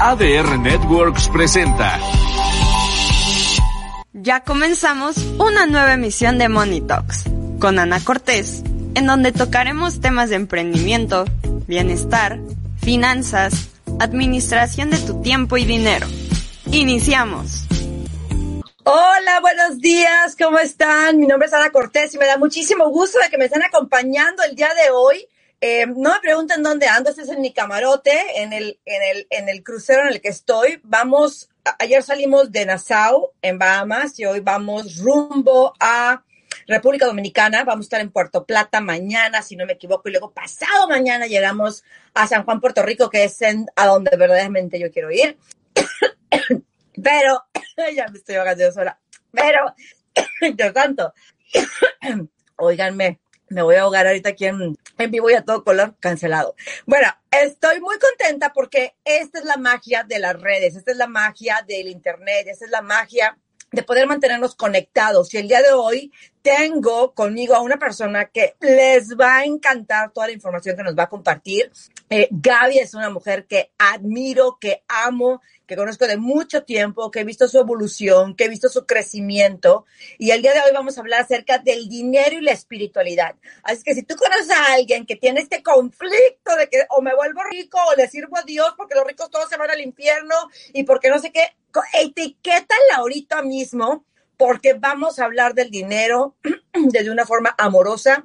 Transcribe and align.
ADR 0.00 0.60
Networks 0.60 1.28
presenta. 1.28 1.98
Ya 4.12 4.44
comenzamos 4.44 5.16
una 5.38 5.66
nueva 5.66 5.94
emisión 5.94 6.38
de 6.38 6.48
Money 6.48 6.82
Talks 6.82 7.24
con 7.58 7.80
Ana 7.80 7.98
Cortés, 8.04 8.62
en 8.94 9.06
donde 9.08 9.32
tocaremos 9.32 10.00
temas 10.00 10.30
de 10.30 10.36
emprendimiento, 10.36 11.24
bienestar, 11.66 12.38
finanzas, 12.80 13.70
administración 13.98 14.90
de 14.90 14.98
tu 14.98 15.20
tiempo 15.20 15.56
y 15.56 15.64
dinero. 15.64 16.06
Iniciamos. 16.70 17.66
Hola, 18.84 19.40
buenos 19.40 19.80
días, 19.80 20.36
¿cómo 20.38 20.60
están? 20.60 21.18
Mi 21.18 21.26
nombre 21.26 21.48
es 21.48 21.54
Ana 21.54 21.70
Cortés 21.70 22.14
y 22.14 22.18
me 22.18 22.26
da 22.26 22.38
muchísimo 22.38 22.88
gusto 22.90 23.18
de 23.18 23.30
que 23.30 23.36
me 23.36 23.46
estén 23.46 23.64
acompañando 23.64 24.44
el 24.44 24.54
día 24.54 24.70
de 24.80 24.92
hoy. 24.92 25.26
Eh, 25.60 25.86
no 25.86 26.12
me 26.12 26.20
pregunten 26.20 26.62
dónde 26.62 26.86
ando, 26.86 27.10
este 27.10 27.22
es 27.22 27.30
en 27.30 27.40
mi 27.40 27.52
camarote, 27.52 28.40
en 28.42 28.52
el, 28.52 28.78
en, 28.84 29.02
el, 29.02 29.26
en 29.30 29.48
el 29.48 29.64
crucero 29.64 30.02
en 30.02 30.08
el 30.08 30.20
que 30.20 30.28
estoy. 30.28 30.80
Vamos, 30.84 31.50
ayer 31.80 32.00
salimos 32.04 32.52
de 32.52 32.64
Nassau, 32.64 33.32
en 33.42 33.58
Bahamas, 33.58 34.16
y 34.20 34.24
hoy 34.24 34.38
vamos 34.38 34.98
rumbo 34.98 35.74
a 35.80 36.22
República 36.68 37.06
Dominicana. 37.06 37.64
Vamos 37.64 37.84
a 37.84 37.86
estar 37.86 38.00
en 38.00 38.12
Puerto 38.12 38.46
Plata 38.46 38.80
mañana, 38.80 39.42
si 39.42 39.56
no 39.56 39.66
me 39.66 39.72
equivoco, 39.72 40.08
y 40.08 40.12
luego 40.12 40.30
pasado 40.30 40.86
mañana 40.86 41.26
llegamos 41.26 41.82
a 42.14 42.28
San 42.28 42.44
Juan, 42.44 42.60
Puerto 42.60 42.84
Rico, 42.84 43.10
que 43.10 43.24
es 43.24 43.36
a 43.74 43.86
donde 43.86 44.16
verdaderamente 44.16 44.78
yo 44.78 44.92
quiero 44.92 45.10
ir. 45.10 45.38
Pero, 47.02 47.46
ya 47.96 48.06
me 48.06 48.18
estoy 48.18 48.36
ahogando 48.36 48.70
sola. 48.70 48.96
Pero, 49.32 49.74
Dios 50.54 50.72
santo, 50.72 51.12
oiganme, 52.56 53.18
me 53.48 53.62
voy 53.62 53.74
a 53.74 53.82
ahogar 53.82 54.06
ahorita 54.06 54.30
aquí 54.30 54.46
en, 54.46 54.76
en, 54.98 55.10
vivo 55.10 55.30
y 55.30 55.34
a 55.34 55.42
todo 55.42 55.64
color 55.64 55.96
cancelado. 56.00 56.54
Bueno, 56.86 57.08
estoy 57.30 57.80
muy 57.80 57.96
contenta 57.98 58.52
porque 58.52 58.96
esta 59.04 59.38
es 59.38 59.44
la 59.44 59.56
magia 59.56 60.04
de 60.04 60.18
las 60.18 60.40
redes, 60.40 60.76
esta 60.76 60.90
es 60.90 60.96
la 60.96 61.06
magia 61.06 61.64
del 61.66 61.88
Internet, 61.88 62.46
esta 62.48 62.64
es 62.64 62.70
la 62.70 62.82
magia 62.82 63.36
de 63.70 63.82
poder 63.82 64.06
mantenernos 64.06 64.54
conectados. 64.54 65.32
Y 65.34 65.38
el 65.38 65.48
día 65.48 65.62
de 65.62 65.72
hoy 65.72 66.12
tengo 66.42 67.12
conmigo 67.14 67.54
a 67.54 67.60
una 67.60 67.76
persona 67.76 68.26
que 68.26 68.54
les 68.60 69.10
va 69.10 69.38
a 69.38 69.44
encantar 69.44 70.10
toda 70.12 70.28
la 70.28 70.32
información 70.32 70.76
que 70.76 70.82
nos 70.82 70.96
va 70.96 71.04
a 71.04 71.08
compartir. 71.08 71.70
Eh, 72.08 72.28
Gaby 72.30 72.78
es 72.78 72.94
una 72.94 73.10
mujer 73.10 73.46
que 73.46 73.70
admiro, 73.78 74.58
que 74.60 74.82
amo, 74.88 75.42
que 75.68 75.76
conozco 75.76 76.06
de 76.06 76.16
mucho 76.16 76.64
tiempo, 76.64 77.10
que 77.10 77.20
he 77.20 77.24
visto 77.24 77.46
su 77.46 77.58
evolución, 77.58 78.34
que 78.34 78.44
he 78.44 78.48
visto 78.48 78.70
su 78.70 78.86
crecimiento. 78.86 79.84
Y 80.16 80.30
el 80.30 80.40
día 80.40 80.54
de 80.54 80.60
hoy 80.60 80.70
vamos 80.72 80.96
a 80.96 81.02
hablar 81.02 81.20
acerca 81.20 81.58
del 81.58 81.90
dinero 81.90 82.38
y 82.38 82.40
la 82.40 82.52
espiritualidad. 82.52 83.36
Así 83.62 83.82
que 83.82 83.94
si 83.94 84.02
tú 84.02 84.16
conoces 84.16 84.50
a 84.50 84.72
alguien 84.72 85.04
que 85.04 85.16
tiene 85.16 85.40
este 85.40 85.62
conflicto 85.62 86.56
de 86.56 86.70
que 86.70 86.86
o 86.88 87.02
me 87.02 87.14
vuelvo 87.14 87.42
rico 87.44 87.78
o 87.86 87.94
le 87.96 88.08
sirvo 88.08 88.38
a 88.38 88.42
Dios 88.44 88.72
porque 88.78 88.94
los 88.94 89.06
ricos 89.06 89.30
todos 89.30 89.50
se 89.50 89.58
van 89.58 89.70
al 89.70 89.82
infierno 89.82 90.34
y 90.72 90.84
porque 90.84 91.10
no 91.10 91.18
sé 91.18 91.32
qué, 91.32 91.42
etiquétala 92.00 92.96
ahorita 92.96 93.42
mismo 93.42 94.06
porque 94.38 94.72
vamos 94.72 95.18
a 95.18 95.26
hablar 95.26 95.52
del 95.52 95.70
dinero 95.70 96.34
desde 96.72 97.10
una 97.10 97.26
forma 97.26 97.54
amorosa, 97.58 98.24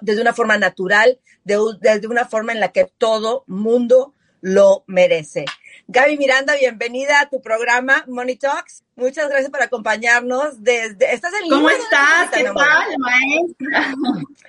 desde 0.00 0.22
una 0.22 0.32
forma 0.32 0.56
natural, 0.58 1.18
desde 1.42 2.06
una 2.06 2.24
forma 2.24 2.52
en 2.52 2.60
la 2.60 2.70
que 2.70 2.84
todo 2.84 3.42
mundo 3.48 4.14
lo 4.40 4.84
merece. 4.86 5.44
Gaby 5.86 6.18
Miranda, 6.18 6.54
bienvenida 6.56 7.20
a 7.20 7.28
tu 7.28 7.40
programa 7.40 8.04
Money 8.08 8.36
Talks. 8.36 8.84
Muchas 8.94 9.28
gracias 9.28 9.50
por 9.50 9.62
acompañarnos 9.62 10.62
desde... 10.62 11.14
¿Estás 11.14 11.32
en 11.34 11.44
Lima? 11.44 11.56
¿Cómo 11.56 11.70
estás? 11.70 12.30
¿Qué 12.30 12.44
tal, 12.44 12.98
maestra? 12.98 13.94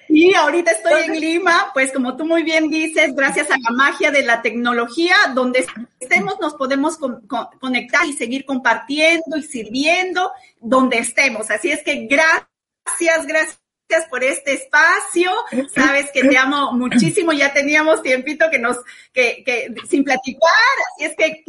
Sí, 0.07 0.33
ahorita 0.33 0.71
estoy 0.71 1.03
en 1.03 1.21
Lima, 1.21 1.69
pues 1.71 1.93
como 1.93 2.17
tú 2.17 2.25
muy 2.25 2.41
bien 2.41 2.67
dices, 2.67 3.13
gracias 3.13 3.51
a 3.51 3.57
la 3.59 3.69
magia 3.69 4.09
de 4.09 4.23
la 4.23 4.41
tecnología, 4.41 5.15
donde 5.35 5.67
estemos 5.99 6.39
nos 6.41 6.55
podemos 6.55 6.97
con, 6.97 7.21
con, 7.27 7.45
conectar 7.59 8.07
y 8.07 8.13
seguir 8.13 8.43
compartiendo 8.43 9.37
y 9.37 9.43
sirviendo 9.43 10.31
donde 10.59 10.97
estemos. 10.97 11.51
Así 11.51 11.71
es 11.71 11.83
que 11.83 12.07
gracias, 12.07 13.27
gracias 13.27 13.59
por 14.09 14.23
este 14.23 14.53
espacio. 14.53 15.31
Sabes 15.73 16.11
que 16.11 16.23
te 16.23 16.37
amo 16.37 16.71
muchísimo. 16.73 17.33
Ya 17.33 17.53
teníamos 17.53 18.01
tiempito 18.01 18.49
que 18.49 18.59
nos, 18.59 18.77
que, 19.13 19.43
que 19.45 19.73
sin 19.89 20.03
platicar. 20.03 20.41
Así 20.95 21.05
es 21.05 21.15
que 21.15 21.43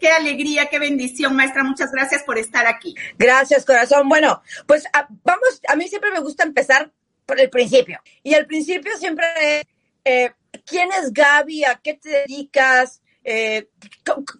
qué, 0.00 0.10
alegría, 0.10 0.66
qué 0.66 0.78
bendición, 0.78 1.36
maestra. 1.36 1.62
Muchas 1.62 1.92
gracias 1.92 2.22
por 2.24 2.38
estar 2.38 2.66
aquí. 2.66 2.94
Gracias, 3.18 3.64
corazón. 3.64 4.08
Bueno, 4.08 4.42
pues 4.66 4.84
ah, 4.92 5.06
vamos, 5.24 5.60
a 5.68 5.76
mí 5.76 5.88
siempre 5.88 6.10
me 6.10 6.20
gusta 6.20 6.42
empezar 6.42 6.90
por 7.26 7.40
el 7.40 7.50
principio. 7.50 8.00
Y 8.22 8.34
el 8.34 8.46
principio 8.46 8.96
siempre 8.96 9.26
es, 9.42 9.64
eh, 10.04 10.32
¿quién 10.64 10.88
es 11.00 11.12
Gaby? 11.12 11.64
¿A 11.64 11.80
qué 11.82 11.94
te 11.94 12.08
dedicas? 12.08 13.02
Eh, 13.22 13.68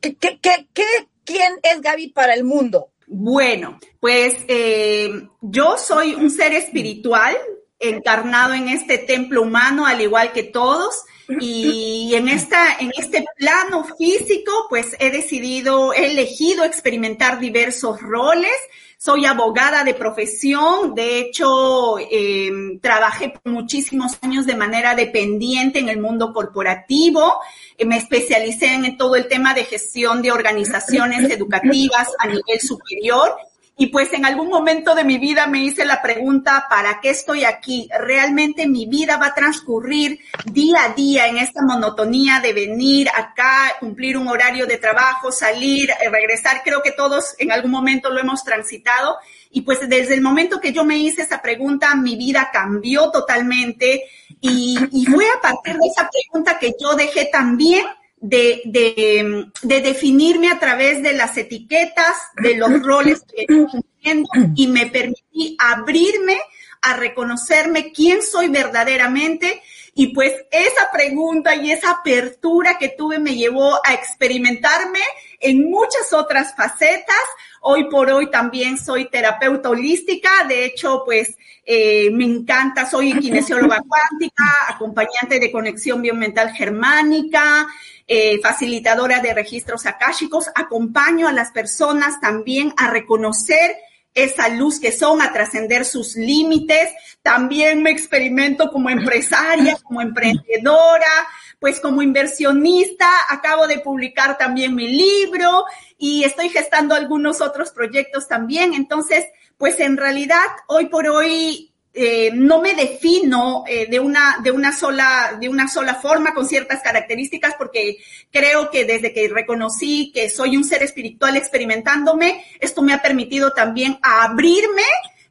¿qué, 0.00 0.16
qué, 0.16 0.38
qué, 0.72 1.08
¿Quién 1.24 1.58
es 1.62 1.82
Gaby 1.82 2.08
para 2.08 2.32
el 2.32 2.42
mundo? 2.42 2.90
Bueno, 3.10 3.78
pues 4.00 4.36
eh, 4.48 5.10
yo 5.40 5.76
soy 5.78 6.14
un 6.14 6.30
ser 6.30 6.52
espiritual 6.52 7.36
encarnado 7.80 8.54
en 8.54 8.68
este 8.68 8.98
templo 8.98 9.42
humano, 9.42 9.86
al 9.86 10.00
igual 10.00 10.32
que 10.32 10.42
todos. 10.42 11.04
Y 11.40 12.14
en 12.14 12.28
esta, 12.28 12.78
en 12.80 12.90
este 12.96 13.24
plano 13.36 13.84
físico, 13.84 14.66
pues 14.70 14.96
he 14.98 15.10
decidido, 15.10 15.92
he 15.92 16.10
elegido 16.12 16.64
experimentar 16.64 17.38
diversos 17.38 18.00
roles. 18.00 18.56
Soy 19.00 19.26
abogada 19.26 19.84
de 19.84 19.94
profesión, 19.94 20.92
de 20.92 21.20
hecho, 21.20 22.00
eh, 22.00 22.50
trabajé 22.82 23.28
por 23.28 23.52
muchísimos 23.52 24.18
años 24.22 24.44
de 24.44 24.56
manera 24.56 24.96
dependiente 24.96 25.78
en 25.78 25.88
el 25.88 26.00
mundo 26.00 26.32
corporativo. 26.32 27.38
Eh, 27.76 27.84
me 27.84 27.96
especialicé 27.96 28.74
en 28.74 28.96
todo 28.96 29.14
el 29.14 29.28
tema 29.28 29.54
de 29.54 29.62
gestión 29.62 30.20
de 30.20 30.32
organizaciones 30.32 31.30
educativas 31.30 32.08
a 32.18 32.26
nivel 32.26 32.60
superior 32.60 33.36
y 33.80 33.86
pues 33.86 34.12
en 34.12 34.26
algún 34.26 34.48
momento 34.48 34.96
de 34.96 35.04
mi 35.04 35.18
vida 35.18 35.46
me 35.46 35.62
hice 35.62 35.84
la 35.84 36.02
pregunta, 36.02 36.66
¿para 36.68 37.00
qué 37.00 37.10
estoy 37.10 37.44
aquí? 37.44 37.88
¿Realmente 37.96 38.66
mi 38.66 38.86
vida 38.86 39.18
va 39.18 39.26
a 39.26 39.34
transcurrir 39.34 40.18
día 40.46 40.82
a 40.82 40.88
día 40.94 41.28
en 41.28 41.38
esta 41.38 41.62
monotonía 41.62 42.40
de 42.40 42.52
venir 42.52 43.08
acá, 43.08 43.76
cumplir 43.78 44.18
un 44.18 44.26
horario 44.26 44.66
de 44.66 44.78
trabajo, 44.78 45.30
salir, 45.30 45.90
eh, 45.90 46.10
regresar? 46.10 46.62
Creo 46.64 46.82
que 46.82 46.90
todos 46.90 47.36
en 47.38 47.52
algún 47.52 47.70
momento 47.70 48.10
lo 48.10 48.18
hemos 48.18 48.42
transitado. 48.42 49.16
Y 49.52 49.60
pues 49.60 49.88
desde 49.88 50.14
el 50.14 50.22
momento 50.22 50.60
que 50.60 50.72
yo 50.72 50.84
me 50.84 50.98
hice 50.98 51.22
esa 51.22 51.40
pregunta, 51.40 51.94
mi 51.94 52.16
vida 52.16 52.50
cambió 52.52 53.12
totalmente. 53.12 54.02
Y, 54.40 54.76
y 54.90 55.06
fue 55.06 55.24
a 55.28 55.40
partir 55.40 55.74
de 55.74 55.86
esa 55.86 56.10
pregunta 56.10 56.58
que 56.58 56.74
yo 56.80 56.96
dejé 56.96 57.26
también 57.26 57.86
de, 58.20 58.62
de, 58.64 59.46
de, 59.62 59.80
definirme 59.80 60.50
a 60.50 60.58
través 60.58 61.02
de 61.02 61.12
las 61.12 61.36
etiquetas, 61.36 62.16
de 62.42 62.56
los 62.56 62.82
roles 62.82 63.22
que 63.22 63.42
estoy 63.42 63.66
cumpliendo 63.66 64.28
y 64.54 64.66
me 64.68 64.86
permití 64.86 65.56
abrirme 65.58 66.38
a 66.82 66.96
reconocerme 66.96 67.92
quién 67.92 68.22
soy 68.22 68.48
verdaderamente. 68.48 69.62
Y 69.94 70.14
pues 70.14 70.32
esa 70.50 70.90
pregunta 70.92 71.56
y 71.56 71.72
esa 71.72 71.90
apertura 71.90 72.78
que 72.78 72.90
tuve 72.90 73.18
me 73.18 73.34
llevó 73.34 73.80
a 73.84 73.94
experimentarme 73.94 75.00
en 75.40 75.68
muchas 75.68 76.12
otras 76.12 76.54
facetas. 76.54 77.16
Hoy 77.60 77.88
por 77.90 78.10
hoy 78.10 78.30
también 78.30 78.78
soy 78.78 79.08
terapeuta 79.08 79.70
holística. 79.70 80.44
De 80.48 80.64
hecho, 80.64 81.02
pues 81.04 81.36
eh, 81.64 82.10
me 82.12 82.24
encanta, 82.24 82.86
soy 82.86 83.18
kinesióloga 83.18 83.82
cuántica, 83.88 84.44
acompañante 84.68 85.38
de 85.38 85.52
conexión 85.52 86.00
biomental 86.00 86.50
germánica, 86.52 87.66
eh, 88.06 88.40
facilitadora 88.42 89.20
de 89.20 89.34
registros 89.34 89.84
akáshicos, 89.84 90.48
acompaño 90.54 91.28
a 91.28 91.32
las 91.32 91.52
personas 91.52 92.20
también 92.20 92.72
a 92.78 92.90
reconocer 92.90 93.76
esa 94.14 94.48
luz 94.48 94.80
que 94.80 94.92
son, 94.92 95.22
a 95.22 95.32
trascender 95.32 95.84
sus 95.84 96.16
límites. 96.16 96.90
También 97.22 97.82
me 97.82 97.90
experimento 97.90 98.70
como 98.70 98.90
empresaria, 98.90 99.76
como 99.82 100.00
emprendedora, 100.00 101.28
pues 101.58 101.80
como 101.80 102.02
inversionista. 102.02 103.10
Acabo 103.30 103.66
de 103.66 103.80
publicar 103.80 104.38
también 104.38 104.74
mi 104.74 104.88
libro 104.88 105.64
y 105.96 106.24
estoy 106.24 106.48
gestando 106.48 106.94
algunos 106.94 107.40
otros 107.40 107.70
proyectos 107.70 108.28
también. 108.28 108.74
Entonces, 108.74 109.26
pues 109.56 109.80
en 109.80 109.96
realidad, 109.96 110.46
hoy 110.68 110.86
por 110.86 111.08
hoy 111.08 111.72
eh, 112.00 112.30
no 112.32 112.60
me 112.60 112.74
defino 112.74 113.64
eh, 113.66 113.88
de 113.90 113.98
una 113.98 114.36
de 114.44 114.52
una 114.52 114.72
sola 114.72 115.36
de 115.40 115.48
una 115.48 115.66
sola 115.66 115.94
forma 115.96 116.32
con 116.32 116.46
ciertas 116.46 116.80
características 116.80 117.54
porque 117.58 117.96
creo 118.30 118.70
que 118.70 118.84
desde 118.84 119.12
que 119.12 119.28
reconocí 119.28 120.12
que 120.12 120.30
soy 120.30 120.56
un 120.56 120.64
ser 120.64 120.82
espiritual 120.84 121.36
experimentándome 121.36 122.44
esto 122.60 122.82
me 122.82 122.92
ha 122.92 123.02
permitido 123.02 123.52
también 123.52 123.98
abrirme 124.02 124.84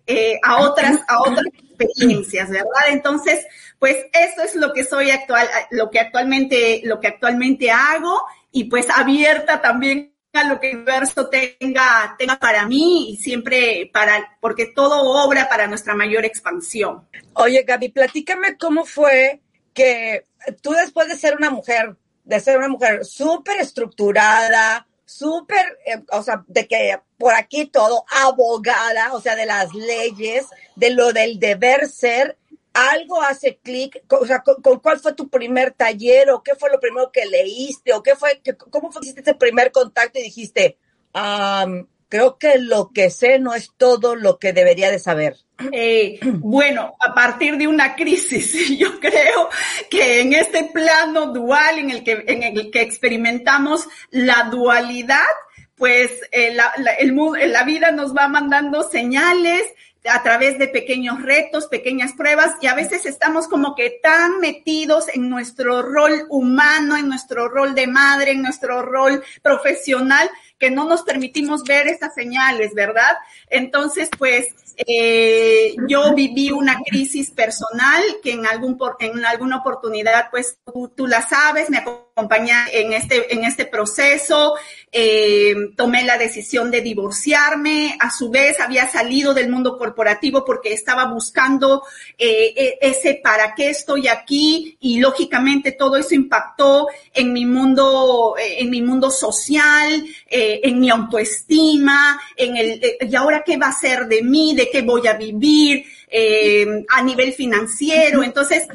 eh, 0.08 0.40
a 0.44 0.58
otras 0.58 1.00
a 1.08 1.22
otras 1.22 1.46
experiencias 1.80 2.50
verdad 2.50 2.90
entonces 2.90 3.46
pues 3.80 3.98
eso 4.14 4.44
es 4.44 4.56
lo 4.56 4.74
que 4.74 4.84
soy 4.84 5.12
actual 5.12 5.48
lo 5.72 5.90
que 5.90 6.00
actualmente 6.00 6.82
lo 6.84 7.00
que 7.00 7.08
actualmente 7.08 7.72
hago 7.72 8.22
y 8.52 8.66
pues 8.66 8.88
abierta 8.90 9.62
también 9.62 10.14
lo 10.44 10.60
que 10.60 10.70
el 10.70 10.78
universo 10.78 11.30
tenga, 11.30 12.16
tenga 12.18 12.38
para 12.38 12.68
mí 12.68 13.12
y 13.12 13.18
siempre 13.18 13.90
para, 13.92 14.38
porque 14.40 14.68
todo 14.68 15.02
obra 15.26 15.50
para 15.50 15.68
nuestra 15.68 15.96
mayor 15.96 16.26
expansión. 16.26 17.08
Oye, 17.34 17.64
Gaby, 17.64 17.90
platícame 17.90 18.58
cómo 18.58 18.86
fue 18.86 19.42
que 19.74 20.26
tú 20.62 20.72
después 20.74 21.08
de 21.08 21.16
ser 21.16 21.36
una 21.36 21.50
mujer 21.50 21.96
de 22.24 22.42
ser 22.42 22.58
una 22.58 22.68
mujer 22.68 23.06
súper 23.06 23.62
estructurada, 23.62 24.86
súper, 25.06 25.80
eh, 25.86 26.04
o 26.12 26.22
sea, 26.22 26.44
de 26.46 26.68
que 26.68 27.00
por 27.18 27.34
aquí 27.34 27.68
todo, 27.68 28.04
abogada, 28.22 29.14
o 29.14 29.22
sea, 29.22 29.34
de 29.38 29.46
las 29.46 29.74
leyes, 29.74 30.46
de 30.76 30.90
lo 30.90 31.14
del 31.14 31.40
deber 31.40 31.88
ser, 31.88 32.38
algo 32.78 33.22
hace 33.22 33.58
clic, 33.58 34.04
o 34.10 34.26
sea, 34.26 34.42
con, 34.42 34.80
cuál 34.80 35.00
fue 35.00 35.14
tu 35.14 35.30
primer 35.30 35.72
taller 35.72 36.30
o 36.30 36.44
qué 36.44 36.56
fue 36.56 36.70
lo 36.70 36.80
primero 36.80 37.12
que 37.12 37.26
leíste 37.26 37.94
o 37.94 38.04
qué 38.04 38.16
fue, 38.16 38.42
cómo 38.70 38.92
fue 38.92 39.02
ese 39.02 39.34
primer 39.34 39.72
contacto 39.72 40.20
y 40.20 40.24
dijiste, 40.24 40.78
creo 42.10 42.38
que 42.38 42.60
lo 42.60 42.92
que 42.94 43.10
sé 43.10 43.40
no 43.40 43.56
es 43.56 43.72
todo 43.78 44.16
lo 44.16 44.38
que 44.38 44.54
debería 44.54 44.92
de 44.92 45.00
saber. 45.00 45.38
Eh, 45.72 46.20
bueno, 46.24 46.96
a 47.00 47.14
partir 47.14 47.58
de 47.58 47.68
una 47.68 47.96
crisis, 47.96 48.70
yo 48.78 49.00
creo 49.00 49.50
que 49.90 50.22
en 50.22 50.34
este 50.34 50.66
plano 50.66 51.34
dual 51.34 51.80
en 51.80 51.90
el 51.90 52.04
que, 52.04 52.24
en 52.28 52.44
el 52.44 52.70
que 52.70 52.82
experimentamos 52.82 53.88
la 54.12 54.50
dualidad, 54.52 55.26
pues 55.76 56.12
eh, 56.32 56.54
la, 56.54 56.74
el, 57.00 57.16
la 57.52 57.64
vida 57.64 57.92
nos 57.92 58.16
va 58.16 58.28
mandando 58.28 58.84
señales 58.84 59.62
a 60.06 60.24
través 60.24 60.58
de 60.58 60.68
pequeños 60.68 61.22
retos, 61.22 61.68
pequeñas 61.68 62.14
pruebas, 62.14 62.56
y 62.62 62.68
a 62.68 62.76
veces 62.76 63.06
estamos 63.06 63.48
como 63.48 63.76
que 63.76 64.00
tan 64.02 64.40
metidos 64.40 65.08
en 65.14 65.30
nuestro 65.30 65.82
rol 65.82 66.26
humano, 66.30 66.98
en 66.98 67.08
nuestro 67.08 67.48
rol 67.48 67.76
de 67.76 67.88
madre, 67.88 68.32
en 68.32 68.42
nuestro 68.42 68.82
rol 68.82 69.24
profesional, 69.42 70.30
que 70.58 70.72
no 70.72 70.86
nos 70.86 71.04
permitimos 71.04 71.64
ver 71.64 71.88
esas 71.88 72.14
señales, 72.14 72.74
¿verdad? 72.74 73.16
Entonces, 73.50 74.10
pues, 74.18 74.48
eh, 74.78 75.76
yo 75.88 76.14
viví 76.14 76.52
una 76.52 76.80
crisis 76.84 77.32
personal 77.32 78.02
que 78.22 78.34
en, 78.34 78.46
algún, 78.46 78.78
en 79.00 79.26
alguna 79.26 79.58
oportunidad, 79.58 80.30
pues 80.30 80.60
tú, 80.66 80.92
tú 80.96 81.08
la 81.08 81.28
sabes, 81.28 81.70
me 81.70 81.78
acompañé 82.18 82.54
en 82.72 82.94
este, 82.94 83.32
en 83.32 83.44
este 83.44 83.66
proceso, 83.66 84.56
eh, 84.92 85.54
tomé 85.76 86.04
la 86.04 86.18
decisión 86.18 86.72
de 86.72 86.82
divorciarme, 86.82 87.96
a 88.00 88.10
su 88.10 88.32
vez 88.32 88.60
había 88.60 88.88
salido 88.88 89.36
del 89.36 89.50
mundo 89.50 89.78
corporativo 89.78 90.44
porque 90.44 90.74
estaba 90.74 91.06
buscando 91.06 91.84
eh, 92.18 92.54
e, 92.56 92.78
ese 92.82 93.22
para 93.24 93.54
qué 93.54 93.70
estoy 93.70 94.08
aquí 94.08 94.78
y 94.80 95.00
lógicamente 95.00 95.74
todo 95.74 95.96
eso 95.96 96.16
impactó 96.16 96.88
en 97.14 97.34
mi 97.34 97.46
mundo, 97.46 98.34
eh, 98.40 98.62
en 98.62 98.72
mi 98.72 98.82
mundo 98.82 99.12
social, 99.12 100.04
eh, 100.28 100.62
en 100.64 100.80
mi 100.80 100.90
autoestima, 100.90 102.20
en 102.36 102.58
el, 102.58 102.82
y 103.00 103.16
ahora 103.16 103.44
qué 103.46 103.58
va 103.58 103.68
a 103.68 103.80
ser 103.80 104.08
de 104.08 104.24
mí, 104.24 104.56
de 104.56 104.72
qué 104.72 104.82
voy 104.82 105.06
a 105.06 105.14
vivir 105.14 105.86
a 106.90 107.02
nivel 107.04 107.34
financiero. 107.34 108.24
Entonces, 108.24 108.66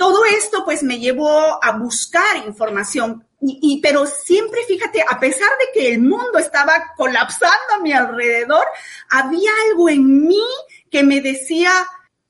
todo 0.00 0.24
esto 0.24 0.64
pues 0.64 0.82
me 0.82 0.98
llevó 0.98 1.62
a 1.62 1.72
buscar 1.72 2.38
información. 2.46 3.22
Y, 3.42 3.80
pero 3.82 4.06
siempre 4.06 4.60
fíjate, 4.66 5.04
a 5.06 5.20
pesar 5.20 5.50
de 5.58 5.78
que 5.78 5.92
el 5.92 6.00
mundo 6.00 6.38
estaba 6.38 6.94
colapsando 6.96 7.74
a 7.74 7.82
mi 7.82 7.92
alrededor, 7.92 8.64
había 9.10 9.50
algo 9.68 9.90
en 9.90 10.26
mí 10.26 10.46
que 10.90 11.02
me 11.02 11.20
decía, 11.20 11.70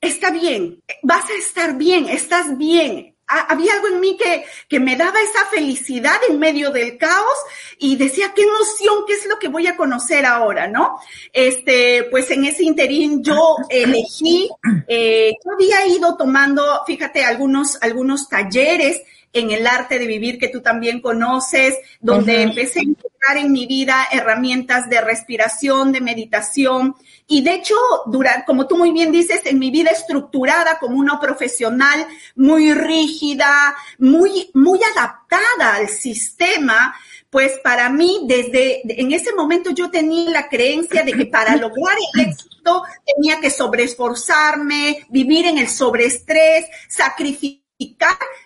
está 0.01 0.31
bien, 0.31 0.83
vas 1.01 1.29
a 1.29 1.33
estar 1.33 1.77
bien, 1.77 2.09
estás 2.09 2.57
bien, 2.57 3.10
había 3.49 3.73
algo 3.73 3.87
en 3.87 3.99
mí 3.99 4.17
que, 4.17 4.45
que 4.67 4.79
me 4.79 4.95
daba 4.95 5.19
esa 5.21 5.45
felicidad 5.45 6.17
en 6.29 6.39
medio 6.39 6.71
del 6.71 6.97
caos 6.97 7.37
y 7.77 7.95
decía, 7.95 8.33
qué 8.35 8.43
emoción, 8.43 9.05
qué 9.07 9.13
es 9.13 9.25
lo 9.27 9.39
que 9.39 9.47
voy 9.47 9.67
a 9.67 9.77
conocer 9.77 10.25
ahora, 10.25 10.67
¿no? 10.67 10.99
Este, 11.33 12.07
pues 12.11 12.29
en 12.31 12.45
ese 12.45 12.63
interín 12.63 13.23
yo 13.23 13.55
elegí, 13.69 14.49
eh, 14.87 15.33
yo 15.43 15.51
había 15.53 15.87
ido 15.87 16.17
tomando, 16.17 16.63
fíjate, 16.85 17.23
algunos, 17.23 17.77
algunos 17.81 18.29
talleres 18.29 19.01
en 19.33 19.51
el 19.51 19.65
arte 19.65 19.97
de 19.97 20.07
vivir 20.07 20.37
que 20.37 20.49
tú 20.49 20.61
también 20.61 20.99
conoces, 20.99 21.75
donde 21.99 22.41
empecé 22.41 22.79
a 22.79 22.83
integrar 22.83 23.37
en 23.37 23.51
mi 23.51 23.65
vida 23.65 24.07
herramientas 24.11 24.89
de 24.89 25.01
respiración, 25.01 25.91
de 25.91 26.01
meditación, 26.01 26.95
y 27.27 27.41
de 27.41 27.55
hecho, 27.55 27.75
durante, 28.07 28.45
como 28.45 28.67
tú 28.67 28.77
muy 28.77 28.91
bien 28.91 29.11
dices, 29.11 29.41
en 29.45 29.59
mi 29.59 29.71
vida 29.71 29.91
estructurada 29.91 30.79
como 30.79 30.97
una 30.97 31.19
profesional 31.19 32.05
muy 32.35 32.73
rígida, 32.73 33.75
muy, 33.99 34.51
muy 34.53 34.79
adaptada 34.95 35.75
al 35.75 35.87
sistema, 35.87 36.93
pues 37.29 37.53
para 37.63 37.89
mí, 37.89 38.23
desde 38.25 38.81
en 39.01 39.13
ese 39.13 39.33
momento 39.33 39.71
yo 39.71 39.89
tenía 39.89 40.29
la 40.29 40.49
creencia 40.49 41.03
de 41.03 41.13
que 41.13 41.25
para 41.25 41.55
lograr 41.55 41.95
el 42.13 42.27
éxito 42.27 42.83
tenía 43.15 43.39
que 43.39 43.49
sobreesforzarme, 43.49 45.05
vivir 45.09 45.45
en 45.45 45.57
el 45.57 45.69
sobreestrés, 45.69 46.65
sacrificar 46.89 47.61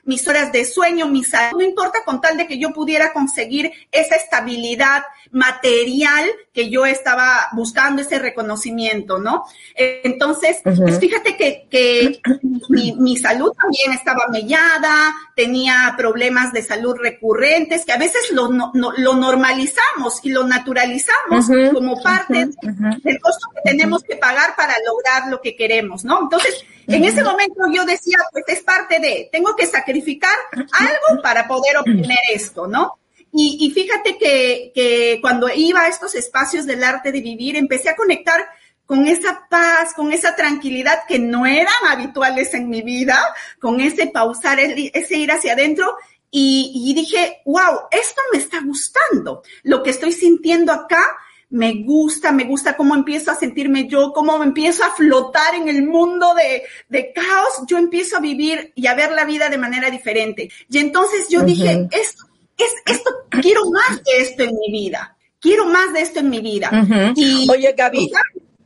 mis 0.03 0.27
horas 0.27 0.51
de 0.51 0.65
sueño, 0.65 1.07
mi 1.07 1.23
salud, 1.23 1.59
no 1.59 1.65
importa 1.65 2.03
con 2.05 2.21
tal 2.21 2.37
de 2.37 2.47
que 2.47 2.59
yo 2.59 2.71
pudiera 2.71 3.11
conseguir 3.11 3.71
esa 3.91 4.15
estabilidad 4.15 5.03
material 5.31 6.29
que 6.53 6.69
yo 6.69 6.85
estaba 6.85 7.47
buscando, 7.53 8.01
ese 8.01 8.19
reconocimiento, 8.19 9.19
¿no? 9.19 9.45
Entonces, 9.75 10.61
pues 10.63 10.99
fíjate 10.99 11.35
que, 11.35 11.67
que 11.69 12.21
mi, 12.69 13.17
salud 13.17 13.51
también 13.51 13.91
estaba 13.93 14.27
mellada, 14.31 15.13
tenía 15.35 15.93
problemas 15.97 16.53
de 16.53 16.63
salud 16.63 16.95
recurrentes, 16.97 17.85
que 17.85 17.91
a 17.91 17.97
veces 17.97 18.31
lo, 18.31 18.49
lo 18.73 19.13
normalizamos 19.15 20.19
y 20.23 20.29
lo 20.29 20.45
naturalizamos 20.45 21.47
como 21.73 22.01
parte 22.01 22.47
del 23.03 23.19
costo 23.19 23.47
que 23.53 23.71
tenemos 23.71 24.03
que 24.03 24.15
pagar 24.15 24.55
para 24.55 24.75
lograr 24.85 25.29
lo 25.29 25.41
que 25.41 25.55
queremos, 25.55 26.05
¿no? 26.05 26.21
Entonces, 26.23 26.63
en 26.87 27.03
ese 27.03 27.23
momento 27.23 27.61
yo 27.73 27.85
decía, 27.85 28.17
pues 28.31 28.45
es 28.47 28.63
parte 28.63 28.99
de, 28.99 29.29
tengo 29.31 29.55
que 29.55 29.65
sacrificar 29.65 30.35
algo 30.53 31.21
para 31.21 31.47
poder 31.47 31.77
obtener 31.77 32.17
esto, 32.33 32.67
¿no? 32.67 32.97
Y, 33.37 33.69
fíjate 33.71 34.17
que, 34.17 34.71
que 34.73 35.19
cuando 35.21 35.49
iba 35.49 35.81
a 35.81 35.87
estos 35.89 36.15
espacios 36.15 36.65
del 36.65 36.81
arte 36.85 37.11
de 37.11 37.19
vivir, 37.19 37.57
empecé 37.57 37.89
a 37.89 37.95
conectar 37.95 38.47
con 38.85 39.07
esa 39.07 39.47
paz, 39.49 39.93
con 39.93 40.13
esa 40.13 40.37
tranquilidad 40.37 40.99
que 41.05 41.19
no 41.19 41.45
eran 41.45 41.73
habituales 41.89 42.53
en 42.53 42.69
mi 42.69 42.81
vida, 42.81 43.19
con 43.59 43.81
ese 43.81 44.07
pausar, 44.07 44.59
ese 44.59 45.17
ir 45.17 45.31
hacia 45.33 45.51
adentro. 45.51 45.97
Y, 46.31 46.71
y 46.73 46.93
dije, 46.93 47.41
wow, 47.45 47.87
esto 47.91 48.21
me 48.31 48.39
está 48.39 48.61
gustando. 48.61 49.43
Lo 49.63 49.83
que 49.83 49.89
estoy 49.89 50.13
sintiendo 50.13 50.71
acá 50.71 51.03
me 51.49 51.83
gusta, 51.83 52.31
me 52.31 52.45
gusta 52.45 52.77
cómo 52.77 52.95
empiezo 52.95 53.31
a 53.31 53.35
sentirme 53.35 53.87
yo, 53.87 54.13
cómo 54.13 54.41
empiezo 54.43 54.83
a 54.83 54.91
flotar 54.91 55.55
en 55.55 55.67
el 55.67 55.85
mundo 55.85 56.33
de, 56.33 56.63
de 56.87 57.11
caos, 57.13 57.65
yo 57.67 57.77
empiezo 57.77 58.17
a 58.17 58.21
vivir 58.21 58.71
y 58.75 58.87
a 58.87 58.95
ver 58.95 59.11
la 59.11 59.25
vida 59.25 59.49
de 59.49 59.57
manera 59.57 59.89
diferente. 59.89 60.49
Y 60.69 60.77
entonces 60.77 61.27
yo 61.29 61.41
dije, 61.41 61.87
esto, 61.91 62.25
es, 62.63 62.73
esto, 62.85 63.09
quiero 63.29 63.69
más 63.69 64.03
de 64.03 64.21
esto 64.21 64.43
en 64.43 64.55
mi 64.57 64.71
vida, 64.71 65.17
quiero 65.39 65.65
más 65.65 65.93
de 65.93 66.01
esto 66.01 66.19
en 66.19 66.29
mi 66.29 66.39
vida. 66.39 66.71
y, 67.15 67.49
Oye, 67.49 67.73
Gaby, 67.77 68.11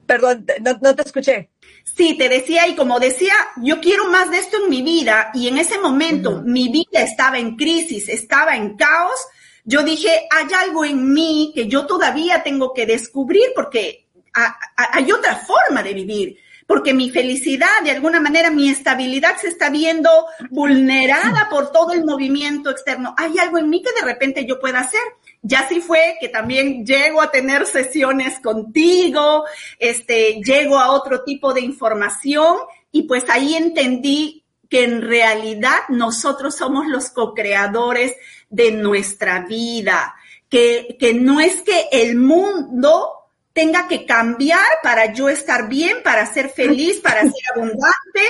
perdón, 0.06 0.46
no, 0.82 0.96
te 0.96 1.02
escuché. 1.02 1.50
Sí, 1.84 2.16
te 2.18 2.30
decía, 2.30 2.68
y 2.68 2.76
como 2.76 3.00
decía, 3.00 3.34
yo 3.58 3.82
quiero 3.82 4.06
más 4.10 4.32
de 4.32 4.38
esto 4.38 4.58
en 4.64 4.70
mi 4.70 4.82
vida, 4.82 5.32
y 5.34 5.48
en 5.48 5.58
ese 5.58 5.80
momento 5.80 6.42
mi 6.46 6.70
vida 6.70 7.02
estaba 7.02 7.40
en 7.40 7.56
crisis, 7.56 8.08
estaba 8.08 8.56
en 8.56 8.76
caos, 8.78 9.20
yo 9.66 9.84
dije, 9.84 10.28
hay 10.32 10.48
algo 10.66 10.86
en 10.86 11.14
mí 11.14 11.52
que 11.54 11.68
yo 11.68 11.86
todavía 11.86 12.42
tengo 12.42 12.74
que 12.74 12.86
descubrir 12.86 13.52
porque 13.54 14.08
hay 14.34 15.12
otra 15.12 15.36
forma 15.36 15.84
de 15.84 15.94
vivir, 15.94 16.38
porque 16.70 16.94
mi 16.94 17.10
felicidad, 17.10 17.82
de 17.84 17.90
alguna 17.90 18.20
manera, 18.20 18.52
mi 18.52 18.70
estabilidad 18.70 19.38
se 19.42 19.48
está 19.48 19.72
viendo 19.72 20.08
vulnerada 20.52 21.48
por 21.50 21.72
todo 21.72 21.94
el 21.94 22.06
movimiento 22.06 22.70
externo. 22.70 23.16
Hay 23.18 23.40
algo 23.40 23.58
en 23.58 23.72
mí 23.72 23.82
que 23.82 23.90
de 24.00 24.06
repente 24.06 24.46
yo 24.46 24.60
pueda 24.60 24.82
hacer. 24.82 25.02
Ya 25.42 25.68
sí 25.68 25.82
fue 25.82 26.18
que 26.22 26.30
también 26.30 26.86
llego 26.86 27.24
a 27.24 27.32
tener 27.32 27.66
sesiones 27.66 28.40
contigo, 28.40 29.46
este, 29.80 30.44
llego 30.44 30.78
a 30.78 30.92
otro 30.92 31.24
tipo 31.24 31.56
de 31.56 31.62
información 31.62 32.58
y 32.92 33.08
pues 33.08 33.28
ahí 33.32 33.56
entendí 33.56 34.46
que 34.70 34.84
en 34.84 35.02
realidad 35.02 35.80
nosotros 35.90 36.54
somos 36.54 36.86
los 36.86 37.10
co-creadores 37.10 38.16
de 38.52 38.74
nuestra 38.74 39.40
vida, 39.40 40.14
que, 40.50 40.98
que 41.00 41.16
no 41.16 41.40
es 41.40 41.64
que 41.64 41.88
el 41.92 42.16
mundo 42.16 43.19
tenga 43.60 43.90
que 43.90 44.06
cambiar 44.06 44.80
para 44.82 45.12
yo 45.12 45.28
estar 45.28 45.68
bien, 45.68 46.02
para 46.02 46.26
ser 46.32 46.50
feliz, 46.50 47.02
para 47.02 47.24
ser 47.24 47.44
abundante, 47.54 48.24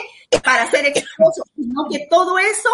para 0.44 0.68
ser 0.72 0.88
exitoso, 0.88 1.44
sino 1.56 1.88
que 1.88 2.08
todo 2.10 2.40
eso 2.40 2.72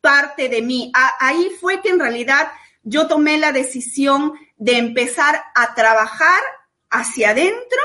parte 0.00 0.48
de 0.48 0.62
mí. 0.62 0.90
Ahí 1.20 1.52
fue 1.60 1.80
que 1.80 1.90
en 1.90 2.00
realidad 2.00 2.50
yo 2.82 3.06
tomé 3.06 3.38
la 3.38 3.52
decisión 3.52 4.32
de 4.56 4.78
empezar 4.78 5.44
a 5.54 5.76
trabajar 5.76 6.42
hacia 6.90 7.30
adentro 7.30 7.80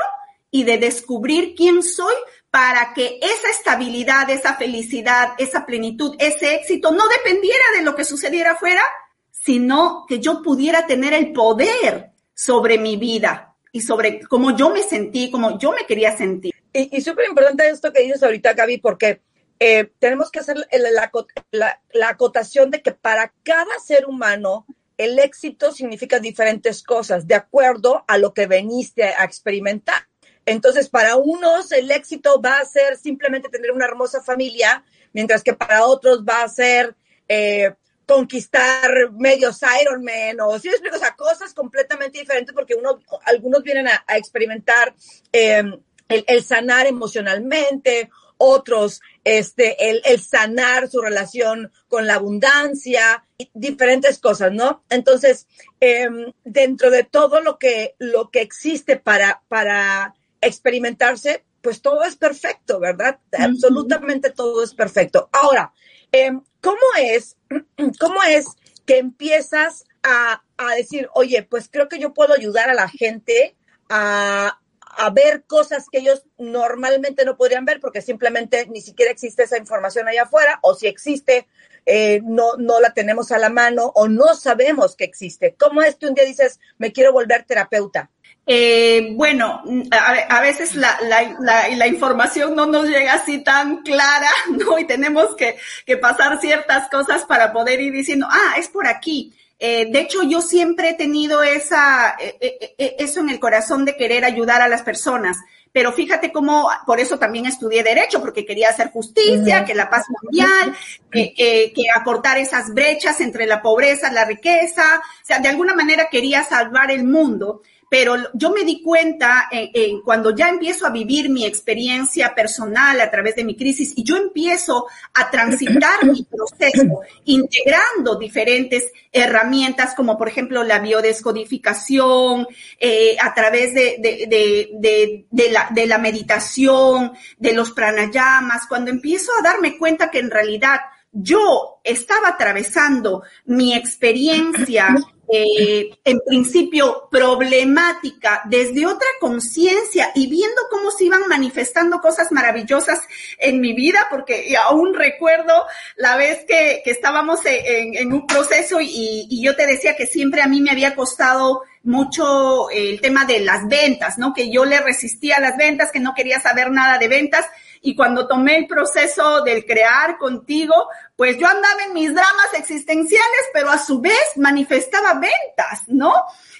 y 0.50 0.64
de 0.64 0.78
descubrir 0.78 1.54
quién 1.54 1.84
soy 1.84 2.14
para 2.50 2.92
que 2.94 3.20
esa 3.22 3.50
estabilidad, 3.50 4.28
esa 4.30 4.56
felicidad, 4.56 5.34
esa 5.38 5.64
plenitud, 5.64 6.16
ese 6.18 6.56
éxito 6.56 6.90
no 6.90 7.06
dependiera 7.06 7.64
de 7.76 7.84
lo 7.84 7.94
que 7.94 8.04
sucediera 8.04 8.54
afuera, 8.54 8.82
sino 9.30 10.06
que 10.08 10.18
yo 10.18 10.42
pudiera 10.42 10.88
tener 10.88 11.12
el 11.12 11.32
poder 11.32 12.10
sobre 12.34 12.78
mi 12.78 12.96
vida 12.96 13.47
y 13.72 13.80
sobre 13.80 14.20
cómo 14.20 14.56
yo 14.56 14.70
me 14.70 14.82
sentí, 14.82 15.30
cómo 15.30 15.58
yo 15.58 15.72
me 15.72 15.86
quería 15.86 16.16
sentir. 16.16 16.54
Y, 16.72 17.00
súper 17.00 17.28
importante 17.28 17.68
esto 17.68 17.92
que 17.92 18.02
dices 18.02 18.22
ahorita, 18.22 18.52
Gaby, 18.52 18.78
porque 18.78 19.20
eh, 19.58 19.90
tenemos 19.98 20.30
que 20.30 20.40
hacer 20.40 20.56
la, 20.70 21.80
la, 21.92 22.08
acotación 22.08 22.70
de 22.70 22.82
que 22.82 22.92
para 22.92 23.32
cada 23.42 23.78
ser 23.80 24.06
humano 24.06 24.66
el 24.96 25.18
éxito 25.18 25.72
significa 25.72 26.20
diferentes 26.20 26.82
cosas 26.82 27.26
de 27.26 27.34
acuerdo 27.34 28.04
a 28.06 28.18
lo 28.18 28.34
que 28.34 28.46
veniste 28.46 29.04
a 29.04 29.24
experimentar. 29.24 30.08
Entonces, 30.44 30.88
para 30.88 31.16
unos 31.16 31.72
el 31.72 31.90
éxito 31.90 32.40
va 32.40 32.58
a 32.58 32.64
ser 32.64 32.96
simplemente 32.96 33.48
tener 33.48 33.70
una 33.70 33.84
hermosa 33.84 34.22
familia, 34.22 34.84
mientras 35.12 35.42
que 35.42 35.54
para 35.54 35.84
otros 35.84 36.24
va 36.24 36.42
a 36.42 36.48
ser 36.48 36.96
eh, 37.28 37.74
conquistar 38.08 39.12
medios 39.12 39.60
Ironman 39.82 40.40
o 40.40 40.58
si 40.58 40.68
explico, 40.68 40.96
o 40.96 40.98
sea, 40.98 41.14
cosas 41.14 41.52
completamente 41.52 42.18
diferentes 42.18 42.54
porque 42.54 42.74
uno, 42.74 43.00
algunos 43.26 43.62
vienen 43.62 43.86
a, 43.86 44.16
experimentar 44.16 44.94
eh, 45.30 45.62
el, 46.08 46.42
sanar 46.42 46.86
emocionalmente, 46.86 48.08
otros 48.38 49.02
este, 49.24 49.90
el, 49.90 50.00
el, 50.06 50.20
sanar 50.22 50.88
su 50.88 51.02
relación 51.02 51.70
con 51.88 52.06
la 52.06 52.14
abundancia, 52.14 53.24
diferentes 53.52 54.18
cosas, 54.18 54.52
¿no? 54.52 54.82
Entonces, 54.88 55.46
em, 55.78 56.32
dentro 56.44 56.90
de 56.90 57.04
todo 57.04 57.42
lo 57.42 57.58
que, 57.58 57.94
lo 57.98 58.30
que 58.30 58.40
existe 58.40 58.96
para, 58.96 59.42
para 59.48 60.14
experimentarse, 60.40 61.44
pues 61.60 61.82
todo 61.82 62.04
es 62.04 62.16
perfecto, 62.16 62.80
¿verdad? 62.80 63.18
Absolutamente 63.32 64.30
todo 64.30 64.64
es 64.64 64.72
perfecto. 64.72 65.28
Ahora, 65.32 65.74
em, 66.12 66.42
¿cómo 66.60 66.78
es, 66.98 67.36
cómo 68.00 68.22
es 68.22 68.46
que 68.86 68.98
empiezas 68.98 69.84
a, 70.02 70.42
a 70.56 70.74
decir, 70.74 71.08
oye, 71.14 71.42
pues 71.42 71.68
creo 71.70 71.88
que 71.88 71.98
yo 71.98 72.14
puedo 72.14 72.34
ayudar 72.34 72.70
a 72.70 72.74
la 72.74 72.88
gente 72.88 73.56
a, 73.88 74.58
a 74.96 75.10
ver 75.10 75.44
cosas 75.44 75.88
que 75.90 75.98
ellos 75.98 76.24
normalmente 76.38 77.24
no 77.24 77.36
podrían 77.36 77.64
ver 77.64 77.80
porque 77.80 78.02
simplemente 78.02 78.66
ni 78.68 78.80
siquiera 78.80 79.12
existe 79.12 79.44
esa 79.44 79.58
información 79.58 80.08
allá 80.08 80.22
afuera 80.22 80.58
o 80.62 80.74
si 80.74 80.86
existe, 80.86 81.46
eh, 81.86 82.20
no, 82.24 82.56
no 82.58 82.80
la 82.80 82.92
tenemos 82.92 83.32
a 83.32 83.38
la 83.38 83.48
mano 83.48 83.92
o 83.94 84.08
no 84.08 84.34
sabemos 84.34 84.94
que 84.94 85.04
existe. 85.04 85.54
¿Cómo 85.58 85.82
es 85.82 85.96
que 85.96 86.06
un 86.06 86.14
día 86.14 86.24
dices, 86.24 86.60
me 86.78 86.92
quiero 86.92 87.12
volver 87.12 87.44
terapeuta? 87.44 88.10
Eh, 88.50 89.10
bueno, 89.12 89.62
a, 89.90 90.40
veces 90.40 90.74
la, 90.74 90.98
la, 91.02 91.68
la, 91.68 91.86
información 91.86 92.54
no 92.54 92.64
nos 92.64 92.86
llega 92.88 93.12
así 93.12 93.44
tan 93.44 93.82
clara, 93.82 94.30
¿no? 94.50 94.78
Y 94.78 94.86
tenemos 94.86 95.36
que, 95.36 95.56
que 95.84 95.98
pasar 95.98 96.40
ciertas 96.40 96.88
cosas 96.88 97.24
para 97.24 97.52
poder 97.52 97.80
ir 97.80 97.92
diciendo, 97.92 98.26
ah, 98.30 98.54
es 98.58 98.68
por 98.68 98.86
aquí. 98.86 99.34
Eh, 99.58 99.90
de 99.90 100.00
hecho, 100.00 100.22
yo 100.22 100.40
siempre 100.40 100.90
he 100.90 100.94
tenido 100.94 101.42
esa, 101.42 102.16
eh, 102.20 102.36
eh, 102.78 102.96
eso 102.98 103.20
en 103.20 103.30
el 103.30 103.40
corazón 103.40 103.84
de 103.84 103.96
querer 103.96 104.24
ayudar 104.24 104.62
a 104.62 104.68
las 104.68 104.82
personas. 104.82 105.36
Pero 105.72 105.92
fíjate 105.92 106.32
cómo, 106.32 106.68
por 106.86 106.98
eso 106.98 107.18
también 107.18 107.46
estudié 107.46 107.82
Derecho, 107.82 108.20
porque 108.20 108.46
quería 108.46 108.70
hacer 108.70 108.90
justicia, 108.90 109.64
que 109.64 109.74
la 109.74 109.90
paz 109.90 110.06
mundial, 110.08 110.74
que, 111.12 111.34
que, 111.34 111.84
acortar 111.94 112.38
esas 112.38 112.72
brechas 112.72 113.20
entre 113.20 113.46
la 113.46 113.60
pobreza, 113.60 114.10
la 114.10 114.24
riqueza. 114.24 115.00
O 115.22 115.26
sea, 115.26 115.40
de 115.40 115.48
alguna 115.48 115.74
manera 115.74 116.08
quería 116.10 116.42
salvar 116.42 116.90
el 116.90 117.04
mundo 117.04 117.62
pero 117.88 118.16
yo 118.34 118.50
me 118.50 118.64
di 118.64 118.82
cuenta 118.82 119.48
en, 119.50 120.00
cuando 120.02 120.34
ya 120.34 120.48
empiezo 120.48 120.86
a 120.86 120.90
vivir 120.90 121.30
mi 121.30 121.46
experiencia 121.46 122.34
personal 122.34 123.00
a 123.00 123.10
través 123.10 123.36
de 123.36 123.44
mi 123.44 123.56
crisis 123.56 123.92
y 123.96 124.04
yo 124.04 124.16
empiezo 124.16 124.86
a 125.14 125.30
transitar 125.30 126.04
mi 126.04 126.24
proceso 126.24 127.00
integrando 127.24 128.16
diferentes 128.16 128.90
herramientas 129.10 129.94
como 129.94 130.18
por 130.18 130.28
ejemplo 130.28 130.62
la 130.64 130.80
biodescodificación, 130.80 132.46
eh, 132.78 133.16
a 133.20 133.34
través 133.34 133.74
de, 133.74 133.96
de, 134.00 135.26
de, 135.30 135.50
la, 135.50 135.68
de 135.70 135.86
la 135.86 135.98
meditación, 135.98 137.12
de 137.38 137.52
los 137.52 137.70
pranayamas, 137.72 138.66
cuando 138.68 138.90
empiezo 138.90 139.32
a 139.38 139.42
darme 139.42 139.78
cuenta 139.78 140.10
que 140.10 140.18
en 140.18 140.30
realidad 140.30 140.80
yo 141.12 141.80
estaba 141.84 142.28
atravesando 142.28 143.22
mi 143.46 143.74
experiencia 143.74 144.94
eh, 145.32 145.90
en 146.04 146.20
principio 146.26 147.08
problemática 147.10 148.42
desde 148.46 148.86
otra 148.86 149.06
conciencia 149.20 150.10
y 150.14 150.28
viendo 150.28 150.62
cómo 150.70 150.90
se 150.90 151.04
iban 151.04 151.26
manifestando 151.28 152.00
cosas 152.00 152.32
maravillosas 152.32 153.00
en 153.38 153.60
mi 153.60 153.74
vida, 153.74 154.06
porque 154.10 154.54
aún 154.56 154.94
recuerdo 154.94 155.66
la 155.96 156.16
vez 156.16 156.44
que, 156.46 156.82
que 156.84 156.90
estábamos 156.90 157.40
en, 157.44 158.12
un 158.12 158.26
proceso 158.26 158.80
y, 158.80 159.26
y 159.28 159.42
yo 159.42 159.54
te 159.54 159.66
decía 159.66 159.96
que 159.96 160.06
siempre 160.06 160.42
a 160.42 160.48
mí 160.48 160.60
me 160.60 160.70
había 160.70 160.94
costado 160.94 161.62
mucho 161.82 162.70
el 162.70 163.00
tema 163.00 163.24
de 163.24 163.40
las 163.40 163.66
ventas, 163.66 164.18
¿no? 164.18 164.34
Que 164.34 164.50
yo 164.50 164.64
le 164.64 164.80
resistía 164.80 165.36
a 165.36 165.40
las 165.40 165.56
ventas, 165.56 165.90
que 165.90 166.00
no 166.00 166.14
quería 166.14 166.40
saber 166.40 166.70
nada 166.70 166.98
de 166.98 167.08
ventas 167.08 167.46
y 167.80 167.94
cuando 167.94 168.26
tomé 168.26 168.56
el 168.58 168.66
proceso 168.66 169.42
del 169.42 169.64
crear 169.64 170.18
contigo, 170.18 170.74
pues 171.16 171.38
yo 171.38 171.46
andaba 171.46 171.84
en 171.84 171.94
mis 171.94 172.12
dramas 172.12 172.54
existenciales, 172.54 173.48
pero 173.52 173.70
a 173.70 173.78
su 173.78 174.00
vez 174.00 174.18
manifestaba 174.36 175.14
ventas, 175.14 175.82
¿no? 175.88 176.14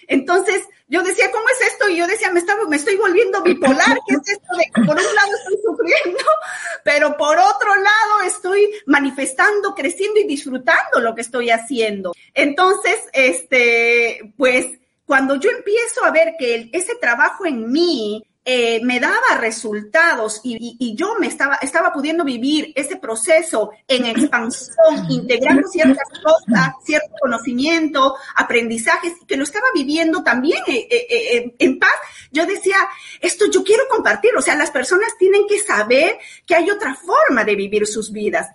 Entonces 0.07 0.65
yo 0.89 1.03
decía, 1.03 1.31
¿cómo 1.31 1.45
es 1.51 1.73
esto? 1.73 1.89
Y 1.89 1.97
yo 1.97 2.07
decía, 2.07 2.31
me, 2.33 2.41
estaba, 2.41 2.67
me 2.67 2.77
estoy 2.77 2.97
volviendo 2.97 3.43
bipolar, 3.43 3.99
¿qué 4.07 4.15
es 4.15 4.29
esto 4.29 4.57
de 4.57 4.65
que 4.65 4.83
por 4.87 4.97
un 4.97 5.15
lado 5.15 5.31
estoy 5.39 5.59
sufriendo, 5.63 6.25
pero 6.85 7.17
por 7.17 7.39
otro 7.39 7.75
lado 7.77 8.23
estoy 8.25 8.71
manifestando, 8.87 9.75
creciendo 9.75 10.21
y 10.21 10.27
disfrutando 10.27 11.01
lo 11.01 11.15
que 11.15 11.21
estoy 11.21 11.51
haciendo? 11.51 12.15
Entonces, 12.33 13.01
este, 13.13 14.33
pues 14.37 14.67
cuando 15.05 15.37
yo 15.37 15.51
empiezo 15.51 16.05
a 16.05 16.11
ver 16.11 16.35
que 16.39 16.71
ese 16.73 16.95
trabajo 16.97 17.47
en 17.47 17.71
mí 17.71 18.25
eh, 18.51 18.81
me 18.83 18.99
daba 18.99 19.37
resultados 19.39 20.41
y, 20.43 20.95
yo 20.97 21.17
me 21.21 21.27
estaba, 21.27 21.57
estaba 21.57 21.93
pudiendo 21.93 22.25
vivir 22.25 22.73
ese 22.75 22.97
proceso 22.97 23.73
en 23.87 24.07
expansión, 24.07 25.05
integrando 25.11 25.69
ciertas 25.69 26.09
cosas, 26.25 26.73
cierto 26.83 27.11
conocimiento, 27.21 28.17
aprendizajes, 28.37 29.13
que 29.27 29.37
lo 29.37 29.45
estaba 29.45 29.67
viviendo 29.75 30.23
también 30.23 30.63
eh, 30.67 30.89
eh, 30.91 31.55
en 31.59 31.79
paz. 31.79 31.93
Yo 32.33 32.47
decía, 32.47 32.77
esto 33.21 33.51
yo 33.51 33.63
quiero 33.63 33.83
compartir, 33.91 34.31
o 34.35 34.41
sea, 34.41 34.57
las 34.57 34.71
personas 34.71 35.11
tienen 35.19 35.47
que 35.47 35.59
saber 35.59 36.17
que 36.47 36.55
hay 36.55 36.71
otra 36.71 36.95
forma 36.95 37.45
de 37.45 37.55
vivir 37.55 37.87
sus 37.87 38.11
vidas. 38.11 38.49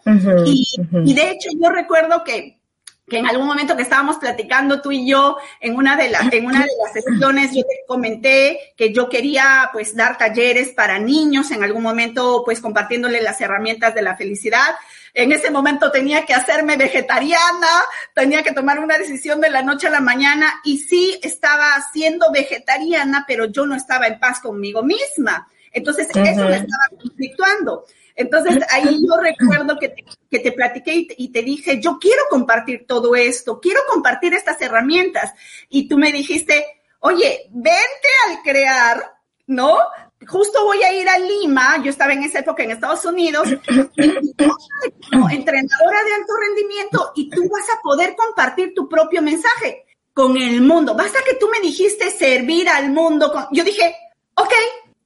y 1.05 1.13
de 1.13 1.29
hecho 1.29 1.49
yo 1.55 1.69
recuerdo 1.69 2.23
que 2.23 2.62
que 3.07 3.17
en 3.17 3.27
algún 3.27 3.47
momento 3.47 3.75
que 3.75 3.83
estábamos 3.83 4.17
platicando 4.17 4.81
tú 4.81 4.91
y 4.91 5.07
yo 5.07 5.37
en 5.59 5.75
una 5.75 5.97
de 5.97 6.09
las 6.09 6.31
en 6.31 6.45
una 6.45 6.61
de 6.61 6.71
las 6.81 6.93
sesiones 6.93 7.53
yo 7.53 7.61
te 7.63 7.83
comenté 7.85 8.73
que 8.77 8.93
yo 8.93 9.09
quería 9.09 9.69
pues 9.73 9.95
dar 9.95 10.17
talleres 10.17 10.69
para 10.69 10.99
niños 10.99 11.51
en 11.51 11.63
algún 11.63 11.83
momento 11.83 12.43
pues 12.45 12.61
compartiéndole 12.61 13.21
las 13.21 13.41
herramientas 13.41 13.93
de 13.93 14.03
la 14.03 14.15
felicidad. 14.15 14.75
En 15.13 15.31
ese 15.31 15.51
momento 15.51 15.91
tenía 15.91 16.25
que 16.25 16.33
hacerme 16.33 16.77
vegetariana, 16.77 17.83
tenía 18.15 18.41
que 18.41 18.53
tomar 18.53 18.79
una 18.79 18.97
decisión 18.97 19.41
de 19.41 19.51
la 19.51 19.61
noche 19.61 19.87
a 19.87 19.91
la 19.91 20.01
mañana 20.01 20.61
y 20.63 20.79
sí 20.79 21.19
estaba 21.21 21.67
siendo 21.91 22.31
vegetariana, 22.31 23.25
pero 23.27 23.45
yo 23.45 23.65
no 23.65 23.75
estaba 23.75 24.07
en 24.07 24.19
paz 24.19 24.39
conmigo 24.39 24.81
misma. 24.81 25.47
Entonces 25.73 26.07
eso 26.09 26.45
me 26.45 26.55
estaba 26.55 26.87
conflictuando. 26.97 27.85
Entonces 28.15 28.63
ahí 28.69 28.99
yo 29.07 29.17
recuerdo 29.17 29.77
que 29.79 29.89
te, 29.89 30.05
que 30.29 30.39
te 30.39 30.51
platiqué 30.51 31.07
y 31.17 31.29
te, 31.29 31.41
dije, 31.41 31.81
yo 31.81 31.97
quiero 31.99 32.23
compartir 32.29 32.85
todo 32.87 33.15
esto, 33.15 33.59
quiero 33.59 33.81
compartir 33.89 34.33
estas 34.33 34.61
herramientas. 34.61 35.33
Y 35.69 35.87
tú 35.87 35.97
me 35.97 36.11
dijiste, 36.11 36.65
oye, 36.99 37.49
vente 37.51 38.09
al 38.27 38.43
crear, 38.43 39.15
¿no? 39.47 39.79
Justo 40.27 40.63
voy 40.63 40.81
a 40.83 40.93
ir 40.93 41.09
a 41.09 41.17
Lima, 41.17 41.81
yo 41.83 41.89
estaba 41.89 42.13
en 42.13 42.23
esa 42.23 42.39
época 42.39 42.63
en 42.63 42.71
Estados 42.71 43.03
Unidos, 43.03 43.49
entrenadora 43.49 46.03
de 46.03 46.13
alto 46.13 46.33
rendimiento, 46.47 47.11
y 47.15 47.29
tú 47.29 47.49
vas 47.49 47.69
a 47.69 47.81
poder 47.81 48.15
compartir 48.15 48.73
tu 48.73 48.87
propio 48.87 49.21
mensaje 49.21 49.85
con 50.13 50.37
el 50.37 50.61
mundo. 50.61 50.95
Basta 50.95 51.19
que 51.25 51.35
tú 51.35 51.49
me 51.49 51.59
dijiste 51.59 52.09
servir 52.11 52.69
al 52.69 52.91
mundo. 52.91 53.33
Yo 53.51 53.63
dije, 53.63 53.95
ok, 54.35 54.53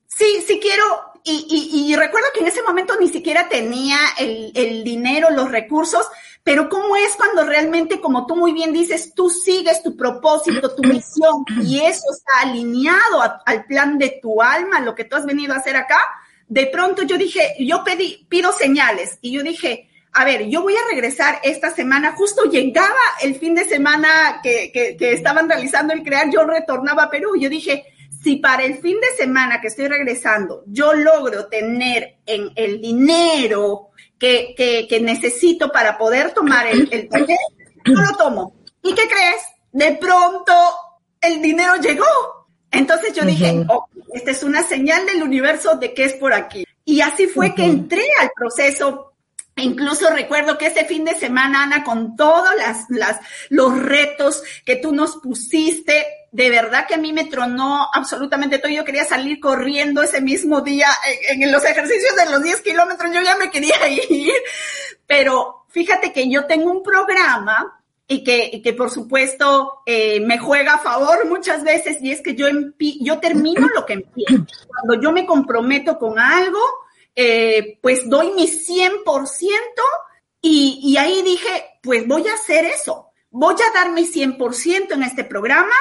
sí, 0.05 0.43
sí 0.45 0.59
quiero 0.61 0.83
y, 1.29 1.95
recuerdo 1.95 2.27
que 2.33 2.39
en 2.41 2.47
ese 2.47 2.63
momento 2.63 2.95
ni 2.99 3.09
siquiera 3.09 3.49
tenía 3.49 3.97
el, 4.17 4.83
dinero, 4.83 5.29
los 5.29 5.51
recursos, 5.51 6.05
pero 6.43 6.69
¿cómo 6.69 6.95
es 6.95 7.15
cuando 7.15 7.43
realmente, 7.43 7.99
como 7.99 8.25
tú 8.25 8.35
muy 8.35 8.53
bien 8.53 8.71
dices, 8.71 9.13
tú 9.13 9.29
sigues 9.29 9.83
tu 9.83 9.97
propósito, 9.97 10.73
tu 10.73 10.83
misión 10.83 11.43
y 11.61 11.79
eso 11.79 12.05
está 12.11 12.41
alineado 12.41 13.41
al 13.45 13.65
plan 13.65 13.97
de 13.97 14.19
tu 14.21 14.41
alma, 14.41 14.79
lo 14.79 14.95
que 14.95 15.03
tú 15.03 15.17
has 15.17 15.25
venido 15.25 15.53
a 15.53 15.57
hacer 15.57 15.75
acá? 15.75 15.99
De 16.47 16.67
pronto 16.67 17.03
yo 17.03 17.17
dije, 17.17 17.55
yo 17.59 17.83
pedí, 17.83 18.25
pido 18.29 18.53
señales 18.53 19.17
y 19.21 19.31
yo 19.31 19.43
dije, 19.43 19.89
a 20.13 20.23
ver, 20.23 20.47
yo 20.47 20.61
voy 20.61 20.75
a 20.75 20.89
regresar 20.89 21.39
esta 21.43 21.75
semana, 21.75 22.13
justo 22.13 22.49
llegaba 22.49 22.95
el 23.21 23.35
fin 23.35 23.53
de 23.53 23.65
semana 23.65 24.39
que, 24.41 24.71
que, 24.71 24.95
que 24.95 25.11
estaban 25.11 25.49
realizando 25.49 25.93
el 25.93 26.03
crear, 26.03 26.29
yo 26.31 26.45
retornaba 26.45 27.03
a 27.03 27.09
Perú, 27.09 27.35
yo 27.37 27.49
dije, 27.49 27.85
si 28.27 28.35
para 28.35 28.65
el 28.65 28.77
fin 28.79 28.97
de 28.99 29.15
semana 29.15 29.61
que 29.61 29.67
estoy 29.67 29.87
regresando 29.87 30.63
yo 30.65 30.91
logro 30.91 31.47
tener 31.47 32.17
en 32.25 32.51
el 32.57 32.81
dinero 32.81 33.91
que, 34.19 34.53
que, 34.57 34.99
necesito 34.99 35.71
para 35.71 35.97
poder 35.97 36.33
tomar 36.33 36.67
el, 36.67 36.89
el 36.91 37.07
taller, 37.07 37.37
yo 37.85 37.93
lo 37.93 38.17
tomo. 38.17 38.55
¿Y 38.83 38.93
qué 38.95 39.03
crees? 39.07 39.43
De 39.71 39.95
pronto 39.95 40.51
el 41.21 41.41
dinero 41.41 41.77
llegó. 41.77 42.05
Entonces 42.69 43.13
yo 43.13 43.23
dije, 43.23 43.63
oh, 43.69 43.87
esta 44.13 44.31
es 44.31 44.43
una 44.43 44.61
señal 44.63 45.05
del 45.05 45.23
universo 45.23 45.77
de 45.77 45.93
que 45.93 46.03
es 46.03 46.13
por 46.15 46.33
aquí. 46.33 46.65
Y 46.83 46.99
así 46.99 47.27
fue 47.27 47.55
que 47.55 47.63
entré 47.63 48.03
al 48.19 48.31
proceso 48.35 49.13
Incluso 49.57 50.09
recuerdo 50.11 50.57
que 50.57 50.67
ese 50.67 50.85
fin 50.85 51.03
de 51.03 51.15
semana, 51.15 51.63
Ana, 51.63 51.83
con 51.83 52.15
todos 52.15 52.55
las, 52.57 52.85
las, 52.89 53.19
los 53.49 53.77
retos 53.81 54.43
que 54.63 54.75
tú 54.75 54.93
nos 54.93 55.17
pusiste, 55.17 56.05
de 56.37 56.51
verdad 56.51 56.85
que 56.87 56.93
a 56.93 56.99
mí 56.99 57.13
me 57.13 57.25
tronó 57.25 57.89
absolutamente 57.91 58.59
todo. 58.59 58.71
Yo 58.71 58.85
quería 58.85 59.03
salir 59.03 59.39
corriendo 59.39 60.03
ese 60.03 60.21
mismo 60.21 60.61
día 60.61 60.87
en, 61.31 61.41
en 61.41 61.51
los 61.51 61.65
ejercicios 61.65 62.15
de 62.15 62.29
los 62.29 62.43
10 62.43 62.61
kilómetros. 62.61 63.11
Yo 63.11 63.23
ya 63.23 63.35
me 63.37 63.49
quería 63.49 63.75
ir. 64.09 64.33
Pero 65.07 65.65
fíjate 65.69 66.13
que 66.13 66.29
yo 66.29 66.45
tengo 66.45 66.69
un 66.69 66.83
programa 66.83 67.81
y 68.07 68.23
que, 68.23 68.51
y 68.53 68.61
que 68.61 68.73
por 68.73 68.91
supuesto 68.91 69.81
eh, 69.87 70.19
me 70.19 70.37
juega 70.37 70.75
a 70.75 70.79
favor 70.79 71.27
muchas 71.27 71.63
veces 71.63 71.97
y 72.01 72.11
es 72.11 72.21
que 72.21 72.35
yo, 72.35 72.45
yo 73.01 73.19
termino 73.19 73.67
lo 73.73 73.83
que 73.83 73.93
empiezo. 73.93 74.45
Cuando 74.67 75.01
yo 75.01 75.11
me 75.11 75.25
comprometo 75.25 75.97
con 75.97 76.19
algo, 76.19 76.59
eh, 77.15 77.79
pues 77.81 78.07
doy 78.07 78.33
mi 78.33 78.45
100% 78.47 78.93
y, 80.39 80.81
y 80.83 80.97
ahí 80.97 81.23
dije, 81.23 81.79
pues 81.81 82.05
voy 82.05 82.27
a 82.27 82.35
hacer 82.35 82.63
eso, 82.65 83.07
voy 83.31 83.55
a 83.55 83.73
dar 83.73 83.91
mi 83.91 84.03
100% 84.05 84.91
en 84.91 85.01
este 85.01 85.23
programa 85.23 85.73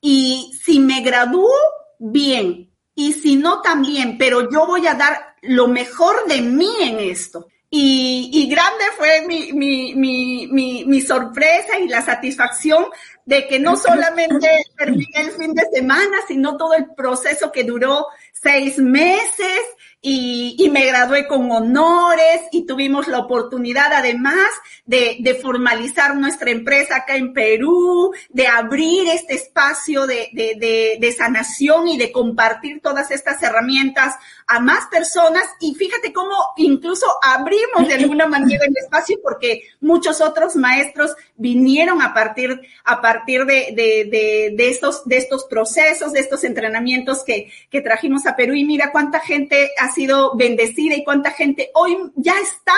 y 0.00 0.58
si 0.62 0.80
me 0.80 1.02
gradúo, 1.02 1.54
bien, 1.98 2.70
y 2.94 3.12
si 3.12 3.36
no, 3.36 3.60
también, 3.60 4.18
pero 4.18 4.50
yo 4.50 4.66
voy 4.66 4.86
a 4.86 4.94
dar 4.94 5.36
lo 5.42 5.68
mejor 5.68 6.26
de 6.26 6.42
mí 6.42 6.70
en 6.82 7.00
esto. 7.00 7.46
Y, 7.72 8.30
y, 8.32 8.48
grande 8.50 8.84
fue 8.96 9.24
mi, 9.28 9.52
mi, 9.52 9.94
mi, 9.94 10.84
mi, 10.84 11.00
sorpresa 11.00 11.78
y 11.78 11.86
la 11.86 12.02
satisfacción 12.02 12.86
de 13.24 13.46
que 13.46 13.60
no 13.60 13.76
solamente 13.76 14.48
terminé 14.76 15.06
el 15.14 15.30
fin 15.30 15.54
de 15.54 15.62
semana, 15.72 16.16
sino 16.26 16.56
todo 16.56 16.74
el 16.74 16.92
proceso 16.96 17.52
que 17.52 17.62
duró 17.62 18.08
seis 18.32 18.78
meses 18.78 19.60
y, 20.02 20.56
y, 20.58 20.70
me 20.70 20.86
gradué 20.86 21.28
con 21.28 21.50
honores 21.50 22.40
y 22.52 22.64
tuvimos 22.64 23.06
la 23.06 23.18
oportunidad 23.18 23.92
además 23.92 24.48
de, 24.86 25.18
de, 25.20 25.34
formalizar 25.34 26.16
nuestra 26.16 26.50
empresa 26.50 26.96
acá 26.96 27.16
en 27.16 27.34
Perú, 27.34 28.10
de 28.30 28.46
abrir 28.46 29.08
este 29.08 29.34
espacio 29.34 30.06
de, 30.06 30.30
de, 30.32 30.96
de, 30.98 31.12
sanación 31.12 31.86
y 31.86 31.98
de 31.98 32.12
compartir 32.12 32.80
todas 32.80 33.10
estas 33.10 33.42
herramientas 33.42 34.14
a 34.46 34.58
más 34.58 34.86
personas. 34.86 35.44
Y 35.60 35.74
fíjate 35.74 36.14
cómo 36.14 36.34
incluso 36.56 37.06
abrimos 37.22 37.86
de 37.86 37.94
alguna 37.94 38.26
manera 38.26 38.64
el 38.64 38.76
espacio 38.78 39.18
porque 39.22 39.64
muchos 39.80 40.22
otros 40.22 40.56
maestros 40.56 41.14
vinieron 41.36 42.00
a 42.00 42.14
partir, 42.14 42.58
a 42.84 43.02
partir 43.02 43.44
de 43.44 44.54
estos, 44.56 45.04
de 45.04 45.18
estos 45.18 45.44
procesos, 45.44 46.14
de 46.14 46.20
estos 46.20 46.42
entrenamientos 46.44 47.22
que, 47.22 47.52
que 47.68 47.82
trajimos 47.82 48.26
a 48.26 48.34
Perú. 48.34 48.54
Y 48.54 48.64
mira 48.64 48.92
cuánta 48.92 49.20
gente 49.20 49.70
ha 49.78 49.89
sido 49.92 50.36
bendecida 50.36 50.94
y 50.94 51.04
cuánta 51.04 51.30
gente 51.30 51.70
hoy 51.74 51.96
ya 52.16 52.34
está 52.40 52.76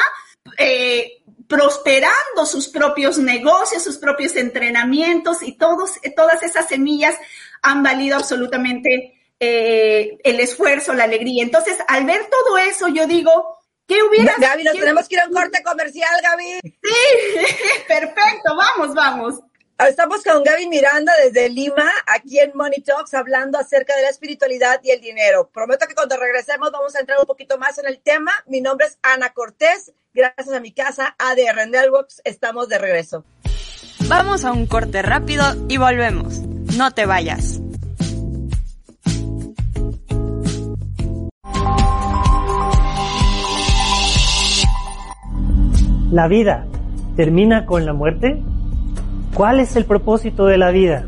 eh, 0.58 1.22
prosperando 1.46 2.46
sus 2.46 2.68
propios 2.68 3.18
negocios, 3.18 3.82
sus 3.82 3.98
propios 3.98 4.36
entrenamientos 4.36 5.42
y 5.42 5.52
todos, 5.52 6.00
todas 6.16 6.42
esas 6.42 6.68
semillas 6.68 7.14
han 7.62 7.82
valido 7.82 8.16
absolutamente 8.16 9.20
eh, 9.38 10.18
el 10.22 10.40
esfuerzo, 10.40 10.94
la 10.94 11.04
alegría. 11.04 11.42
Entonces, 11.42 11.76
al 11.88 12.06
ver 12.06 12.26
todo 12.30 12.58
eso, 12.58 12.88
yo 12.88 13.06
digo, 13.06 13.58
¿qué 13.86 14.02
hubiera... 14.02 14.34
Gaby, 14.38 14.64
nos 14.64 14.74
tenemos 14.74 15.08
que 15.08 15.16
ir 15.16 15.20
a 15.20 15.26
un 15.26 15.32
corte 15.32 15.62
comercial, 15.62 16.14
Gaby. 16.22 16.60
Sí, 16.62 17.44
perfecto, 17.88 18.56
vamos, 18.56 18.94
vamos. 18.94 19.40
Estamos 19.88 20.22
con 20.22 20.44
Gaby 20.44 20.68
Miranda 20.68 21.12
desde 21.24 21.48
Lima, 21.48 21.90
aquí 22.06 22.38
en 22.38 22.52
Money 22.54 22.82
Talks, 22.82 23.14
hablando 23.14 23.58
acerca 23.58 23.96
de 23.96 24.02
la 24.02 24.10
espiritualidad 24.10 24.80
y 24.84 24.90
el 24.90 25.00
dinero. 25.00 25.50
Prometo 25.52 25.86
que 25.86 25.94
cuando 25.94 26.16
regresemos 26.16 26.70
vamos 26.70 26.94
a 26.94 27.00
entrar 27.00 27.18
un 27.18 27.26
poquito 27.26 27.58
más 27.58 27.78
en 27.78 27.86
el 27.86 27.98
tema. 27.98 28.30
Mi 28.46 28.60
nombre 28.60 28.86
es 28.86 28.98
Ana 29.02 29.30
Cortés. 29.30 29.92
Gracias 30.14 30.52
a 30.52 30.60
mi 30.60 30.72
casa 30.72 31.16
ADR 31.18 31.68
Networks, 31.68 32.22
estamos 32.24 32.68
de 32.68 32.78
regreso. 32.78 33.24
Vamos 34.08 34.44
a 34.44 34.52
un 34.52 34.66
corte 34.66 35.02
rápido 35.02 35.44
y 35.68 35.78
volvemos. 35.78 36.38
No 36.76 36.92
te 36.92 37.04
vayas. 37.04 37.60
¿La 46.12 46.28
vida 46.28 46.66
termina 47.16 47.66
con 47.66 47.84
la 47.84 47.92
muerte? 47.92 48.42
¿Cuál 49.34 49.60
es 49.60 49.76
el 49.76 49.86
propósito 49.86 50.44
de 50.44 50.58
la 50.58 50.70
vida? 50.70 51.06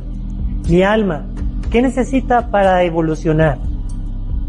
Mi 0.68 0.82
alma, 0.82 1.26
¿qué 1.70 1.82
necesita 1.82 2.50
para 2.50 2.82
evolucionar? 2.82 3.58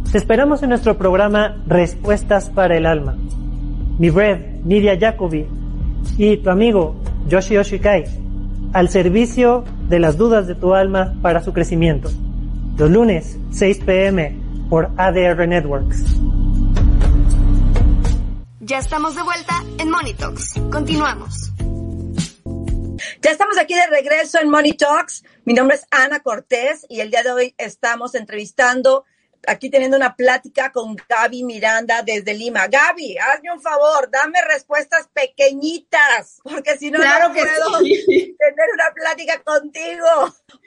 Te 0.09 0.17
esperamos 0.17 0.63
en 0.63 0.69
nuestro 0.69 0.97
programa 0.97 1.57
Respuestas 1.67 2.49
para 2.49 2.77
el 2.77 2.85
Alma. 2.85 3.17
Mi 3.99 4.09
red, 4.09 4.61
Nidia 4.63 4.97
Jacobi, 4.97 5.45
y 6.17 6.38
tu 6.38 6.49
amigo 6.49 6.95
Yoshi 7.27 7.57
Oshikai, 7.57 8.05
al 8.71 8.88
servicio 8.88 9.65
de 9.89 9.99
las 9.99 10.15
dudas 10.15 10.47
de 10.47 10.55
tu 10.55 10.73
alma 10.73 11.13
para 11.21 11.41
su 11.43 11.51
crecimiento. 11.51 12.09
Los 12.77 12.89
lunes, 12.89 13.38
6 13.51 13.79
pm, 13.85 14.38
por 14.69 14.89
ADR 14.95 15.47
Networks. 15.49 16.21
Ya 18.61 18.79
estamos 18.79 19.15
de 19.15 19.23
vuelta 19.23 19.63
en 19.79 20.15
Talks. 20.15 20.61
Continuamos. 20.71 21.55
Ya 23.22 23.32
estamos 23.32 23.58
aquí 23.58 23.74
de 23.74 23.88
regreso 23.88 24.39
en 24.39 24.50
Money 24.50 24.74
Talks. 24.74 25.24
Mi 25.44 25.54
nombre 25.54 25.78
es 25.78 25.86
Ana 25.91 26.22
Cortés 26.22 26.86
y 26.89 27.02
el 27.02 27.10
día 27.12 27.24
de 27.24 27.32
hoy 27.32 27.56
estamos 27.58 28.15
entrevistando, 28.15 29.06
aquí 29.48 29.70
teniendo 29.70 29.98
una 29.98 30.15
plática 30.15 30.72
con 30.72 30.96
Gaby 30.96 31.44
Miranda 31.44 32.02
desde 32.04 32.34
Lima. 32.34 32.68
Gaby, 32.68 33.18
hazme 33.18 33.52
un 33.52 33.62
favor, 33.62 34.10
dame 34.10 34.41
respuestas 34.41 35.10
pequeñitas, 35.13 36.39
porque 36.44 36.78
si 36.78 36.91
no, 36.91 37.00
claro 37.00 37.30
no 37.30 37.36
que 37.36 37.41
puedo 37.41 37.80
sí. 37.80 38.36
tener 38.39 38.70
una 38.74 38.94
plática 38.94 39.44
contigo. 39.44 40.08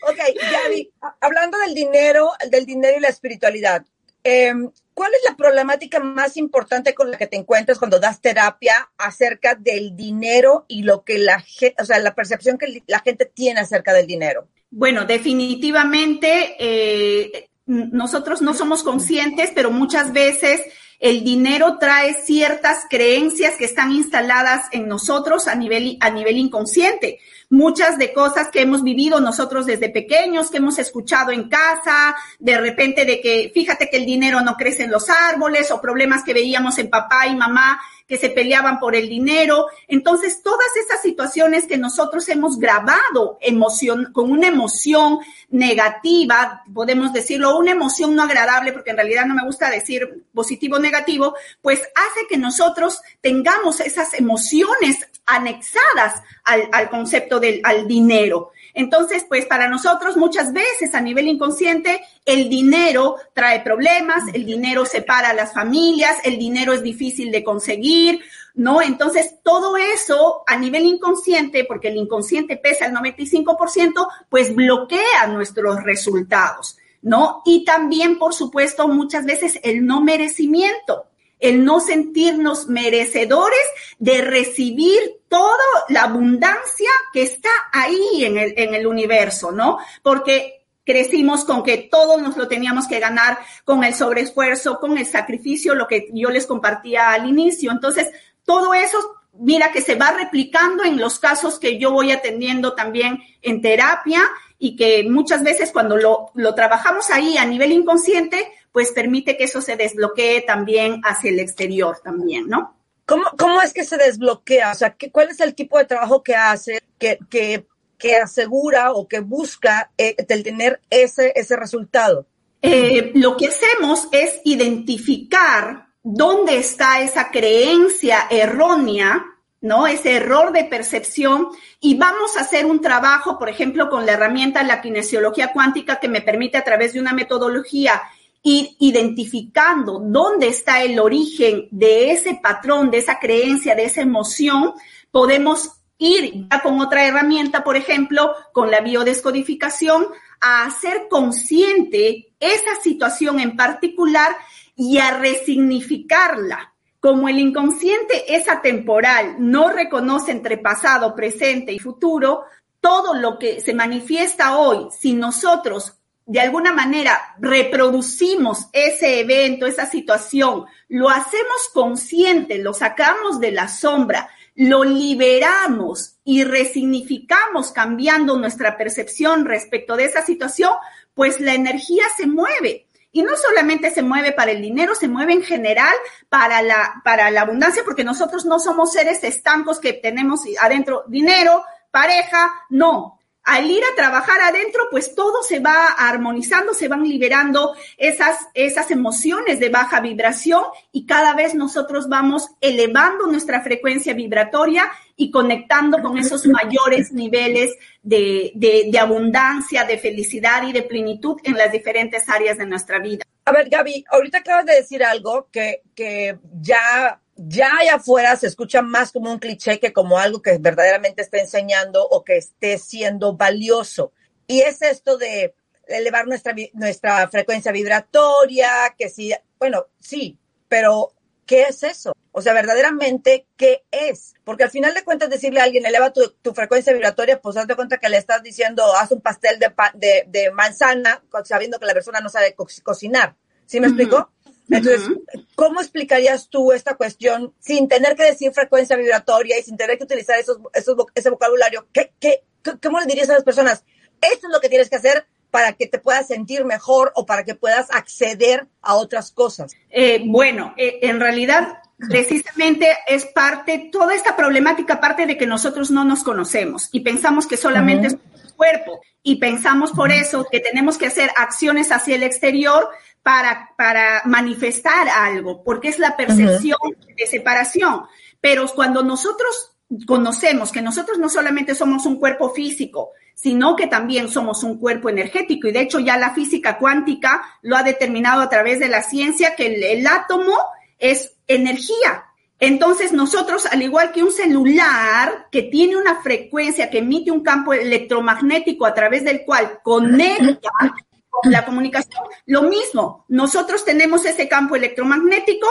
Ok, 0.02 0.18
Gaby, 0.52 0.92
hablando 1.20 1.58
del 1.58 1.74
dinero, 1.74 2.32
del 2.50 2.66
dinero 2.66 2.98
y 2.98 3.00
la 3.00 3.08
espiritualidad. 3.08 3.84
Eh, 4.30 4.52
¿Cuál 4.92 5.12
es 5.14 5.20
la 5.30 5.36
problemática 5.36 6.00
más 6.00 6.36
importante 6.36 6.92
con 6.92 7.10
la 7.10 7.16
que 7.16 7.28
te 7.28 7.36
encuentras 7.36 7.78
cuando 7.78 7.98
das 7.98 8.20
terapia 8.20 8.90
acerca 8.98 9.54
del 9.54 9.96
dinero 9.96 10.66
y 10.68 10.82
lo 10.82 11.02
que 11.02 11.18
la 11.18 11.40
gente, 11.40 11.80
o 11.80 11.86
sea, 11.86 11.98
la 12.00 12.14
percepción 12.14 12.58
que 12.58 12.82
la 12.86 12.98
gente 12.98 13.24
tiene 13.24 13.60
acerca 13.60 13.94
del 13.94 14.06
dinero? 14.06 14.48
Bueno, 14.70 15.06
definitivamente 15.06 16.56
eh, 16.58 17.48
nosotros 17.66 18.42
no 18.42 18.52
somos 18.52 18.82
conscientes, 18.82 19.52
pero 19.54 19.70
muchas 19.70 20.12
veces 20.12 20.60
el 20.98 21.24
dinero 21.24 21.78
trae 21.78 22.12
ciertas 22.12 22.80
creencias 22.90 23.54
que 23.56 23.64
están 23.64 23.92
instaladas 23.92 24.66
en 24.72 24.88
nosotros 24.88 25.46
a 25.46 25.54
nivel, 25.54 25.96
a 26.00 26.10
nivel 26.10 26.36
inconsciente 26.36 27.20
muchas 27.50 27.98
de 27.98 28.12
cosas 28.12 28.48
que 28.48 28.60
hemos 28.60 28.82
vivido 28.82 29.20
nosotros 29.20 29.66
desde 29.66 29.88
pequeños, 29.88 30.50
que 30.50 30.58
hemos 30.58 30.78
escuchado 30.78 31.32
en 31.32 31.48
casa, 31.48 32.14
de 32.38 32.58
repente 32.58 33.04
de 33.04 33.20
que 33.20 33.50
fíjate 33.54 33.88
que 33.88 33.96
el 33.96 34.06
dinero 34.06 34.40
no 34.42 34.56
crece 34.56 34.84
en 34.84 34.90
los 34.90 35.08
árboles 35.08 35.70
o 35.70 35.80
problemas 35.80 36.24
que 36.24 36.34
veíamos 36.34 36.78
en 36.78 36.90
papá 36.90 37.26
y 37.26 37.34
mamá 37.34 37.80
que 38.08 38.16
se 38.16 38.30
peleaban 38.30 38.80
por 38.80 38.96
el 38.96 39.08
dinero. 39.08 39.66
Entonces, 39.86 40.42
todas 40.42 40.66
esas 40.82 41.02
situaciones 41.02 41.66
que 41.66 41.76
nosotros 41.76 42.28
hemos 42.30 42.58
grabado 42.58 43.38
emoción, 43.40 44.10
con 44.12 44.32
una 44.32 44.48
emoción 44.48 45.18
negativa, 45.50 46.64
podemos 46.72 47.12
decirlo, 47.12 47.58
una 47.58 47.72
emoción 47.72 48.16
no 48.16 48.22
agradable, 48.22 48.72
porque 48.72 48.90
en 48.90 48.96
realidad 48.96 49.26
no 49.26 49.34
me 49.34 49.44
gusta 49.44 49.70
decir 49.70 50.24
positivo 50.32 50.76
o 50.76 50.80
negativo, 50.80 51.34
pues 51.60 51.80
hace 51.80 52.26
que 52.28 52.38
nosotros 52.38 53.00
tengamos 53.20 53.80
esas 53.80 54.14
emociones 54.14 55.06
anexadas 55.26 56.22
al, 56.44 56.68
al 56.72 56.88
concepto 56.88 57.38
del 57.38 57.60
al 57.62 57.86
dinero. 57.86 58.52
Entonces, 58.78 59.26
pues 59.28 59.44
para 59.44 59.68
nosotros 59.68 60.16
muchas 60.16 60.52
veces 60.52 60.94
a 60.94 61.00
nivel 61.00 61.26
inconsciente 61.26 62.00
el 62.24 62.48
dinero 62.48 63.16
trae 63.34 63.58
problemas, 63.60 64.22
el 64.32 64.46
dinero 64.46 64.86
separa 64.86 65.30
a 65.30 65.34
las 65.34 65.52
familias, 65.52 66.16
el 66.22 66.38
dinero 66.38 66.72
es 66.72 66.80
difícil 66.80 67.32
de 67.32 67.42
conseguir, 67.42 68.20
¿no? 68.54 68.80
Entonces, 68.80 69.34
todo 69.42 69.76
eso 69.76 70.44
a 70.46 70.56
nivel 70.56 70.84
inconsciente, 70.84 71.64
porque 71.64 71.88
el 71.88 71.96
inconsciente 71.96 72.56
pesa 72.56 72.86
el 72.86 72.94
95%, 72.94 74.06
pues 74.28 74.54
bloquea 74.54 75.26
nuestros 75.26 75.82
resultados, 75.82 76.78
¿no? 77.02 77.42
Y 77.44 77.64
también, 77.64 78.16
por 78.16 78.32
supuesto, 78.32 78.86
muchas 78.86 79.24
veces 79.24 79.58
el 79.64 79.84
no 79.84 80.02
merecimiento 80.02 81.06
el 81.40 81.64
no 81.64 81.80
sentirnos 81.80 82.66
merecedores 82.66 83.58
de 83.98 84.22
recibir 84.22 84.98
toda 85.28 85.56
la 85.88 86.02
abundancia 86.02 86.90
que 87.12 87.22
está 87.22 87.50
ahí 87.72 88.24
en 88.24 88.38
el, 88.38 88.54
en 88.56 88.74
el 88.74 88.86
universo, 88.86 89.52
¿no? 89.52 89.78
Porque 90.02 90.58
crecimos 90.84 91.44
con 91.44 91.62
que 91.62 91.88
todo 91.90 92.18
nos 92.18 92.38
lo 92.38 92.48
teníamos 92.48 92.86
que 92.86 92.98
ganar 92.98 93.38
con 93.64 93.84
el 93.84 93.94
sobreesfuerzo, 93.94 94.80
con 94.80 94.96
el 94.96 95.04
sacrificio, 95.04 95.74
lo 95.74 95.86
que 95.86 96.08
yo 96.14 96.30
les 96.30 96.46
compartía 96.46 97.10
al 97.10 97.28
inicio. 97.28 97.70
Entonces, 97.70 98.08
todo 98.44 98.72
eso, 98.72 98.98
mira 99.34 99.70
que 99.70 99.82
se 99.82 99.96
va 99.96 100.12
replicando 100.12 100.84
en 100.84 100.98
los 100.98 101.18
casos 101.18 101.58
que 101.58 101.78
yo 101.78 101.92
voy 101.92 102.10
atendiendo 102.10 102.74
también 102.74 103.22
en 103.42 103.60
terapia 103.60 104.22
y 104.58 104.76
que 104.76 105.06
muchas 105.08 105.44
veces 105.44 105.72
cuando 105.72 105.98
lo, 105.98 106.30
lo 106.34 106.54
trabajamos 106.54 107.10
ahí 107.10 107.36
a 107.36 107.44
nivel 107.44 107.72
inconsciente, 107.72 108.50
pues 108.72 108.92
permite 108.92 109.36
que 109.36 109.44
eso 109.44 109.60
se 109.60 109.76
desbloquee 109.76 110.44
también 110.46 111.00
hacia 111.04 111.30
el 111.30 111.40
exterior 111.40 111.98
también, 112.02 112.48
¿no? 112.48 112.76
¿Cómo, 113.06 113.24
¿Cómo 113.38 113.62
es 113.62 113.72
que 113.72 113.84
se 113.84 113.96
desbloquea? 113.96 114.72
O 114.72 114.74
sea, 114.74 114.90
¿qué, 114.94 115.10
¿cuál 115.10 115.30
es 115.30 115.40
el 115.40 115.54
tipo 115.54 115.78
de 115.78 115.86
trabajo 115.86 116.22
que 116.22 116.34
hace 116.34 116.82
que, 116.98 117.18
que, 117.30 117.66
que 117.96 118.16
asegura 118.16 118.92
o 118.92 119.08
que 119.08 119.20
busca 119.20 119.90
eh, 119.96 120.14
el 120.28 120.42
tener 120.42 120.80
ese, 120.90 121.32
ese 121.34 121.56
resultado? 121.56 122.26
Eh, 122.60 123.12
lo 123.14 123.36
que 123.36 123.48
hacemos 123.48 124.08
es 124.12 124.40
identificar 124.44 125.86
dónde 126.02 126.58
está 126.58 127.00
esa 127.00 127.30
creencia 127.30 128.26
errónea, 128.30 129.24
¿no? 129.60 129.86
Ese 129.86 130.16
error 130.16 130.52
de 130.52 130.64
percepción 130.64 131.48
y 131.80 131.96
vamos 131.96 132.36
a 132.36 132.40
hacer 132.40 132.66
un 132.66 132.80
trabajo, 132.80 133.38
por 133.38 133.48
ejemplo, 133.48 133.88
con 133.88 134.06
la 134.06 134.12
herramienta 134.12 134.62
la 134.62 134.80
kinesiología 134.80 135.52
cuántica 135.52 136.00
que 136.00 136.08
me 136.08 136.20
permite 136.20 136.58
a 136.58 136.64
través 136.64 136.92
de 136.92 137.00
una 137.00 137.12
metodología 137.12 138.02
ir 138.42 138.76
identificando 138.78 139.98
dónde 139.98 140.48
está 140.48 140.82
el 140.82 140.98
origen 140.98 141.68
de 141.70 142.12
ese 142.12 142.38
patrón, 142.42 142.90
de 142.90 142.98
esa 142.98 143.18
creencia, 143.18 143.74
de 143.74 143.84
esa 143.84 144.00
emoción, 144.00 144.74
podemos 145.10 145.72
ir 145.98 146.46
ya 146.48 146.62
con 146.62 146.80
otra 146.80 147.04
herramienta, 147.04 147.64
por 147.64 147.76
ejemplo, 147.76 148.34
con 148.52 148.70
la 148.70 148.80
biodescodificación, 148.80 150.06
a 150.40 150.64
hacer 150.64 151.08
consciente 151.10 152.32
esa 152.38 152.80
situación 152.82 153.40
en 153.40 153.56
particular 153.56 154.36
y 154.76 154.98
a 154.98 155.18
resignificarla. 155.18 156.74
Como 157.00 157.28
el 157.28 157.38
inconsciente 157.38 158.34
es 158.34 158.48
atemporal, 158.48 159.36
no 159.38 159.70
reconoce 159.70 160.32
entre 160.32 160.58
pasado, 160.58 161.14
presente 161.14 161.72
y 161.72 161.78
futuro, 161.78 162.44
todo 162.80 163.14
lo 163.14 163.38
que 163.38 163.60
se 163.60 163.74
manifiesta 163.74 164.56
hoy, 164.56 164.88
si 164.96 165.14
nosotros 165.14 165.97
de 166.28 166.40
alguna 166.40 166.74
manera 166.74 167.34
reproducimos 167.40 168.68
ese 168.74 169.20
evento, 169.20 169.66
esa 169.66 169.86
situación, 169.86 170.66
lo 170.88 171.08
hacemos 171.08 171.70
consciente, 171.72 172.58
lo 172.58 172.74
sacamos 172.74 173.40
de 173.40 173.50
la 173.50 173.66
sombra, 173.66 174.28
lo 174.54 174.84
liberamos 174.84 176.18
y 176.24 176.44
resignificamos 176.44 177.72
cambiando 177.72 178.36
nuestra 178.36 178.76
percepción 178.76 179.46
respecto 179.46 179.96
de 179.96 180.04
esa 180.04 180.20
situación, 180.22 180.72
pues 181.14 181.40
la 181.40 181.54
energía 181.54 182.04
se 182.18 182.26
mueve. 182.26 182.86
Y 183.10 183.22
no 183.22 183.34
solamente 183.34 183.90
se 183.90 184.02
mueve 184.02 184.32
para 184.32 184.50
el 184.50 184.60
dinero, 184.60 184.94
se 184.94 185.08
mueve 185.08 185.32
en 185.32 185.42
general 185.42 185.94
para 186.28 186.60
la, 186.60 187.00
para 187.04 187.30
la 187.30 187.40
abundancia, 187.40 187.84
porque 187.86 188.04
nosotros 188.04 188.44
no 188.44 188.60
somos 188.60 188.92
seres 188.92 189.24
estancos 189.24 189.80
que 189.80 189.94
tenemos 189.94 190.42
adentro 190.60 191.04
dinero, 191.08 191.64
pareja, 191.90 192.52
no, 192.68 193.17
al 193.48 193.70
ir 193.70 193.82
a 193.82 193.96
trabajar 193.96 194.42
adentro, 194.42 194.88
pues 194.90 195.14
todo 195.14 195.42
se 195.42 195.58
va 195.58 195.86
armonizando, 195.86 196.74
se 196.74 196.86
van 196.86 197.02
liberando 197.02 197.74
esas, 197.96 198.36
esas 198.52 198.90
emociones 198.90 199.58
de 199.58 199.70
baja 199.70 200.00
vibración 200.00 200.64
y 200.92 201.06
cada 201.06 201.34
vez 201.34 201.54
nosotros 201.54 202.10
vamos 202.10 202.50
elevando 202.60 203.26
nuestra 203.26 203.62
frecuencia 203.62 204.12
vibratoria 204.12 204.90
y 205.16 205.30
conectando 205.30 206.02
con 206.02 206.18
esos 206.18 206.46
mayores 206.46 207.10
niveles 207.12 207.74
de, 208.02 208.52
de, 208.54 208.98
abundancia, 208.98 209.84
de 209.84 209.96
felicidad 209.96 210.68
y 210.68 210.72
de 210.72 210.82
plenitud 210.82 211.38
en 211.42 211.56
las 211.56 211.72
diferentes 211.72 212.28
áreas 212.28 212.58
de 212.58 212.66
nuestra 212.66 212.98
vida. 212.98 213.24
A 213.46 213.52
ver, 213.52 213.70
Gaby, 213.70 214.04
ahorita 214.10 214.38
acabas 214.38 214.66
de 214.66 214.74
decir 214.74 215.02
algo 215.02 215.48
que, 215.50 215.80
que 215.94 216.38
ya 216.60 217.18
ya 217.38 217.70
allá 217.80 217.94
afuera 217.96 218.36
se 218.36 218.48
escucha 218.48 218.82
más 218.82 219.12
como 219.12 219.30
un 219.30 219.38
cliché 219.38 219.78
que 219.78 219.92
como 219.92 220.18
algo 220.18 220.42
que 220.42 220.58
verdaderamente 220.58 221.22
está 221.22 221.38
enseñando 221.38 222.04
o 222.04 222.24
que 222.24 222.36
esté 222.36 222.78
siendo 222.78 223.36
valioso. 223.36 224.12
Y 224.48 224.60
es 224.60 224.82
esto 224.82 225.16
de 225.16 225.54
elevar 225.86 226.26
nuestra, 226.26 226.54
nuestra 226.74 227.28
frecuencia 227.28 227.70
vibratoria, 227.70 228.94
que 228.98 229.08
sí, 229.08 229.32
bueno, 229.58 229.86
sí, 230.00 230.36
pero 230.68 231.12
¿qué 231.46 231.62
es 231.62 231.82
eso? 231.84 232.12
O 232.32 232.42
sea, 232.42 232.52
verdaderamente, 232.52 233.46
¿qué 233.56 233.84
es? 233.90 234.34
Porque 234.44 234.64
al 234.64 234.70
final 234.70 234.94
de 234.94 235.04
cuentas 235.04 235.30
decirle 235.30 235.60
a 235.60 235.64
alguien, 235.64 235.86
eleva 235.86 236.12
tu, 236.12 236.54
frecuencia 236.54 236.92
vibratoria, 236.92 237.40
pues 237.40 237.56
hazte 237.56 237.76
cuenta 237.76 237.98
que 237.98 238.08
le 238.08 238.16
estás 238.16 238.42
diciendo, 238.42 238.84
haz 238.96 239.12
un 239.12 239.20
pastel 239.20 239.58
de, 239.58 239.72
de, 239.94 240.24
de 240.28 240.50
manzana, 240.50 241.22
sabiendo 241.44 241.78
que 241.78 241.86
la 241.86 241.94
persona 241.94 242.20
no 242.20 242.28
sabe 242.28 242.54
cocinar. 242.82 243.36
¿Sí 243.68 243.80
me 243.80 243.88
explico? 243.88 244.30
Entonces, 244.70 245.08
¿cómo 245.54 245.80
explicarías 245.80 246.48
tú 246.48 246.72
esta 246.72 246.96
cuestión 246.96 247.54
sin 247.58 247.88
tener 247.88 248.16
que 248.16 248.24
decir 248.24 248.52
frecuencia 248.52 248.96
vibratoria 248.96 249.58
y 249.58 249.62
sin 249.62 249.76
tener 249.76 249.96
que 249.96 250.04
utilizar 250.04 250.38
esos, 250.38 250.58
esos, 250.74 250.96
ese 251.14 251.30
vocabulario? 251.30 251.86
¿Qué, 251.92 252.12
qué, 252.20 252.42
¿Cómo 252.82 253.00
le 253.00 253.06
dirías 253.06 253.30
a 253.30 253.34
las 253.34 253.44
personas? 253.44 253.84
Esto 254.20 254.46
es 254.46 254.52
lo 254.52 254.60
que 254.60 254.68
tienes 254.68 254.90
que 254.90 254.96
hacer 254.96 255.26
para 255.50 255.72
que 255.72 255.86
te 255.86 255.98
puedas 255.98 256.26
sentir 256.26 256.64
mejor 256.64 257.12
o 257.14 257.24
para 257.24 257.44
que 257.44 257.54
puedas 257.54 257.90
acceder 257.90 258.66
a 258.82 258.94
otras 258.96 259.30
cosas. 259.30 259.72
Eh, 259.90 260.22
bueno, 260.26 260.74
eh, 260.76 260.98
en 261.02 261.20
realidad 261.20 261.78
precisamente 261.98 262.96
es 263.08 263.26
parte, 263.26 263.88
toda 263.90 264.14
esta 264.14 264.36
problemática 264.36 265.00
parte 265.00 265.26
de 265.26 265.36
que 265.36 265.46
nosotros 265.46 265.90
no 265.90 266.04
nos 266.04 266.22
conocemos 266.22 266.88
y 266.92 267.00
pensamos 267.00 267.46
que 267.46 267.56
solamente 267.56 268.08
es 268.08 268.12
un 268.12 268.20
cuerpo 268.56 269.00
y 269.22 269.36
pensamos 269.36 269.92
por 269.92 270.12
eso 270.12 270.46
que 270.50 270.60
tenemos 270.60 270.96
que 270.96 271.06
hacer 271.06 271.30
acciones 271.36 271.90
hacia 271.90 272.14
el 272.14 272.22
exterior 272.22 272.88
para, 273.22 273.70
para 273.76 274.22
manifestar 274.24 275.08
algo, 275.08 275.62
porque 275.62 275.88
es 275.88 275.98
la 275.98 276.16
percepción 276.16 276.78
de 277.16 277.26
separación. 277.26 278.04
Pero 278.40 278.66
cuando 278.68 279.02
nosotros 279.02 279.72
conocemos 280.06 280.70
que 280.70 280.82
nosotros 280.82 281.18
no 281.18 281.28
solamente 281.28 281.74
somos 281.74 282.06
un 282.06 282.16
cuerpo 282.16 282.50
físico, 282.50 283.12
sino 283.34 283.76
que 283.76 283.86
también 283.86 284.28
somos 284.28 284.62
un 284.64 284.78
cuerpo 284.78 285.08
energético. 285.08 285.68
Y 285.68 285.72
de 285.72 285.82
hecho 285.82 285.98
ya 285.98 286.16
la 286.16 286.34
física 286.34 286.78
cuántica 286.78 287.42
lo 287.62 287.76
ha 287.76 287.82
determinado 287.82 288.40
a 288.42 288.48
través 288.48 288.80
de 288.80 288.88
la 288.88 289.02
ciencia 289.02 289.54
que 289.54 289.66
el, 289.66 289.82
el 289.82 290.06
átomo 290.06 290.54
es 290.98 291.36
energía. 291.46 292.24
Entonces 292.60 293.12
nosotros, 293.12 293.66
al 293.66 293.82
igual 293.82 294.10
que 294.10 294.24
un 294.24 294.32
celular 294.32 295.46
que 295.52 295.62
tiene 295.62 295.96
una 295.96 296.20
frecuencia 296.20 296.90
que 296.90 296.98
emite 296.98 297.30
un 297.30 297.42
campo 297.42 297.72
electromagnético 297.72 298.84
a 298.84 298.94
través 298.94 299.24
del 299.24 299.44
cual 299.44 299.80
conecta 299.82 300.70
la 301.44 301.64
comunicación, 301.64 302.24
lo 302.46 302.62
mismo, 302.62 303.24
nosotros 303.28 303.84
tenemos 303.84 304.24
ese 304.24 304.48
campo 304.48 304.76
electromagnético 304.76 305.66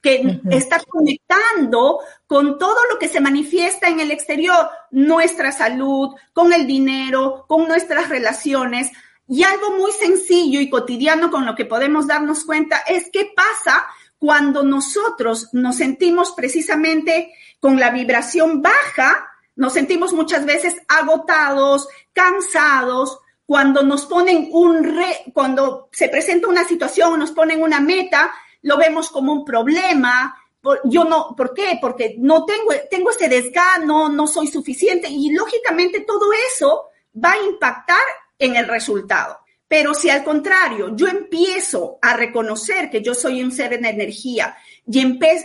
que 0.00 0.40
está 0.50 0.80
conectando 0.88 1.98
con 2.26 2.58
todo 2.58 2.76
lo 2.90 2.98
que 2.98 3.08
se 3.08 3.20
manifiesta 3.20 3.88
en 3.88 4.00
el 4.00 4.10
exterior, 4.10 4.70
nuestra 4.90 5.50
salud, 5.50 6.14
con 6.32 6.52
el 6.52 6.66
dinero, 6.66 7.44
con 7.48 7.66
nuestras 7.66 8.08
relaciones. 8.08 8.90
Y 9.26 9.42
algo 9.42 9.72
muy 9.72 9.92
sencillo 9.92 10.60
y 10.60 10.70
cotidiano 10.70 11.30
con 11.30 11.44
lo 11.44 11.54
que 11.54 11.64
podemos 11.64 12.06
darnos 12.06 12.44
cuenta 12.44 12.78
es 12.88 13.10
qué 13.12 13.32
pasa 13.34 13.86
cuando 14.18 14.62
nosotros 14.62 15.48
nos 15.52 15.76
sentimos 15.76 16.32
precisamente 16.32 17.32
con 17.60 17.78
la 17.78 17.90
vibración 17.90 18.62
baja, 18.62 19.28
nos 19.56 19.72
sentimos 19.72 20.12
muchas 20.12 20.46
veces 20.46 20.76
agotados, 20.88 21.88
cansados, 22.12 23.18
cuando 23.48 23.82
nos 23.82 24.04
ponen 24.04 24.50
un 24.52 24.84
re, 24.84 25.32
cuando 25.32 25.88
se 25.90 26.10
presenta 26.10 26.48
una 26.48 26.64
situación, 26.64 27.18
nos 27.18 27.32
ponen 27.32 27.62
una 27.62 27.80
meta, 27.80 28.30
lo 28.60 28.76
vemos 28.76 29.08
como 29.08 29.32
un 29.32 29.42
problema. 29.42 30.36
Yo 30.84 31.04
no, 31.04 31.34
¿por 31.34 31.54
qué? 31.54 31.78
Porque 31.80 32.16
no 32.18 32.44
tengo, 32.44 32.74
tengo 32.90 33.08
ese 33.08 33.26
desgano, 33.26 34.10
no 34.10 34.26
soy 34.26 34.48
suficiente 34.48 35.08
y 35.08 35.30
lógicamente 35.30 36.00
todo 36.00 36.26
eso 36.52 36.88
va 37.24 37.32
a 37.32 37.42
impactar 37.42 38.02
en 38.38 38.54
el 38.54 38.68
resultado. 38.68 39.38
Pero 39.66 39.94
si 39.94 40.10
al 40.10 40.24
contrario, 40.24 40.94
yo 40.94 41.06
empiezo 41.06 41.98
a 42.02 42.18
reconocer 42.18 42.90
que 42.90 43.00
yo 43.00 43.14
soy 43.14 43.42
un 43.42 43.50
ser 43.50 43.72
en 43.72 43.86
energía 43.86 44.58
y, 44.86 45.00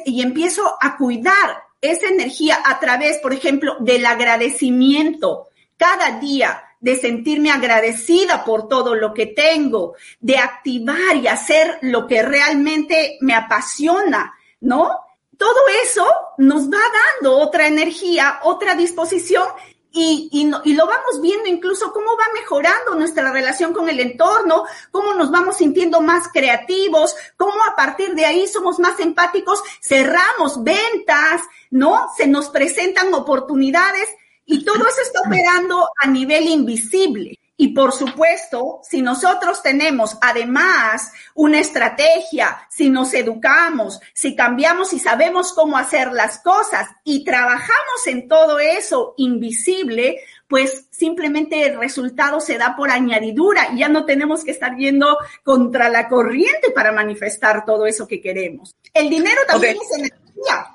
y 0.08 0.22
empiezo 0.22 0.76
a 0.82 0.98
cuidar 0.98 1.63
esa 1.80 2.10
energía 2.10 2.63
a 2.66 2.82
través, 2.82 3.20
por 3.20 3.34
ejemplo, 3.34 3.78
del 3.80 4.06
agradecimiento 4.06 5.48
cada 5.78 6.20
día, 6.20 6.63
de 6.84 6.98
sentirme 6.98 7.50
agradecida 7.50 8.43
por 8.43 8.67
todo 8.67 8.93
lo 8.93 9.13
que 9.13 9.28
tengo, 9.28 9.96
de 10.19 10.38
activar 10.38 11.15
y 11.15 11.28
hacer 11.28 11.80
lo 11.82 12.06
que 12.08 12.22
realmente 12.22 13.17
me 13.22 13.34
apasiona, 13.34 14.34
¿no? 14.60 15.00
Todo 15.38 15.62
eso 15.82 16.06
nos 16.39 16.69
va 16.69 16.82
dando 17.22 17.38
otra 17.38 17.67
energía, 17.67 18.41
otra 18.43 18.76
disposición 18.76 19.48
y, 19.93 20.28
y, 20.34 20.74
lo 20.74 20.86
vamos 20.88 21.22
viendo 21.22 21.48
incluso 21.48 21.93
cómo 21.93 22.17
va 22.17 22.26
mejorando 22.34 22.96
nuestra 22.96 23.32
relación 23.32 23.72
con 23.72 23.88
el 23.88 24.02
entorno, 24.02 24.65
cómo 24.91 25.13
nos 25.13 25.32
vamos 25.32 25.58
sintiendo 25.58 26.02
más 26.02 26.28
creativos, 26.34 27.15
cómo 27.38 27.63
a 27.63 27.78
partir 27.78 28.13
de 28.13 28.26
ahí 28.26 28.46
somos 28.46 28.80
más 28.80 29.00
empáticos, 29.00 29.63
cerramos 29.82 30.62
ventas, 30.63 31.43
¿no? 31.69 32.10
Se 32.17 32.28
nos 32.28 32.50
presentan 32.50 33.13
oportunidades 33.13 34.10
y 34.45 34.63
todo 34.63 34.88
eso 34.88 35.01
está 35.01 35.21
operando 35.25 35.89
a 35.99 36.08
nivel 36.08 36.47
invisible. 36.47 37.39
Y 37.56 37.69
por 37.69 37.91
supuesto, 37.91 38.79
si 38.84 39.01
nosotros 39.03 39.62
tenemos 39.62 40.17
además 40.21 41.12
una 41.36 41.60
estrategia, 41.60 42.67
si 42.69 42.89
nos 42.89 43.13
educamos, 43.13 43.99
si 44.13 44.36
cambiamos 44.36 44.91
y 44.91 44.99
sabemos 44.99 45.53
cómo 45.53 45.77
hacer 45.77 46.12
las 46.12 46.39
cosas 46.39 46.88
y 47.03 47.23
trabajamos 47.23 48.08
en 48.08 48.27
todo 48.27 48.60
eso 48.60 49.13
invisible, 49.17 50.19
pues 50.47 50.88
simplemente 50.89 51.63
el 51.65 51.79
resultado 51.79 52.41
se 52.41 52.58
da 52.58 52.75
por 52.75 52.89
añadidura 52.89 53.69
y 53.71 53.79
ya 53.79 53.88
no 53.88 54.03
tenemos 54.03 54.43
que 54.43 54.51
estar 54.51 54.75
yendo 54.75 55.17
contra 55.43 55.89
la 55.89 56.10
corriente 56.10 56.71
para 56.71 56.91
manifestar 56.91 57.65
todo 57.65 57.86
eso 57.86 58.08
que 58.08 58.19
queremos. 58.19 58.75
El 58.93 59.10
dinero 59.10 59.41
también 59.47 59.77
es 59.77 59.97
energía. 59.97 60.73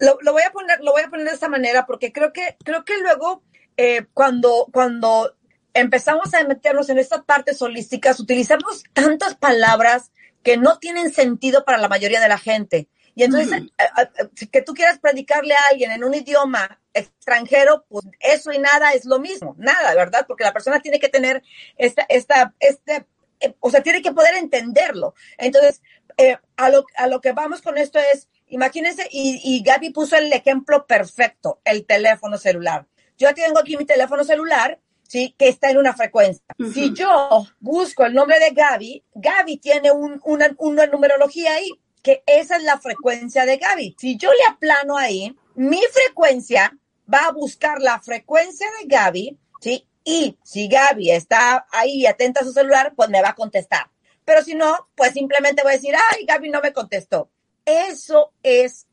Lo, 0.00 0.18
lo, 0.20 0.32
voy 0.32 0.42
a 0.42 0.52
poner, 0.52 0.80
lo 0.80 0.92
voy 0.92 1.02
a 1.02 1.08
poner 1.08 1.26
de 1.26 1.34
esta 1.34 1.48
manera 1.48 1.86
porque 1.86 2.12
creo 2.12 2.32
que, 2.32 2.56
creo 2.64 2.84
que 2.84 2.98
luego 2.98 3.42
eh, 3.76 4.06
cuando, 4.12 4.68
cuando 4.72 5.36
empezamos 5.74 6.34
a 6.34 6.44
meternos 6.44 6.88
en 6.88 6.98
estas 6.98 7.22
partes 7.22 7.62
holísticas, 7.62 8.18
utilizamos 8.20 8.82
tantas 8.92 9.36
palabras 9.36 10.10
que 10.42 10.56
no 10.56 10.78
tienen 10.78 11.12
sentido 11.12 11.64
para 11.64 11.78
la 11.78 11.88
mayoría 11.88 12.20
de 12.20 12.28
la 12.28 12.38
gente. 12.38 12.88
Y 13.14 13.24
entonces, 13.24 13.62
-huh. 13.62 14.50
que 14.50 14.62
tú 14.62 14.74
quieras 14.74 15.00
predicarle 15.00 15.54
a 15.54 15.66
alguien 15.70 15.90
en 15.90 16.04
un 16.04 16.14
idioma 16.14 16.80
extranjero, 16.94 17.84
pues 17.88 18.06
eso 18.20 18.52
y 18.52 18.58
nada 18.58 18.92
es 18.92 19.04
lo 19.04 19.18
mismo, 19.18 19.56
nada, 19.58 19.94
¿verdad? 19.94 20.24
Porque 20.26 20.44
la 20.44 20.52
persona 20.52 20.80
tiene 20.80 21.00
que 21.00 21.08
tener 21.08 21.42
esta, 21.76 22.06
esta, 22.08 22.54
este, 22.60 23.06
eh, 23.40 23.54
o 23.60 23.70
sea, 23.70 23.82
tiene 23.82 24.02
que 24.02 24.12
poder 24.12 24.36
entenderlo. 24.36 25.14
Entonces, 25.36 25.82
eh, 26.16 26.36
a, 26.56 26.70
lo, 26.70 26.84
a 26.96 27.06
lo 27.08 27.20
que 27.20 27.32
vamos 27.32 27.60
con 27.60 27.76
esto 27.76 27.98
es, 27.98 28.28
imagínense, 28.50 29.08
y, 29.10 29.40
y 29.42 29.62
Gaby 29.62 29.90
puso 29.90 30.16
el 30.16 30.32
ejemplo 30.32 30.86
perfecto, 30.86 31.60
el 31.64 31.84
teléfono 31.84 32.38
celular. 32.38 32.86
Yo 33.16 33.34
tengo 33.34 33.58
aquí 33.58 33.76
mi 33.76 33.84
teléfono 33.84 34.24
celular, 34.24 34.78
¿sí? 35.08 35.34
Que 35.38 35.48
está 35.48 35.70
en 35.70 35.78
una 35.78 35.94
frecuencia. 35.94 36.44
Uh 36.58 36.64
-huh. 36.64 36.72
Si 36.72 36.94
yo 36.94 37.46
busco 37.60 38.04
el 38.04 38.14
nombre 38.14 38.38
de 38.38 38.50
Gaby, 38.50 39.04
Gaby 39.14 39.56
tiene 39.58 39.90
un, 39.90 40.20
una, 40.24 40.54
una 40.58 40.86
numerología 40.86 41.54
ahí, 41.54 41.68
que 42.02 42.22
esa 42.26 42.56
es 42.56 42.62
la 42.62 42.78
frecuencia 42.78 43.44
de 43.44 43.56
Gaby. 43.56 43.96
Si 43.98 44.16
yo 44.16 44.30
le 44.30 44.44
aplano 44.48 44.96
ahí, 44.96 45.36
mi 45.54 45.80
frecuencia 45.92 46.72
va 47.12 47.26
a 47.26 47.32
buscar 47.32 47.80
la 47.80 48.00
frecuencia 48.00 48.66
de 48.80 48.86
Gaby, 48.86 49.38
¿sí? 49.60 49.86
Y 50.04 50.38
si 50.44 50.68
Gaby 50.68 51.10
está 51.10 51.66
ahí 51.72 52.06
atenta 52.06 52.40
a 52.40 52.44
su 52.44 52.52
celular, 52.52 52.94
pues 52.94 53.08
me 53.10 53.20
va 53.20 53.30
a 53.30 53.34
contestar. 53.34 53.90
Pero 54.24 54.42
si 54.42 54.54
no, 54.54 54.88
pues 54.94 55.12
simplemente 55.12 55.62
voy 55.62 55.72
a 55.72 55.76
decir, 55.76 55.94
ay, 56.12 56.24
Gaby 56.24 56.50
no 56.50 56.60
me 56.60 56.72
contestó. 56.72 57.30
Eso 57.68 58.32
es, 58.42 58.86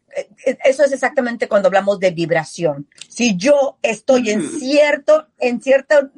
eso 0.64 0.84
es 0.84 0.92
exactamente 0.92 1.48
cuando 1.48 1.68
hablamos 1.68 2.00
de 2.00 2.12
vibración. 2.12 2.90
Si 3.08 3.38
yo 3.38 3.78
estoy 3.82 4.32
en 4.32 4.42
cierto, 4.60 5.28
en 5.40 5.62
cierto, 5.62 6.12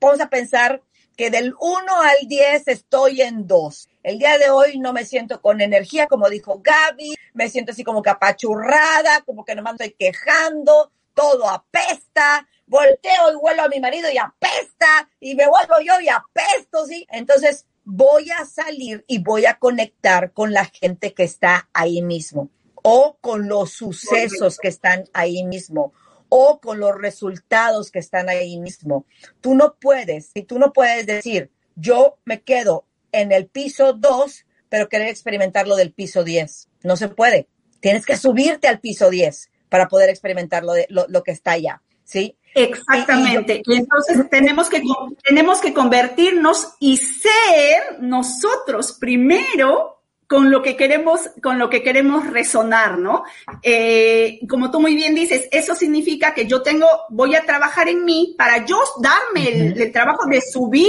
vamos 0.00 0.20
a 0.20 0.28
pensar 0.28 0.82
que 1.16 1.30
del 1.30 1.54
1 1.60 2.02
al 2.02 2.26
10 2.26 2.66
estoy 2.66 3.22
en 3.22 3.46
2. 3.46 3.88
El 4.02 4.18
día 4.18 4.38
de 4.38 4.50
hoy 4.50 4.78
no 4.78 4.92
me 4.92 5.04
siento 5.04 5.40
con 5.40 5.60
energía, 5.60 6.06
como 6.06 6.28
dijo 6.28 6.60
Gaby, 6.64 7.14
me 7.34 7.48
siento 7.48 7.72
así 7.72 7.84
como 7.84 8.02
capachurrada, 8.02 9.20
como 9.26 9.44
que 9.44 9.54
nomás 9.54 9.74
estoy 9.74 9.92
quejando, 9.92 10.90
todo 11.14 11.48
apesta, 11.48 12.48
volteo 12.66 13.32
y 13.32 13.36
vuelvo 13.36 13.62
a 13.62 13.68
mi 13.68 13.80
marido 13.80 14.10
y 14.10 14.18
apesta, 14.18 15.08
y 15.20 15.34
me 15.34 15.46
vuelvo 15.46 15.74
yo 15.84 16.00
y 16.00 16.08
apesto, 16.08 16.86
¿sí? 16.86 17.06
Entonces 17.10 17.66
voy 17.84 18.30
a 18.30 18.44
salir 18.44 19.04
y 19.06 19.18
voy 19.18 19.46
a 19.46 19.58
conectar 19.58 20.32
con 20.32 20.52
la 20.52 20.64
gente 20.64 21.14
que 21.14 21.24
está 21.24 21.68
ahí 21.72 22.02
mismo, 22.02 22.50
o 22.74 23.18
con 23.20 23.48
los 23.48 23.72
sucesos 23.72 24.58
que 24.58 24.68
están 24.68 25.04
ahí 25.12 25.44
mismo, 25.44 25.92
o 26.28 26.60
con 26.60 26.80
los 26.80 26.96
resultados 26.96 27.90
que 27.90 27.98
están 27.98 28.28
ahí 28.28 28.58
mismo. 28.58 29.04
Tú 29.40 29.54
no 29.54 29.76
puedes, 29.80 30.30
y 30.34 30.42
tú 30.42 30.58
no 30.58 30.72
puedes 30.72 31.06
decir, 31.06 31.50
yo 31.76 32.18
me 32.24 32.42
quedo 32.42 32.86
en 33.12 33.32
el 33.32 33.46
piso 33.46 33.92
2, 33.92 34.46
pero 34.68 34.88
querer 34.88 35.08
experimentar 35.08 35.66
lo 35.66 35.76
del 35.76 35.92
piso 35.92 36.24
10. 36.24 36.68
No 36.84 36.96
se 36.96 37.08
puede. 37.08 37.48
Tienes 37.80 38.06
que 38.06 38.16
subirte 38.16 38.68
al 38.68 38.80
piso 38.80 39.10
10 39.10 39.50
para 39.68 39.88
poder 39.88 40.08
experimentar 40.10 40.62
lo, 40.64 40.72
de, 40.72 40.86
lo, 40.90 41.06
lo 41.08 41.22
que 41.22 41.32
está 41.32 41.52
allá, 41.52 41.82
¿sí? 42.04 42.36
Exactamente. 42.54 43.62
Y, 43.64 43.74
entonces 43.74 44.28
tenemos 44.30 44.68
que, 44.68 44.82
tenemos 45.22 45.60
que 45.60 45.72
convertirnos 45.72 46.74
y 46.80 46.96
ser 46.96 48.00
nosotros 48.00 48.96
primero 48.98 49.98
con 50.26 50.50
lo 50.50 50.62
que 50.62 50.76
queremos, 50.76 51.30
con 51.42 51.58
lo 51.58 51.68
que 51.68 51.82
queremos 51.82 52.28
resonar, 52.28 52.98
¿no? 52.98 53.24
Eh, 53.62 54.38
como 54.48 54.70
tú 54.70 54.80
muy 54.80 54.94
bien 54.94 55.12
dices, 55.12 55.48
eso 55.50 55.74
significa 55.74 56.34
que 56.34 56.46
yo 56.46 56.62
tengo, 56.62 56.86
voy 57.08 57.34
a 57.34 57.44
trabajar 57.44 57.88
en 57.88 58.04
mí 58.04 58.36
para 58.38 58.64
yo 58.64 58.80
darme 59.00 59.48
el, 59.48 59.80
el 59.80 59.92
trabajo 59.92 60.26
de 60.26 60.40
subir 60.40 60.88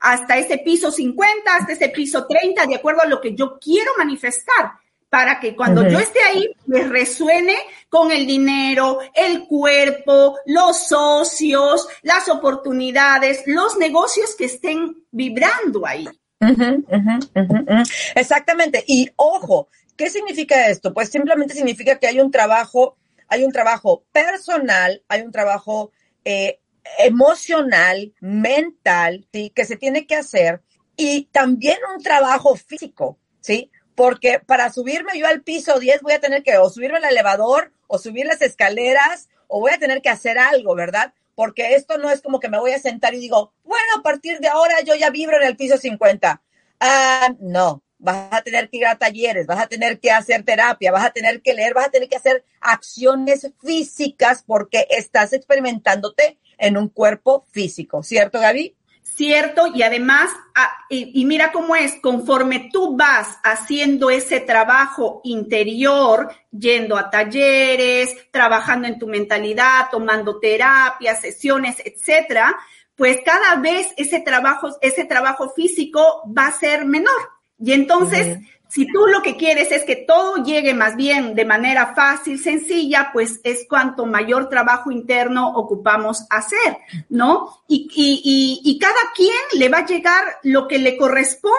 hasta 0.00 0.38
ese 0.38 0.58
piso 0.58 0.90
50, 0.90 1.54
hasta 1.54 1.72
ese 1.72 1.90
piso 1.90 2.26
30, 2.26 2.64
de 2.64 2.76
acuerdo 2.76 3.02
a 3.02 3.06
lo 3.06 3.20
que 3.20 3.34
yo 3.34 3.58
quiero 3.58 3.92
manifestar 3.98 4.72
para 5.08 5.40
que 5.40 5.56
cuando 5.56 5.80
uh 5.80 5.84
-huh. 5.84 5.90
yo 5.90 5.98
esté 5.98 6.20
ahí 6.20 6.50
me 6.66 6.82
resuene 6.84 7.56
con 7.88 8.12
el 8.12 8.26
dinero, 8.26 8.98
el 9.14 9.46
cuerpo, 9.46 10.38
los 10.46 10.88
socios, 10.88 11.88
las 12.02 12.28
oportunidades, 12.28 13.42
los 13.46 13.76
negocios 13.78 14.34
que 14.36 14.46
estén 14.46 15.04
vibrando 15.10 15.86
ahí. 15.86 16.06
Uh 16.40 16.46
-huh, 16.46 17.84
Exactamente. 18.14 18.84
Y 18.86 19.10
ojo, 19.16 19.68
¿qué 19.96 20.10
significa 20.10 20.68
esto? 20.68 20.92
Pues 20.92 21.08
simplemente 21.08 21.54
significa 21.54 21.98
que 21.98 22.06
hay 22.06 22.20
un 22.20 22.30
trabajo, 22.30 22.96
hay 23.28 23.44
un 23.44 23.52
trabajo 23.52 24.04
personal, 24.12 25.02
hay 25.08 25.22
un 25.22 25.32
trabajo 25.32 25.90
eh, 26.24 26.60
emocional, 26.98 28.12
mental, 28.20 29.26
¿sí? 29.32 29.50
Que 29.54 29.64
se 29.64 29.76
tiene 29.76 30.06
que 30.06 30.16
hacer 30.16 30.62
y 30.96 31.24
también 31.32 31.78
un 31.94 32.02
trabajo 32.02 32.56
físico, 32.56 33.18
¿sí? 33.40 33.70
Porque 33.98 34.38
para 34.38 34.72
subirme 34.72 35.18
yo 35.18 35.26
al 35.26 35.42
piso 35.42 35.80
10 35.80 36.02
voy 36.02 36.12
a 36.12 36.20
tener 36.20 36.44
que 36.44 36.56
o 36.56 36.70
subirme 36.70 36.98
al 36.98 37.04
elevador 37.04 37.72
o 37.88 37.98
subir 37.98 38.26
las 38.26 38.40
escaleras 38.42 39.28
o 39.48 39.58
voy 39.58 39.72
a 39.72 39.78
tener 39.78 40.02
que 40.02 40.08
hacer 40.08 40.38
algo, 40.38 40.76
¿verdad? 40.76 41.12
Porque 41.34 41.74
esto 41.74 41.98
no 41.98 42.08
es 42.08 42.22
como 42.22 42.38
que 42.38 42.48
me 42.48 42.60
voy 42.60 42.70
a 42.70 42.78
sentar 42.78 43.12
y 43.14 43.18
digo, 43.18 43.52
bueno, 43.64 43.86
a 43.98 44.02
partir 44.02 44.38
de 44.38 44.46
ahora 44.46 44.82
yo 44.82 44.94
ya 44.94 45.10
vibro 45.10 45.36
en 45.38 45.48
el 45.48 45.56
piso 45.56 45.78
50. 45.78 46.40
Ah, 46.78 47.34
no, 47.40 47.82
vas 47.98 48.28
a 48.30 48.42
tener 48.42 48.70
que 48.70 48.76
ir 48.76 48.86
a 48.86 48.98
talleres, 48.98 49.48
vas 49.48 49.58
a 49.58 49.66
tener 49.66 49.98
que 49.98 50.12
hacer 50.12 50.44
terapia, 50.44 50.92
vas 50.92 51.04
a 51.04 51.10
tener 51.10 51.42
que 51.42 51.54
leer, 51.54 51.74
vas 51.74 51.88
a 51.88 51.90
tener 51.90 52.08
que 52.08 52.16
hacer 52.16 52.44
acciones 52.60 53.50
físicas 53.60 54.44
porque 54.46 54.86
estás 54.90 55.32
experimentándote 55.32 56.38
en 56.56 56.76
un 56.76 56.88
cuerpo 56.88 57.46
físico, 57.50 58.04
¿cierto, 58.04 58.38
Gaby? 58.38 58.76
¿Cierto? 59.14 59.66
Y 59.74 59.82
además, 59.82 60.30
y, 60.88 61.20
y, 61.20 61.24
mira 61.24 61.50
cómo 61.52 61.74
es, 61.74 61.96
conforme 62.00 62.70
tú 62.72 62.96
vas 62.96 63.38
haciendo 63.42 64.10
ese 64.10 64.40
trabajo 64.40 65.20
interior, 65.24 66.30
yendo 66.50 66.96
a 66.96 67.10
talleres, 67.10 68.14
trabajando 68.30 68.86
en 68.86 68.98
tu 68.98 69.06
mentalidad, 69.06 69.88
tomando 69.90 70.38
terapias, 70.38 71.20
sesiones, 71.20 71.76
etcétera, 71.84 72.56
pues 72.94 73.18
cada 73.24 73.56
vez 73.56 73.88
ese 73.96 74.20
trabajo, 74.20 74.76
ese 74.80 75.04
trabajo 75.04 75.50
físico 75.50 76.22
va 76.36 76.48
a 76.48 76.52
ser 76.52 76.84
menor. 76.84 77.30
Y 77.58 77.72
entonces. 77.72 78.38
Si 78.68 78.86
tú 78.86 79.06
lo 79.06 79.22
que 79.22 79.36
quieres 79.36 79.72
es 79.72 79.84
que 79.84 79.96
todo 79.96 80.44
llegue 80.44 80.74
más 80.74 80.94
bien 80.94 81.34
de 81.34 81.46
manera 81.46 81.94
fácil, 81.94 82.38
sencilla, 82.38 83.10
pues 83.12 83.40
es 83.42 83.66
cuanto 83.66 84.04
mayor 84.04 84.50
trabajo 84.50 84.90
interno 84.90 85.54
ocupamos 85.56 86.26
hacer, 86.28 86.76
¿no? 87.08 87.62
Y, 87.66 87.88
y, 87.94 88.60
y, 88.62 88.70
y 88.70 88.78
cada 88.78 89.00
quien 89.14 89.34
le 89.54 89.70
va 89.70 89.78
a 89.78 89.86
llegar 89.86 90.22
lo 90.42 90.68
que 90.68 90.78
le 90.78 90.98
corresponda 90.98 91.56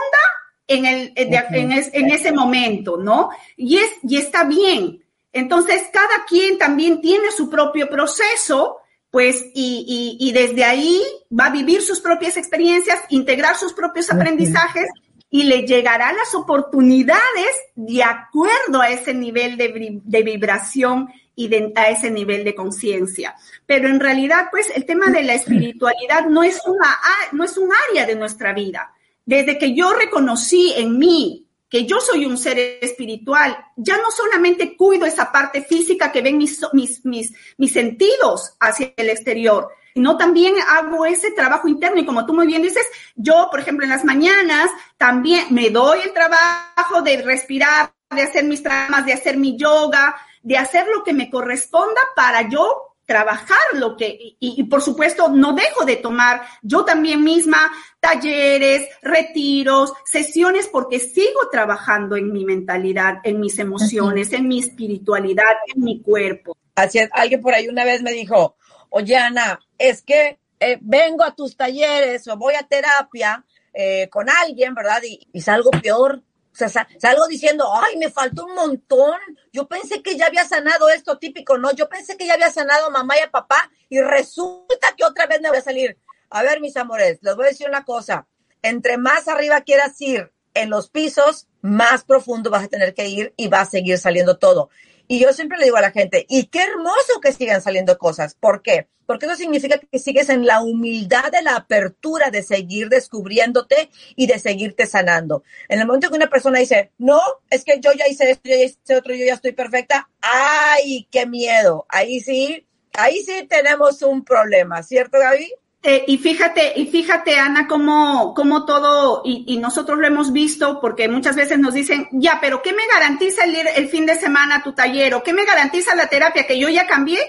en, 0.68 0.86
el, 0.86 1.14
en, 1.16 1.72
es, 1.72 1.90
en 1.94 2.12
ese 2.12 2.32
momento, 2.32 2.98
¿no? 2.98 3.32
Y, 3.58 3.78
es, 3.78 3.90
y 4.04 4.18
está 4.18 4.44
bien. 4.44 5.04
Entonces, 5.34 5.84
cada 5.92 6.26
quien 6.28 6.60
también 6.60 7.02
tiene 7.02 7.32
su 7.32 7.50
propio 7.50 7.90
proceso, 7.90 8.78
pues, 9.10 9.44
y, 9.56 10.18
y, 10.20 10.28
y 10.28 10.32
desde 10.32 10.64
ahí 10.64 11.02
va 11.38 11.48
a 11.48 11.52
vivir 11.52 11.82
sus 11.82 12.00
propias 12.02 12.38
experiencias, 12.38 13.02
integrar 13.10 13.56
sus 13.56 13.74
propios 13.74 14.12
aprendizajes 14.12 14.88
y 15.30 15.44
le 15.44 15.66
llegarán 15.66 16.16
las 16.16 16.34
oportunidades 16.34 17.56
de 17.76 18.04
acuerdo 18.04 18.82
a 18.82 18.90
ese 18.90 19.14
nivel 19.14 19.58
de, 19.58 20.24
vibración 20.24 21.10
y 21.36 21.54
a 21.76 21.90
ese 21.90 22.10
nivel 22.10 22.44
de 22.44 22.56
conciencia. 22.56 23.36
Pero 23.66 23.88
en 23.88 24.00
realidad, 24.00 24.48
pues, 24.52 24.72
el 24.76 24.86
tema 24.86 25.12
de 25.12 25.24
la 25.24 25.36
espiritualidad 25.36 26.26
no 26.28 26.44
es, 26.44 26.60
una, 26.66 26.98
no 27.32 27.44
es 27.44 27.58
un 27.58 27.70
área 27.90 28.06
de 28.06 28.16
nuestra 28.16 28.54
vida. 28.54 28.92
Desde 29.26 29.60
que 29.60 29.76
yo 29.76 29.94
reconocí 29.94 30.74
en 30.76 30.98
mí 30.98 31.46
que 31.70 31.86
yo 31.86 32.00
soy 32.02 32.26
un 32.26 32.38
ser 32.38 32.58
espiritual, 32.82 33.56
ya 33.76 33.98
no 33.98 34.10
solamente 34.10 34.76
cuido 34.76 35.06
esa 35.06 35.32
parte 35.32 35.62
física 35.62 36.12
que 36.12 36.24
ven 36.24 36.40
mis, 36.40 36.60
mis, 36.74 37.06
mis, 37.06 37.32
mis 37.58 37.72
sentidos 37.72 38.56
hacia 38.60 38.92
el 38.98 39.10
exterior, 39.10 39.70
sino 40.00 40.16
también 40.16 40.56
hago 40.66 41.06
ese 41.06 41.32
trabajo 41.32 41.68
interno. 41.68 42.00
Y 42.00 42.06
como 42.06 42.26
tú 42.26 42.34
muy 42.34 42.48
bien 42.48 42.62
dices, 42.62 42.88
yo, 43.18 43.50
por 43.52 43.60
ejemplo, 43.60 43.84
en 43.84 43.90
las 43.90 44.06
mañanas 44.06 44.72
también 44.98 45.48
me 45.50 45.70
doy 45.72 46.00
el 46.06 46.14
trabajo 46.14 47.02
de 47.04 47.22
respirar, 47.22 47.92
de 48.10 48.22
hacer 48.22 48.46
mis 48.46 48.64
tramas, 48.64 49.06
de 49.06 49.12
hacer 49.12 49.36
mi 49.36 49.58
yoga, 49.58 50.16
de 50.42 50.58
hacer 50.58 50.88
lo 50.88 51.04
que 51.04 51.12
me 51.12 51.30
corresponda 51.30 52.00
para 52.16 52.48
yo 52.48 52.96
trabajar 53.06 53.58
lo 53.74 53.98
que, 53.98 54.08
y, 54.08 54.38
y, 54.40 54.64
por 54.66 54.82
supuesto 54.82 55.28
no 55.28 55.52
dejo 55.52 55.84
de 55.84 55.98
tomar 55.98 56.44
yo 56.62 56.86
también 56.86 57.22
misma 57.22 57.70
talleres, 58.00 58.88
retiros, 59.02 59.92
sesiones, 60.06 60.68
porque 60.68 61.00
sigo 61.00 61.50
trabajando 61.52 62.16
en 62.16 62.32
mi 62.32 62.46
mentalidad, 62.46 63.16
en 63.24 63.42
mis 63.42 63.60
emociones, 63.60 64.32
en 64.32 64.48
mi 64.48 64.60
espiritualidad, 64.60 65.58
en 65.76 65.84
mi 65.84 66.02
cuerpo. 66.02 66.56
Así 66.76 67.00
es, 67.00 67.10
alguien 67.12 67.42
por 67.42 67.54
ahí 67.54 67.68
una 67.68 67.84
vez 67.84 68.02
me 68.02 68.14
dijo, 68.14 68.56
oye 68.90 69.18
Ana, 69.18 69.60
es 69.80 70.04
que 70.04 70.40
eh, 70.60 70.78
vengo 70.82 71.24
a 71.24 71.34
tus 71.34 71.58
talleres 71.58 72.28
o 72.28 72.38
voy 72.38 72.54
a 72.54 72.68
terapia 72.68 73.44
eh, 73.74 74.10
con 74.10 74.30
alguien, 74.30 74.76
¿verdad? 74.76 75.02
Y, 75.04 75.42
salgo 75.42 75.72
peor, 75.72 76.22
sea, 76.52 76.68
salgo 76.98 77.28
diciendo, 77.28 77.66
ay, 77.74 77.98
me 77.98 78.12
faltó 78.12 78.46
un 78.46 78.56
montón. 78.56 79.18
Yo 79.54 79.68
pensé 79.68 80.04
que 80.04 80.18
ya 80.18 80.28
había 80.28 80.44
sanado 80.44 80.90
esto 80.90 81.18
típico, 81.18 81.58
¿no? 81.58 81.72
Yo 81.72 81.88
pensé 81.88 82.18
que 82.18 82.28
ya 82.28 82.34
había 82.34 82.52
sanado 82.52 82.92
mamá 82.92 83.18
y 83.18 83.22
a 83.22 83.32
papá 83.32 83.72
y 83.88 84.02
resulta 84.02 84.94
que 84.98 85.06
otra 85.06 85.26
vez 85.26 85.42
me 85.42 85.50
voy 85.50 85.60
a 85.60 85.62
salir. 85.62 85.98
A 86.30 86.44
ver, 86.44 86.60
mis 86.60 86.76
amores, 86.78 87.20
les 87.22 87.36
voy 87.36 87.46
a 87.46 87.50
decir 87.50 87.68
una 87.68 87.86
cosa. 87.86 88.28
Entre 88.62 88.98
más 88.98 89.28
arriba 89.30 89.62
quieras 89.62 90.00
ir 90.02 90.32
en 90.54 90.70
los 90.70 90.90
pisos, 90.90 91.48
más 91.62 92.04
profundo 92.04 92.50
vas 92.50 92.66
a 92.66 92.68
tener 92.68 92.94
que 92.94 93.08
ir 93.08 93.34
y 93.38 93.48
va 93.48 93.62
a 93.62 93.66
seguir 93.66 93.98
saliendo 93.98 94.38
todo. 94.38 94.70
Y 95.12 95.18
yo 95.20 95.34
siempre 95.34 95.58
le 95.58 95.66
digo 95.66 95.78
a 95.78 95.82
la 95.82 95.90
gente, 95.90 96.28
y 96.30 96.46
qué 96.46 96.62
hermoso 96.62 97.20
que 97.20 97.34
sigan 97.34 97.64
saliendo 97.64 97.98
cosas. 97.98 98.36
¿Por 98.36 98.62
qué? 98.62 98.88
Porque 99.08 99.26
eso 99.26 99.36
significa 99.36 99.80
que 99.80 99.98
sigues 99.98 100.30
en 100.30 100.46
la 100.46 100.62
humildad 100.62 101.32
de 101.32 101.42
la 101.42 101.56
apertura 101.56 102.30
de 102.30 102.44
seguir 102.44 102.90
descubriéndote 102.90 103.90
y 104.16 104.28
de 104.28 104.38
seguirte 104.38 104.86
sanando. 104.86 105.42
En 105.68 105.80
el 105.80 105.88
momento 105.88 106.10
que 106.10 106.16
una 106.16 106.30
persona 106.30 106.60
dice, 106.60 106.92
no, 107.00 107.20
es 107.50 107.66
que 107.66 107.80
yo 107.80 107.92
ya 107.94 108.08
hice 108.08 108.30
esto, 108.30 108.48
yo 108.48 108.56
ya 108.56 108.64
hice 108.66 108.96
otro, 108.96 109.16
yo 109.16 109.26
ya 109.26 109.34
estoy 109.34 109.54
perfecta, 109.54 110.08
¡ay, 110.22 111.08
qué 111.10 111.26
miedo! 111.26 111.88
Ahí 111.90 112.20
sí, 112.20 112.68
ahí 112.94 113.24
sí 113.26 113.48
tenemos 113.50 114.04
un 114.04 114.24
problema, 114.24 114.84
¿cierto, 114.84 115.18
Gaby? 115.18 115.52
Eh, 115.82 116.04
y 116.08 116.18
fíjate, 116.18 116.74
y 116.76 116.88
fíjate, 116.88 117.40
Ana, 117.40 117.66
cómo, 117.66 118.34
cómo 118.34 118.66
todo, 118.66 119.22
y, 119.24 119.46
y, 119.48 119.58
nosotros 119.60 119.98
lo 119.98 120.08
hemos 120.08 120.34
visto, 120.34 120.82
porque 120.82 121.08
muchas 121.08 121.38
veces 121.38 121.58
nos 121.58 121.74
dicen, 121.74 122.10
ya, 122.12 122.40
pero 122.42 122.62
¿qué 122.62 122.74
me 122.74 122.86
garantiza 122.88 123.46
el 123.46 123.56
el 123.56 123.88
fin 123.88 124.06
de 124.06 124.16
semana 124.16 124.62
tu 124.62 124.74
taller? 124.74 125.14
¿O 125.14 125.24
qué 125.24 125.32
me 125.32 125.46
garantiza 125.46 125.96
la 125.96 126.08
terapia? 126.08 126.46
¿Que 126.46 126.60
yo 126.60 126.68
ya 126.68 126.86
cambié? 126.86 127.20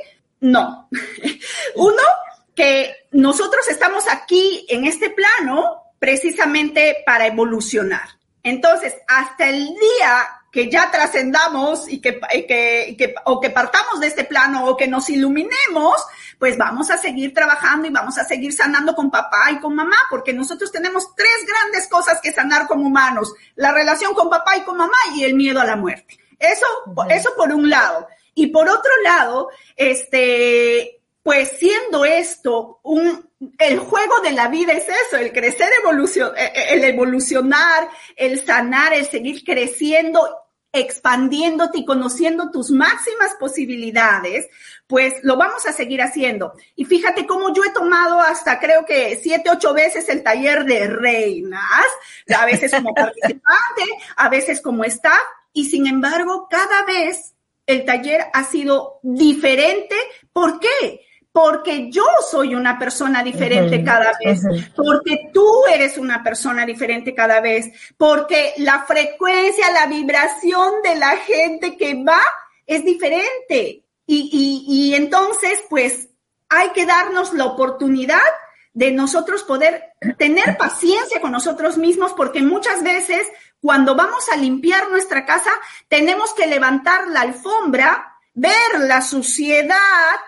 No. 0.40 0.88
Uno, 1.76 2.02
que 2.54 3.06
nosotros 3.12 3.68
estamos 3.68 4.04
aquí 4.10 4.66
en 4.68 4.84
este 4.84 5.10
plano 5.10 5.94
precisamente 6.00 6.96
para 7.06 7.26
evolucionar. 7.26 8.08
Entonces, 8.42 8.94
hasta 9.06 9.48
el 9.48 9.66
día 9.66 10.28
que 10.50 10.68
ya 10.68 10.90
trascendamos 10.90 11.88
y 11.88 12.00
que, 12.00 12.18
que, 12.48 12.96
que, 12.98 13.14
o 13.26 13.40
que 13.40 13.50
partamos 13.50 14.00
de 14.00 14.08
este 14.08 14.24
plano 14.24 14.66
o 14.66 14.76
que 14.76 14.88
nos 14.88 15.08
iluminemos, 15.08 15.94
pues 16.40 16.56
vamos 16.56 16.90
a 16.90 16.96
seguir 16.96 17.34
trabajando 17.34 17.86
y 17.86 17.90
vamos 17.90 18.16
a 18.16 18.24
seguir 18.24 18.54
sanando 18.54 18.94
con 18.94 19.10
papá 19.10 19.50
y 19.52 19.60
con 19.60 19.74
mamá, 19.74 19.96
porque 20.08 20.32
nosotros 20.32 20.72
tenemos 20.72 21.14
tres 21.14 21.46
grandes 21.46 21.86
cosas 21.86 22.18
que 22.22 22.32
sanar 22.32 22.66
como 22.66 22.86
humanos, 22.86 23.34
la 23.56 23.72
relación 23.72 24.14
con 24.14 24.30
papá 24.30 24.56
y 24.56 24.62
con 24.62 24.78
mamá 24.78 24.96
y 25.14 25.24
el 25.24 25.34
miedo 25.34 25.60
a 25.60 25.66
la 25.66 25.76
muerte. 25.76 26.18
Eso, 26.38 26.64
eso 27.10 27.34
por 27.36 27.52
un 27.52 27.68
lado. 27.68 28.08
Y 28.34 28.46
por 28.46 28.70
otro 28.70 28.90
lado, 29.04 29.50
este, 29.76 31.02
pues 31.22 31.58
siendo 31.58 32.06
esto 32.06 32.80
un, 32.84 33.28
el 33.58 33.78
juego 33.78 34.20
de 34.20 34.32
la 34.32 34.48
vida 34.48 34.72
es 34.72 34.86
eso, 34.88 35.18
el 35.18 35.32
crecer, 35.32 35.68
evolucion, 35.82 36.34
eh, 36.38 36.52
eh, 36.54 36.64
el 36.70 36.84
evolucionar, 36.84 37.90
el 38.16 38.42
sanar, 38.42 38.94
el 38.94 39.04
seguir 39.04 39.44
creciendo, 39.44 40.26
expandiéndote 40.72 41.78
y 41.78 41.84
conociendo 41.84 42.50
tus 42.50 42.70
máximas 42.70 43.34
posibilidades, 43.38 44.48
pues 44.86 45.14
lo 45.22 45.36
vamos 45.36 45.66
a 45.66 45.72
seguir 45.72 46.02
haciendo. 46.02 46.52
Y 46.76 46.84
fíjate 46.84 47.26
cómo 47.26 47.52
yo 47.52 47.64
he 47.64 47.70
tomado 47.70 48.20
hasta 48.20 48.58
creo 48.60 48.84
que 48.84 49.18
siete, 49.20 49.50
ocho 49.50 49.74
veces 49.74 50.08
el 50.08 50.22
taller 50.22 50.64
de 50.64 50.86
reinas, 50.86 51.86
a 52.36 52.46
veces 52.46 52.72
como 52.72 52.94
participante, 52.94 53.84
a 54.16 54.28
veces 54.28 54.60
como 54.60 54.84
staff, 54.84 55.20
y 55.52 55.64
sin 55.64 55.86
embargo, 55.86 56.46
cada 56.48 56.84
vez 56.84 57.34
el 57.66 57.84
taller 57.84 58.26
ha 58.32 58.44
sido 58.44 59.00
diferente. 59.02 59.96
¿Por 60.32 60.60
qué? 60.60 61.00
Porque 61.32 61.90
yo 61.90 62.04
soy 62.28 62.54
una 62.54 62.78
persona 62.78 63.22
diferente 63.22 63.84
cada 63.84 64.12
vez, 64.24 64.40
porque 64.74 65.30
tú 65.32 65.46
eres 65.72 65.96
una 65.96 66.24
persona 66.24 66.66
diferente 66.66 67.14
cada 67.14 67.40
vez, 67.40 67.70
porque 67.96 68.54
la 68.56 68.84
frecuencia, 68.84 69.70
la 69.70 69.86
vibración 69.86 70.82
de 70.82 70.96
la 70.96 71.16
gente 71.18 71.76
que 71.76 72.02
va 72.02 72.20
es 72.66 72.84
diferente. 72.84 73.84
Y, 74.06 74.30
y, 74.32 74.64
y 74.66 74.94
entonces, 74.94 75.62
pues, 75.70 76.08
hay 76.48 76.70
que 76.70 76.84
darnos 76.84 77.32
la 77.32 77.44
oportunidad 77.44 78.18
de 78.72 78.92
nosotros 78.92 79.42
poder 79.44 79.92
tener 80.18 80.56
paciencia 80.56 81.20
con 81.20 81.32
nosotros 81.32 81.76
mismos, 81.76 82.12
porque 82.12 82.42
muchas 82.42 82.82
veces 82.82 83.26
cuando 83.60 83.94
vamos 83.94 84.28
a 84.30 84.36
limpiar 84.36 84.90
nuestra 84.90 85.26
casa, 85.26 85.50
tenemos 85.88 86.32
que 86.34 86.46
levantar 86.46 87.08
la 87.08 87.20
alfombra, 87.20 88.09
ver 88.34 88.80
la 88.80 89.02
suciedad 89.02 89.76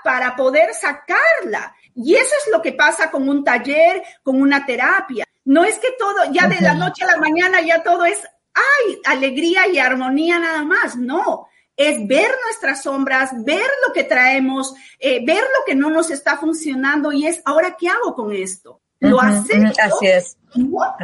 para 0.05 0.37
poder 0.37 0.75
sacarla. 0.75 1.75
Y 1.95 2.15
eso 2.15 2.35
es 2.45 2.53
lo 2.53 2.63
que 2.63 2.73
pasa 2.73 3.11
con 3.11 3.29
un 3.29 3.45
taller, 3.45 4.03
con 4.23 4.41
una 4.41 4.65
terapia. 4.65 5.25
No 5.45 5.65
es 5.65 5.79
que 5.79 5.89
todo, 5.99 6.33
ya 6.33 6.47
de 6.47 6.61
la 6.61 6.75
noche 6.75 7.05
a 7.05 7.13
la 7.13 7.19
mañana, 7.19 7.61
ya 7.61 7.83
todo 7.83 8.05
es, 8.05 8.19
ay, 8.55 9.01
alegría 9.05 9.67
y 9.69 9.79
armonía 9.79 10.39
nada 10.39 10.63
más. 10.63 10.97
No, 10.97 11.49
es 11.77 12.07
ver 12.07 12.31
nuestras 12.45 12.83
sombras, 12.83 13.31
ver 13.45 13.69
lo 13.87 13.93
que 13.93 14.05
traemos, 14.05 14.75
eh, 14.99 15.25
ver 15.25 15.43
lo 15.43 15.65
que 15.67 15.75
no 15.75 15.91
nos 15.91 16.11
está 16.11 16.37
funcionando 16.37 17.13
y 17.13 17.27
es, 17.27 17.43
ahora, 17.45 17.77
¿qué 17.79 17.89
hago 17.89 18.15
con 18.15 18.33
esto? 18.33 18.81
Lo 19.01 19.21
acepto 19.21 19.83
así 19.83 20.07
es. 20.07 20.37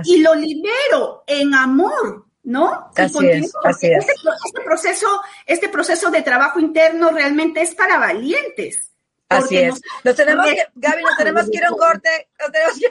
y 0.04 0.18
lo 0.18 0.34
libero 0.34 1.24
en 1.26 1.52
amor, 1.52 2.27
¿no? 2.48 2.90
Así 2.96 3.28
es, 3.28 3.52
así 3.62 3.88
es. 3.88 4.08
Este, 4.08 4.12
este, 4.46 4.62
proceso, 4.62 5.20
este 5.44 5.68
proceso 5.68 6.10
de 6.10 6.22
trabajo 6.22 6.58
interno 6.58 7.10
realmente 7.10 7.60
es 7.60 7.74
para 7.74 7.98
valientes. 7.98 8.90
Así 9.28 9.58
es. 9.58 9.78
Nos 10.02 10.16
tenemos 10.16 10.46
que, 10.46 10.66
Gaby, 10.74 11.02
nos 11.02 11.16
tenemos 11.18 11.50
que 11.50 11.58
ir 11.58 11.64
a 11.66 11.70
un 11.70 11.78
corte. 11.78 12.28
Nos 12.38 12.50
tenemos 12.50 12.78
que... 12.78 12.86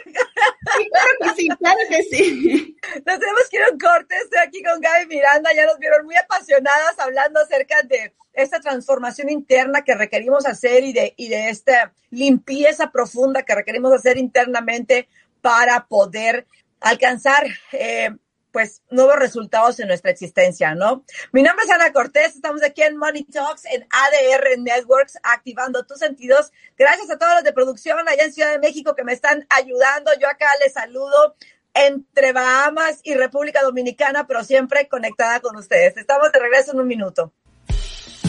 Sí, 0.78 0.90
claro 0.92 1.10
que 1.20 1.30
sí, 1.42 1.48
claro 1.48 1.80
que 1.90 2.04
sí. 2.04 2.78
Nos 3.06 3.20
tenemos 3.20 3.42
que 3.50 3.58
ir 3.58 3.64
a 3.64 3.72
un 3.72 3.80
corte. 3.80 4.16
Estoy 4.18 4.40
aquí 4.46 4.62
con 4.62 4.80
Gaby 4.80 5.08
Miranda. 5.08 5.50
Ya 5.56 5.66
nos 5.66 5.80
vieron 5.80 6.06
muy 6.06 6.16
apasionadas 6.16 7.00
hablando 7.00 7.40
acerca 7.40 7.82
de 7.82 8.14
esta 8.34 8.60
transformación 8.60 9.32
interna 9.32 9.84
que 9.84 9.96
requerimos 9.96 10.46
hacer 10.46 10.84
y 10.84 10.94
de, 10.94 11.16
y 11.18 11.30
de 11.30 11.50
esta 11.50 11.94
limpieza 12.12 12.92
profunda 12.92 13.42
que 13.42 13.56
requerimos 13.56 13.92
hacer 13.92 14.18
internamente 14.18 15.08
para 15.42 15.88
poder 15.88 16.46
alcanzar 16.80 17.48
eh, 17.72 18.12
pues 18.58 18.82
nuevos 18.90 19.18
resultados 19.18 19.80
en 19.80 19.88
nuestra 19.88 20.10
existencia, 20.10 20.74
¿no? 20.74 21.04
Mi 21.32 21.44
nombre 21.44 21.64
es 21.64 21.70
Ana 21.70 21.94
Cortés, 21.94 22.34
estamos 22.34 22.64
aquí 22.64 22.82
en 22.82 22.98
Money 22.98 23.24
Talks 23.26 23.66
en 23.66 23.84
ADR 23.84 24.58
Networks, 24.58 25.20
activando 25.22 25.86
tus 25.86 26.00
sentidos. 26.00 26.52
Gracias 26.76 27.08
a 27.12 27.20
todos 27.20 27.36
los 27.36 27.44
de 27.44 27.54
producción 27.54 28.00
allá 28.10 28.24
en 28.24 28.34
Ciudad 28.34 28.52
de 28.52 28.58
México 28.58 28.96
que 28.96 29.04
me 29.04 29.14
están 29.14 29.46
ayudando. 29.52 30.10
Yo 30.20 30.28
acá 30.28 30.48
les 30.64 30.74
saludo 30.74 31.36
entre 31.76 32.34
Bahamas 32.34 33.00
y 33.04 33.14
República 33.14 33.62
Dominicana, 33.62 34.26
pero 34.26 34.44
siempre 34.44 34.88
conectada 34.88 35.40
con 35.40 35.56
ustedes. 35.56 35.96
Estamos 35.96 36.32
de 36.32 36.40
regreso 36.40 36.72
en 36.72 36.80
un 36.80 36.88
minuto. 36.88 37.32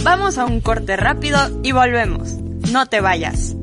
Vamos 0.03 0.37
a 0.37 0.45
un 0.45 0.61
corte 0.61 0.99
rápido 0.99 1.39
y 1.63 1.73
volvemos. 1.73 2.35
No 2.71 2.85
te 2.85 3.01
vayas. 3.01 3.55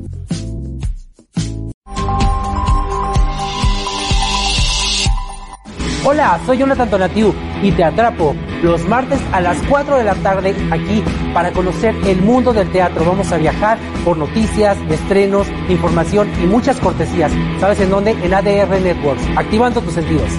Hola, 6.08 6.38
soy 6.46 6.58
Jonathan 6.58 6.88
Tonatiu 6.88 7.34
y 7.64 7.72
te 7.72 7.82
atrapo 7.82 8.36
los 8.62 8.86
martes 8.86 9.18
a 9.32 9.40
las 9.40 9.58
4 9.68 9.96
de 9.96 10.04
la 10.04 10.14
tarde 10.14 10.54
aquí 10.70 11.02
para 11.34 11.50
conocer 11.50 11.96
el 12.06 12.22
mundo 12.22 12.52
del 12.52 12.70
teatro. 12.70 13.04
Vamos 13.04 13.32
a 13.32 13.38
viajar 13.38 13.76
por 14.04 14.16
noticias, 14.16 14.78
estrenos, 14.88 15.48
información 15.68 16.30
y 16.40 16.46
muchas 16.46 16.78
cortesías. 16.78 17.32
¿Sabes 17.58 17.80
en 17.80 17.90
dónde? 17.90 18.12
En 18.12 18.32
ADR 18.32 18.80
Networks, 18.80 19.24
activando 19.36 19.80
tus 19.80 19.94
sentidos. 19.94 20.30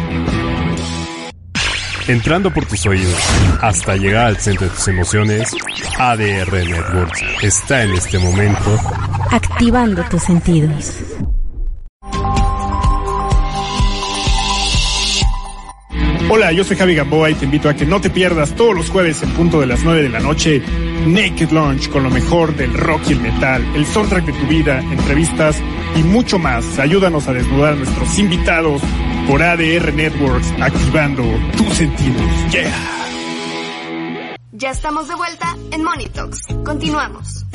Entrando 2.08 2.50
por 2.54 2.66
tus 2.66 2.86
oídos 2.86 3.20
hasta 3.62 3.98
llegar 3.98 4.28
al 4.28 4.38
centro 4.38 4.68
de 4.68 4.74
tus 4.74 4.88
emociones, 4.88 5.54
ADR 6.00 6.66
Networks 6.66 7.22
está 7.44 7.84
en 7.84 7.92
este 7.92 8.18
momento 8.20 8.80
activando 9.32 10.02
tus 10.06 10.24
sentidos. 10.24 11.07
Hola, 16.30 16.52
yo 16.52 16.66
soy 16.66 16.76
Javi 16.76 16.94
Gamboa 16.94 17.30
y 17.30 17.36
te 17.36 17.46
invito 17.46 17.70
a 17.70 17.74
que 17.74 17.86
no 17.86 18.02
te 18.02 18.10
pierdas 18.10 18.54
todos 18.54 18.76
los 18.76 18.90
jueves 18.90 19.24
en 19.24 19.30
punto 19.30 19.62
de 19.62 19.66
las 19.66 19.84
9 19.86 20.04
de 20.04 20.10
la 20.10 20.20
noche 20.20 20.62
Naked 21.06 21.52
Launch 21.52 21.90
con 21.90 22.04
lo 22.04 22.10
mejor 22.10 22.54
del 22.54 22.74
rock 22.74 23.02
y 23.08 23.14
el 23.14 23.22
metal, 23.22 23.66
el 23.76 23.86
soundtrack 23.86 24.26
de 24.26 24.34
tu 24.34 24.46
vida, 24.46 24.80
entrevistas 24.80 25.58
y 25.96 26.04
mucho 26.04 26.38
más. 26.38 26.80
Ayúdanos 26.80 27.30
a 27.30 27.34
desnudar 27.34 27.74
a 27.74 27.76
nuestros 27.78 28.20
invitados 28.20 28.82
por 29.26 29.42
ADR 29.42 29.94
Networks, 29.94 30.54
activando 30.60 31.24
tus 31.56 31.74
sentidos. 31.76 32.52
Yeah. 32.52 32.74
Ya 34.52 34.72
estamos 34.72 35.08
de 35.08 35.16
vuelta 35.16 35.56
en 35.72 35.82
Money 35.82 36.08
Talks. 36.10 36.42
Continuamos. 36.66 37.47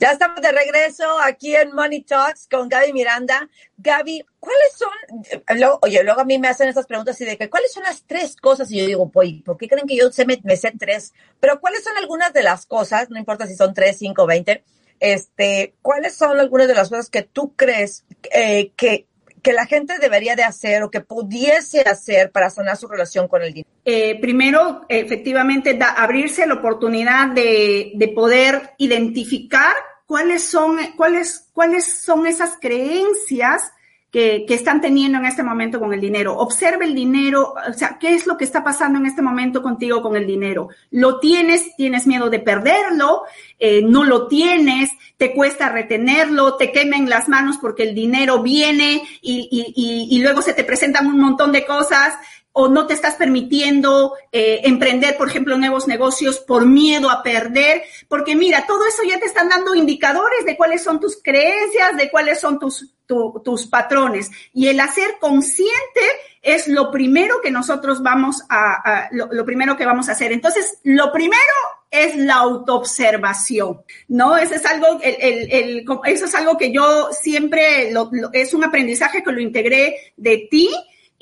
Ya 0.00 0.12
estamos 0.12 0.40
de 0.40 0.50
regreso 0.50 1.04
aquí 1.22 1.54
en 1.54 1.74
Money 1.74 2.00
Talks 2.00 2.48
con 2.50 2.70
Gaby 2.70 2.94
Miranda. 2.94 3.46
Gaby, 3.76 4.24
¿cuáles 4.38 4.72
son? 4.74 5.58
Luego, 5.58 5.78
oye, 5.82 6.02
luego 6.02 6.22
a 6.22 6.24
mí 6.24 6.38
me 6.38 6.48
hacen 6.48 6.70
estas 6.70 6.86
preguntas 6.86 7.20
y 7.20 7.26
de 7.26 7.36
que, 7.36 7.50
¿cuáles 7.50 7.70
son 7.70 7.82
las 7.82 8.04
tres 8.06 8.34
cosas? 8.36 8.70
Y 8.70 8.78
yo 8.78 8.86
digo, 8.86 9.10
pues, 9.10 9.30
¿por 9.44 9.58
qué 9.58 9.68
creen 9.68 9.86
que 9.86 9.96
yo 9.96 10.10
sé, 10.10 10.24
me, 10.24 10.40
me 10.42 10.56
sé 10.56 10.72
tres? 10.78 11.12
Pero 11.38 11.60
¿cuáles 11.60 11.84
son 11.84 11.98
algunas 11.98 12.32
de 12.32 12.42
las 12.42 12.64
cosas? 12.64 13.10
No 13.10 13.18
importa 13.18 13.46
si 13.46 13.54
son 13.54 13.74
tres, 13.74 13.98
cinco, 13.98 14.24
veinte. 14.24 14.64
Este, 15.00 15.74
¿cuáles 15.82 16.14
son 16.16 16.40
algunas 16.40 16.66
de 16.66 16.74
las 16.76 16.88
cosas 16.88 17.10
que 17.10 17.20
tú 17.20 17.54
crees 17.54 18.06
eh, 18.32 18.72
que, 18.78 19.06
que 19.42 19.52
la 19.52 19.66
gente 19.66 19.98
debería 19.98 20.34
de 20.34 20.44
hacer 20.44 20.82
o 20.82 20.90
que 20.90 21.00
pudiese 21.00 21.82
hacer 21.82 22.30
para 22.32 22.48
sanar 22.48 22.78
su 22.78 22.88
relación 22.88 23.28
con 23.28 23.42
el 23.42 23.52
dinero? 23.52 23.68
Eh, 23.84 24.18
primero, 24.18 24.86
efectivamente, 24.88 25.74
da, 25.74 25.90
abrirse 25.90 26.46
la 26.46 26.54
oportunidad 26.54 27.28
de, 27.34 27.92
de 27.96 28.08
poder 28.08 28.72
identificar 28.78 29.74
cuáles 30.10 30.42
son, 30.42 30.76
cuáles, 30.96 31.46
cuáles 31.52 31.84
son 32.02 32.26
esas 32.26 32.58
creencias 32.60 33.62
que, 34.10 34.44
que, 34.44 34.54
están 34.54 34.80
teniendo 34.80 35.18
en 35.18 35.24
este 35.24 35.44
momento 35.44 35.78
con 35.78 35.94
el 35.94 36.00
dinero. 36.00 36.36
Observe 36.36 36.84
el 36.84 36.96
dinero, 36.96 37.54
o 37.54 37.72
sea, 37.72 37.96
¿qué 38.00 38.16
es 38.16 38.26
lo 38.26 38.36
que 38.36 38.42
está 38.42 38.64
pasando 38.64 38.98
en 38.98 39.06
este 39.06 39.22
momento 39.22 39.62
contigo 39.62 40.02
con 40.02 40.16
el 40.16 40.26
dinero? 40.26 40.68
¿Lo 40.90 41.20
tienes? 41.20 41.76
¿Tienes 41.76 42.08
miedo 42.08 42.28
de 42.28 42.40
perderlo? 42.40 43.22
Eh, 43.60 43.82
¿No 43.84 44.02
lo 44.02 44.26
tienes? 44.26 44.90
¿Te 45.16 45.32
cuesta 45.32 45.68
retenerlo? 45.68 46.56
¿Te 46.56 46.72
quemen 46.72 47.08
las 47.08 47.28
manos 47.28 47.58
porque 47.58 47.84
el 47.84 47.94
dinero 47.94 48.42
viene 48.42 49.04
y, 49.22 49.48
y, 49.48 49.72
y, 49.76 50.16
y 50.16 50.22
luego 50.22 50.42
se 50.42 50.54
te 50.54 50.64
presentan 50.64 51.06
un 51.06 51.20
montón 51.20 51.52
de 51.52 51.64
cosas? 51.64 52.14
O 52.52 52.68
no 52.68 52.86
te 52.86 52.94
estás 52.94 53.14
permitiendo 53.14 54.14
eh, 54.32 54.60
emprender, 54.64 55.16
por 55.16 55.28
ejemplo, 55.28 55.56
nuevos 55.56 55.86
negocios 55.86 56.40
por 56.40 56.66
miedo 56.66 57.08
a 57.10 57.22
perder, 57.22 57.82
porque 58.08 58.34
mira, 58.34 58.66
todo 58.66 58.84
eso 58.86 59.02
ya 59.08 59.18
te 59.20 59.26
están 59.26 59.48
dando 59.48 59.74
indicadores 59.74 60.44
de 60.44 60.56
cuáles 60.56 60.82
son 60.82 60.98
tus 60.98 61.20
creencias, 61.22 61.96
de 61.96 62.10
cuáles 62.10 62.40
son 62.40 62.58
tus, 62.58 62.92
tu, 63.06 63.40
tus 63.44 63.66
patrones. 63.66 64.30
Y 64.52 64.68
el 64.68 64.80
hacer 64.80 65.16
consciente 65.20 66.00
es 66.42 66.66
lo 66.68 66.90
primero 66.90 67.40
que 67.40 67.50
nosotros 67.50 68.02
vamos 68.02 68.42
a, 68.48 68.74
a 68.74 69.08
lo, 69.12 69.28
lo, 69.30 69.44
primero 69.44 69.76
que 69.76 69.86
vamos 69.86 70.08
a 70.08 70.12
hacer. 70.12 70.32
Entonces, 70.32 70.78
lo 70.82 71.12
primero 71.12 71.42
es 71.90 72.16
la 72.16 72.36
autoobservación, 72.36 73.82
¿no? 74.08 74.36
Eso 74.36 74.54
es 74.54 74.64
algo, 74.64 75.00
el, 75.02 75.16
el, 75.20 75.52
el, 75.52 75.84
eso 76.06 76.24
es 76.24 76.34
algo 76.34 76.56
que 76.56 76.72
yo 76.72 77.10
siempre, 77.12 77.90
lo, 77.92 78.10
es 78.32 78.54
un 78.54 78.64
aprendizaje 78.64 79.22
que 79.22 79.32
lo 79.32 79.40
integré 79.40 79.96
de 80.16 80.48
ti, 80.50 80.70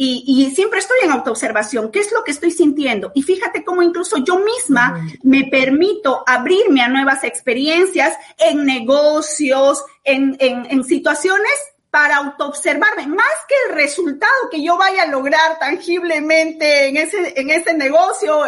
y, 0.00 0.22
y, 0.26 0.54
siempre 0.54 0.78
estoy 0.78 0.98
en 1.02 1.10
autoobservación. 1.10 1.90
¿Qué 1.90 1.98
es 1.98 2.12
lo 2.12 2.22
que 2.22 2.30
estoy 2.30 2.52
sintiendo? 2.52 3.10
Y 3.16 3.22
fíjate 3.22 3.64
cómo 3.64 3.82
incluso 3.82 4.18
yo 4.18 4.38
misma 4.38 5.04
me 5.24 5.48
permito 5.50 6.22
abrirme 6.24 6.82
a 6.82 6.88
nuevas 6.88 7.24
experiencias 7.24 8.16
en 8.38 8.64
negocios, 8.64 9.84
en, 10.04 10.36
en, 10.38 10.66
en 10.70 10.84
situaciones 10.84 11.52
para 11.90 12.18
autoobservarme, 12.18 13.08
más 13.08 13.26
que 13.48 13.54
el 13.66 13.74
resultado 13.74 14.48
que 14.50 14.62
yo 14.62 14.76
vaya 14.76 15.02
a 15.02 15.06
lograr 15.08 15.58
tangiblemente 15.58 16.86
en 16.86 16.96
ese, 16.96 17.34
en 17.40 17.50
ese 17.50 17.74
negocio, 17.74 18.44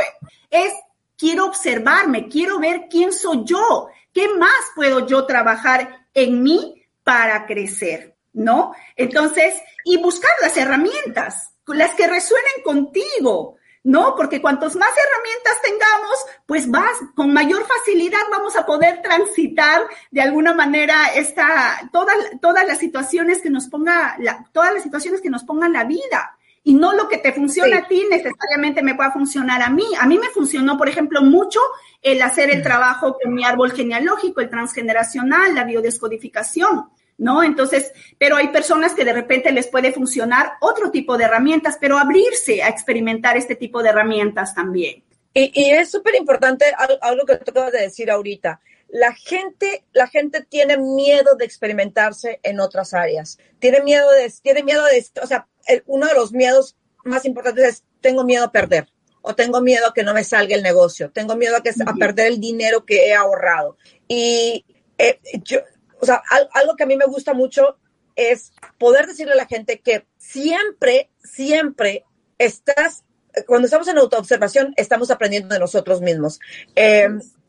es 0.51 0.73
quiero 1.17 1.47
observarme, 1.47 2.29
quiero 2.29 2.61
ver 2.61 2.87
quién 2.89 3.13
soy 3.13 3.43
yo, 3.45 3.89
qué 4.13 4.29
más 4.29 4.61
puedo 4.77 5.05
yo 5.05 5.27
trabajar 5.27 6.07
en 6.15 6.45
mí 6.45 6.87
para 7.03 7.45
crecer. 7.47 8.15
¿No? 8.33 8.75
Entonces, 8.97 9.55
y 9.85 9.99
buscar 9.99 10.33
las 10.43 10.57
herramientas, 10.57 11.55
las 11.67 11.95
que 11.95 12.07
resuenen 12.07 12.63
contigo, 12.65 13.57
¿no? 13.83 14.15
Porque 14.15 14.43
cuantos 14.43 14.77
más 14.77 14.91
herramientas 14.91 15.63
tengamos, 15.63 16.17
pues 16.47 16.71
vas, 16.71 16.99
con 17.15 17.33
mayor 17.33 17.67
facilidad 17.67 18.19
vamos 18.31 18.57
a 18.57 18.67
poder 18.67 19.01
transitar 19.03 19.83
de 20.11 20.21
alguna 20.21 20.53
manera 20.53 21.07
esta, 21.15 21.89
todas, 21.93 22.17
todas 22.43 22.67
las 22.67 22.79
situaciones 22.79 23.41
que 23.41 23.51
nos 23.51 23.69
ponga, 23.69 24.17
la, 24.19 24.45
todas 24.53 24.75
las 24.75 24.83
situaciones 24.83 25.21
que 25.21 25.31
nos 25.31 25.45
pongan 25.45 25.73
la 25.73 25.85
vida. 25.85 26.37
Y 26.63 26.75
no 26.75 26.93
lo 26.93 27.09
que 27.09 27.17
te 27.17 27.33
funciona 27.33 27.79
sí. 27.79 27.83
a 27.83 27.89
ti 27.89 28.07
necesariamente 28.11 28.83
me 28.83 28.95
pueda 28.95 29.11
funcionar 29.13 29.63
a 29.63 29.71
mí. 29.71 29.87
A 29.99 30.07
mí 30.07 30.19
me 30.19 30.29
funcionó, 30.29 30.77
por 30.77 30.91
ejemplo, 30.91 31.23
mucho 31.23 31.59
el 32.03 32.21
hacer 32.21 32.51
el 32.51 32.63
trabajo 32.63 33.17
con 33.19 33.33
mi 33.33 33.45
árbol 33.45 33.73
genealógico, 33.73 34.43
el 34.43 34.51
transgeneracional, 34.51 35.55
la 35.55 35.65
biodescodificación 35.65 36.91
¿no? 37.21 37.43
Entonces, 37.43 37.93
pero 38.19 38.37
hay 38.37 38.49
personas 38.49 38.95
que 38.95 39.05
de 39.05 39.13
repente 39.13 39.53
les 39.53 39.69
puede 39.69 39.93
funcionar 39.93 40.55
otro 40.61 40.91
tipo 40.91 41.19
de 41.19 41.25
herramientas, 41.25 41.77
pero 41.79 41.99
abrirse 41.99 42.63
a 42.63 42.69
experimentar 42.69 43.37
este 43.37 43.55
tipo 43.55 43.83
de 43.83 43.91
herramientas 43.91 44.55
también. 44.55 45.05
Y, 45.35 45.53
y 45.55 45.71
es 45.71 45.91
súper 45.91 46.15
importante 46.17 46.65
algo 47.03 47.27
que 47.27 47.37
tú 47.37 47.51
acabas 47.51 47.73
de 47.73 47.83
decir 47.83 48.11
ahorita. 48.11 48.61
La 48.89 49.13
gente, 49.13 49.85
la 49.93 50.09
gente 50.09 50.45
tiene 50.49 50.79
miedo 50.79 51.37
de 51.37 51.45
experimentarse 51.45 52.41
en 52.43 52.59
otras 52.59 52.95
áreas. 52.95 53.39
Tiene 53.59 53.83
miedo 53.83 54.11
de, 54.11 54.33
tiene 54.43 54.65
miedo 54.65 54.83
de, 54.87 55.05
o 55.23 55.27
sea, 55.27 55.47
el, 55.67 55.85
uno 55.87 56.07
de 56.07 56.15
los 56.15 56.33
miedos 56.33 56.77
más 57.05 57.27
importantes 57.27 57.65
es 57.65 57.85
tengo 58.01 58.25
miedo 58.25 58.47
a 58.47 58.53
perder 58.53 58.89
o 59.21 59.35
tengo 59.35 59.61
miedo 59.61 59.89
a 59.89 59.95
que 59.95 60.03
no 60.03 60.15
me 60.15 60.25
salga 60.25 60.57
el 60.57 60.63
negocio, 60.63 61.11
tengo 61.11 61.37
miedo 61.37 61.55
a, 61.55 61.63
que, 61.63 61.71
a 61.87 61.95
perder 61.95 62.29
el 62.29 62.41
dinero 62.41 62.87
que 62.87 63.09
he 63.09 63.15
ahorrado. 63.15 63.77
Y 64.09 64.65
eh, 64.97 65.21
yo, 65.45 65.61
o 66.01 66.07
sea, 66.07 66.23
algo 66.53 66.77
que 66.77 66.85
a 66.85 66.87
mí 66.87 66.97
me 66.97 67.07
gusta 67.07 67.35
mucho 67.35 67.79
es 68.17 68.53
poder 68.79 69.07
decirle 69.07 69.33
a 69.33 69.37
la 69.37 69.47
gente 69.47 69.81
que 69.81 70.07
siempre, 70.19 71.11
siempre 71.23 72.05
estás, 72.39 73.05
cuando 73.47 73.67
estamos 73.67 73.89
en 73.89 73.99
autoobservación, 73.99 74.75
estamos 74.77 75.11
aprendiendo 75.11 75.55
de 75.55 75.61
nosotros 75.61 76.01
mismos. 76.01 76.41
Eh, 76.75 77.09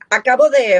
acabo 0.09 0.49
de, 0.49 0.75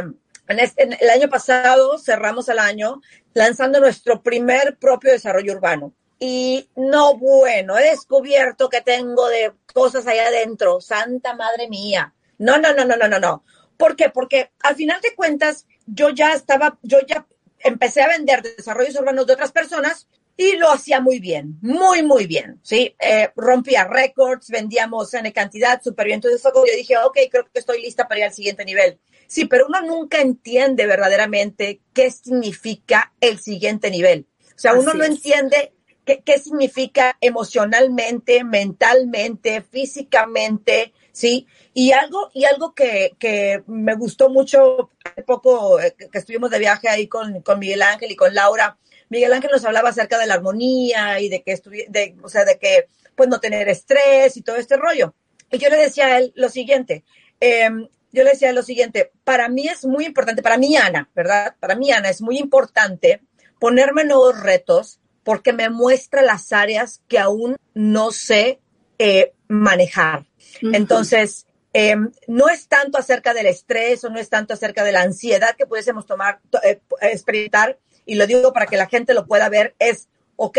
en, 0.47 0.59
este, 0.59 0.83
en 0.83 0.97
el 0.99 1.09
año 1.09 1.29
pasado 1.29 1.97
cerramos 1.97 2.49
el 2.49 2.59
año 2.59 3.01
lanzando 3.33 3.79
nuestro 3.79 4.21
primer 4.21 4.77
propio 4.77 5.11
desarrollo 5.11 5.53
urbano. 5.53 5.93
Y 6.19 6.69
no, 6.75 7.17
bueno, 7.17 7.79
he 7.79 7.89
descubierto 7.89 8.69
que 8.69 8.81
tengo 8.81 9.27
de 9.27 9.53
cosas 9.73 10.05
allá 10.05 10.27
adentro, 10.27 10.79
santa 10.79 11.33
madre 11.35 11.67
mía. 11.67 12.13
No, 12.37 12.59
no, 12.59 12.73
no, 12.73 12.85
no, 12.85 12.95
no, 12.95 13.07
no, 13.07 13.19
no. 13.19 13.43
¿Por 13.75 13.95
qué? 13.95 14.09
Porque 14.09 14.51
al 14.61 14.75
final 14.75 15.01
de 15.01 15.15
cuentas, 15.15 15.65
yo 15.87 16.09
ya 16.11 16.33
estaba, 16.33 16.77
yo 16.83 16.99
ya 17.07 17.25
empecé 17.63 18.01
a 18.01 18.07
vender 18.07 18.41
desarrollos 18.41 18.95
urbanos 18.95 19.27
de 19.27 19.33
otras 19.33 19.51
personas 19.51 20.07
y 20.37 20.55
lo 20.55 20.71
hacía 20.71 20.99
muy 21.01 21.19
bien, 21.19 21.57
muy, 21.61 22.03
muy 22.03 22.25
bien, 22.25 22.59
¿sí? 22.63 22.95
Eh, 22.99 23.29
rompía 23.35 23.87
récords, 23.87 24.49
vendíamos 24.49 25.13
en 25.13 25.29
cantidad 25.31 25.81
súper 25.81 26.07
bien. 26.07 26.15
Entonces 26.15 26.41
fue 26.41 26.51
como 26.51 26.65
yo 26.65 26.75
dije, 26.75 26.97
ok, 26.97 27.17
creo 27.29 27.43
que 27.51 27.59
estoy 27.59 27.81
lista 27.81 28.07
para 28.07 28.19
ir 28.21 28.25
al 28.25 28.33
siguiente 28.33 28.65
nivel. 28.65 28.99
Sí, 29.27 29.45
pero 29.45 29.67
uno 29.67 29.81
nunca 29.81 30.19
entiende 30.21 30.85
verdaderamente 30.87 31.81
qué 31.93 32.11
significa 32.11 33.13
el 33.21 33.39
siguiente 33.39 33.89
nivel. 33.91 34.27
O 34.55 34.59
sea, 34.59 34.73
uno 34.73 34.91
Así 34.91 34.97
no 34.97 35.03
es. 35.03 35.11
entiende 35.11 35.73
qué, 36.05 36.21
qué 36.25 36.39
significa 36.39 37.17
emocionalmente, 37.21 38.43
mentalmente, 38.43 39.61
físicamente, 39.61 40.93
¿sí? 41.11 41.47
Y 41.73 41.91
algo, 41.91 42.29
y 42.33 42.45
algo 42.45 42.73
que, 42.73 43.15
que 43.19 43.63
me 43.67 43.95
gustó 43.95 44.29
mucho 44.29 44.89
hace 45.03 45.23
poco 45.23 45.79
eh, 45.79 45.95
que 46.11 46.17
estuvimos 46.17 46.49
de 46.51 46.59
viaje 46.59 46.89
ahí 46.89 47.07
con, 47.07 47.41
con 47.41 47.59
Miguel 47.59 47.81
Ángel 47.81 48.11
y 48.11 48.15
con 48.15 48.33
Laura, 48.33 48.77
Miguel 49.09 49.33
Ángel 49.33 49.51
nos 49.51 49.65
hablaba 49.65 49.89
acerca 49.89 50.17
de 50.17 50.25
la 50.25 50.35
armonía 50.35 51.19
y 51.19 51.29
de 51.29 51.43
que 51.43 51.59
de, 51.89 52.15
o 52.23 52.29
sea, 52.29 52.45
de 52.45 52.57
que 52.57 52.87
pues 53.15 53.27
no 53.29 53.39
tener 53.39 53.67
estrés 53.67 54.37
y 54.37 54.41
todo 54.41 54.55
este 54.55 54.77
rollo. 54.77 55.13
Y 55.51 55.57
yo 55.57 55.69
le 55.69 55.77
decía 55.77 56.07
a 56.07 56.17
él 56.17 56.31
lo 56.35 56.49
siguiente, 56.49 57.03
eh, 57.41 57.69
yo 58.13 58.23
le 58.23 58.31
decía 58.31 58.53
lo 58.53 58.63
siguiente, 58.63 59.11
para 59.23 59.49
mí 59.49 59.67
es 59.67 59.85
muy 59.85 60.05
importante, 60.05 60.41
para 60.41 60.57
mí 60.57 60.75
Ana, 60.75 61.09
¿verdad? 61.15 61.55
Para 61.59 61.75
mí 61.75 61.91
Ana 61.91 62.09
es 62.09 62.21
muy 62.21 62.37
importante 62.37 63.21
ponerme 63.59 64.05
nuevos 64.05 64.39
retos 64.39 64.99
porque 65.23 65.53
me 65.53 65.69
muestra 65.69 66.21
las 66.21 66.51
áreas 66.51 67.01
que 67.07 67.19
aún 67.19 67.57
no 67.73 68.11
sé 68.11 68.59
eh, 68.97 69.33
manejar. 69.47 70.25
Uh 70.61 70.67
-huh. 70.67 70.75
Entonces, 70.75 71.45
eh, 71.73 71.95
no 72.27 72.49
es 72.49 72.67
tanto 72.67 72.97
acerca 72.97 73.33
del 73.33 73.47
estrés 73.47 74.03
o 74.03 74.09
no 74.09 74.19
es 74.19 74.29
tanto 74.29 74.53
acerca 74.53 74.83
de 74.83 74.91
la 74.91 75.01
ansiedad 75.01 75.55
que 75.55 75.65
pudiésemos 75.65 76.05
tomar, 76.05 76.39
eh, 76.63 76.81
experimentar, 77.01 77.79
y 78.05 78.15
lo 78.15 78.27
digo 78.27 78.51
para 78.51 78.65
que 78.65 78.77
la 78.77 78.87
gente 78.87 79.13
lo 79.13 79.25
pueda 79.25 79.47
ver, 79.47 79.75
es, 79.79 80.09
ok, 80.35 80.57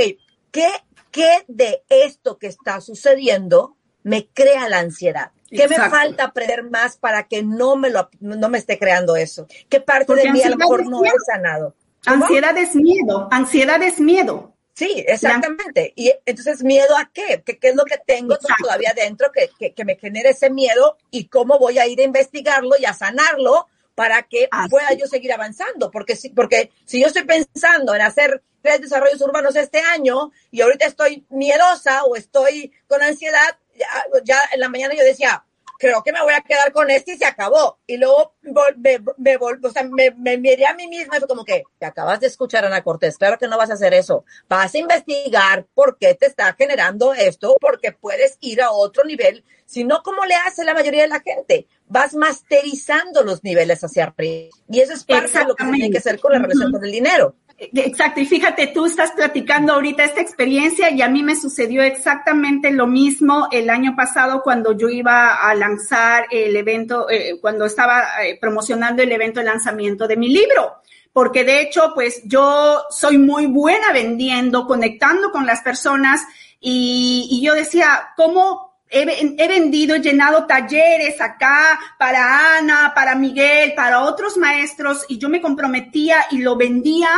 ¿qué, 0.50 0.68
qué 1.10 1.44
de 1.48 1.82
esto 1.88 2.38
que 2.38 2.46
está 2.46 2.80
sucediendo 2.80 3.76
me 4.02 4.28
crea 4.28 4.68
la 4.68 4.78
ansiedad? 4.78 5.32
¿Qué 5.50 5.64
Exacto. 5.64 5.82
me 5.82 5.90
falta 5.90 6.24
aprender 6.24 6.64
más 6.70 6.96
para 6.96 7.24
que 7.28 7.42
no 7.42 7.76
me, 7.76 7.90
lo, 7.90 8.08
no 8.20 8.48
me 8.48 8.56
esté 8.56 8.78
creando 8.78 9.16
eso? 9.16 9.46
¿Qué 9.68 9.80
parte 9.80 10.06
Porque 10.06 10.22
de 10.22 10.32
mí 10.32 10.42
a 10.42 10.48
lo 10.48 10.56
mejor 10.56 10.88
no 10.88 11.04
he 11.04 11.10
sanado? 11.26 11.74
¿Cómo? 12.06 12.24
Ansiedad 12.24 12.56
es 12.56 12.74
miedo, 12.74 13.28
ansiedad 13.30 13.82
es 13.82 14.00
miedo. 14.00 14.51
Sí, 14.74 15.04
exactamente. 15.06 15.92
Y 15.96 16.12
entonces, 16.24 16.62
¿miedo 16.62 16.96
a 16.96 17.10
qué? 17.12 17.42
¿Qué, 17.44 17.58
qué 17.58 17.68
es 17.68 17.76
lo 17.76 17.84
que 17.84 17.98
tengo 17.98 18.34
Exacto. 18.34 18.64
todavía 18.64 18.92
dentro 18.96 19.30
que, 19.30 19.50
que, 19.58 19.74
que, 19.74 19.84
me 19.84 19.96
genere 19.96 20.30
ese 20.30 20.48
miedo 20.48 20.96
y 21.10 21.28
cómo 21.28 21.58
voy 21.58 21.78
a 21.78 21.86
ir 21.86 22.00
a 22.00 22.04
investigarlo 22.04 22.76
y 22.78 22.86
a 22.86 22.94
sanarlo 22.94 23.68
para 23.94 24.22
que 24.22 24.48
Así. 24.50 24.70
pueda 24.70 24.92
yo 24.94 25.06
seguir 25.06 25.32
avanzando? 25.32 25.90
Porque 25.90 26.16
si, 26.16 26.30
porque 26.30 26.70
si 26.86 27.00
yo 27.00 27.08
estoy 27.08 27.24
pensando 27.24 27.94
en 27.94 28.00
hacer 28.00 28.42
tres 28.62 28.80
desarrollos 28.80 29.20
urbanos 29.20 29.56
este 29.56 29.80
año 29.80 30.32
y 30.50 30.62
ahorita 30.62 30.86
estoy 30.86 31.26
miedosa 31.28 32.04
o 32.04 32.16
estoy 32.16 32.72
con 32.86 33.02
ansiedad, 33.02 33.58
ya, 33.76 33.86
ya 34.24 34.40
en 34.52 34.60
la 34.60 34.68
mañana 34.68 34.94
yo 34.94 35.04
decía, 35.04 35.44
creo 35.82 36.00
que 36.04 36.12
me 36.12 36.22
voy 36.22 36.32
a 36.32 36.40
quedar 36.42 36.72
con 36.72 36.88
este 36.90 37.14
y 37.14 37.18
se 37.18 37.24
acabó. 37.24 37.80
Y 37.88 37.96
luego 37.96 38.36
me, 38.76 39.00
me, 39.18 39.36
o 39.36 39.70
sea, 39.72 39.82
me, 39.82 40.12
me, 40.12 40.38
miré 40.38 40.64
a 40.64 40.74
mí 40.74 40.86
misma 40.86 41.16
y 41.16 41.18
fue 41.18 41.26
como 41.26 41.44
que, 41.44 41.64
te 41.76 41.86
acabas 41.86 42.20
de 42.20 42.28
escuchar, 42.28 42.64
Ana 42.64 42.84
Cortés, 42.84 43.18
claro 43.18 43.36
que 43.36 43.48
no 43.48 43.58
vas 43.58 43.68
a 43.70 43.74
hacer 43.74 43.92
eso. 43.92 44.24
Vas 44.48 44.72
a 44.72 44.78
investigar 44.78 45.66
por 45.74 45.98
qué 45.98 46.14
te 46.14 46.26
está 46.26 46.54
generando 46.54 47.12
esto, 47.12 47.56
porque 47.60 47.90
puedes 47.90 48.38
ir 48.38 48.62
a 48.62 48.70
otro 48.70 49.02
nivel, 49.02 49.44
si 49.66 49.82
no, 49.82 50.04
como 50.04 50.24
le 50.24 50.36
hace 50.36 50.64
la 50.64 50.72
mayoría 50.72 51.02
de 51.02 51.08
la 51.08 51.20
gente. 51.20 51.66
Vas 51.88 52.14
masterizando 52.14 53.24
los 53.24 53.42
niveles 53.42 53.82
hacia 53.82 54.04
arriba. 54.04 54.50
Y 54.68 54.80
eso 54.80 54.92
es 54.92 55.02
parte 55.02 55.36
de 55.36 55.46
lo 55.46 55.56
que 55.56 55.64
tiene 55.64 55.90
que 55.90 55.98
hacer 55.98 56.20
con 56.20 56.32
la 56.32 56.38
relación 56.38 56.70
con 56.70 56.84
el 56.84 56.92
dinero. 56.92 57.34
Exacto, 57.74 58.20
y 58.20 58.26
fíjate, 58.26 58.68
tú 58.68 58.86
estás 58.86 59.12
platicando 59.12 59.74
ahorita 59.74 60.02
esta 60.02 60.20
experiencia 60.20 60.90
y 60.90 61.00
a 61.00 61.08
mí 61.08 61.22
me 61.22 61.36
sucedió 61.36 61.82
exactamente 61.82 62.72
lo 62.72 62.88
mismo 62.88 63.46
el 63.52 63.70
año 63.70 63.94
pasado 63.94 64.42
cuando 64.42 64.76
yo 64.76 64.88
iba 64.88 65.36
a 65.36 65.54
lanzar 65.54 66.26
el 66.30 66.56
evento, 66.56 67.08
eh, 67.08 67.38
cuando 67.40 67.64
estaba 67.66 68.24
eh, 68.24 68.36
promocionando 68.40 69.02
el 69.02 69.12
evento 69.12 69.40
de 69.40 69.46
lanzamiento 69.46 70.08
de 70.08 70.16
mi 70.16 70.28
libro. 70.28 70.78
Porque 71.12 71.44
de 71.44 71.60
hecho, 71.60 71.92
pues 71.94 72.22
yo 72.24 72.84
soy 72.90 73.18
muy 73.18 73.46
buena 73.46 73.92
vendiendo, 73.92 74.66
conectando 74.66 75.30
con 75.30 75.46
las 75.46 75.60
personas 75.60 76.22
y, 76.58 77.28
y 77.30 77.44
yo 77.44 77.54
decía, 77.54 78.12
¿cómo 78.16 78.72
he, 78.92 79.48
vendido, 79.48 79.96
he 79.96 80.00
llenado 80.00 80.46
talleres 80.46 81.20
acá 81.20 81.78
para 81.98 82.58
Ana, 82.58 82.92
para 82.94 83.14
Miguel, 83.14 83.74
para 83.74 84.02
otros 84.02 84.36
maestros 84.36 85.04
y 85.08 85.18
yo 85.18 85.28
me 85.28 85.40
comprometía 85.40 86.26
y 86.30 86.38
lo 86.38 86.56
vendía, 86.56 87.10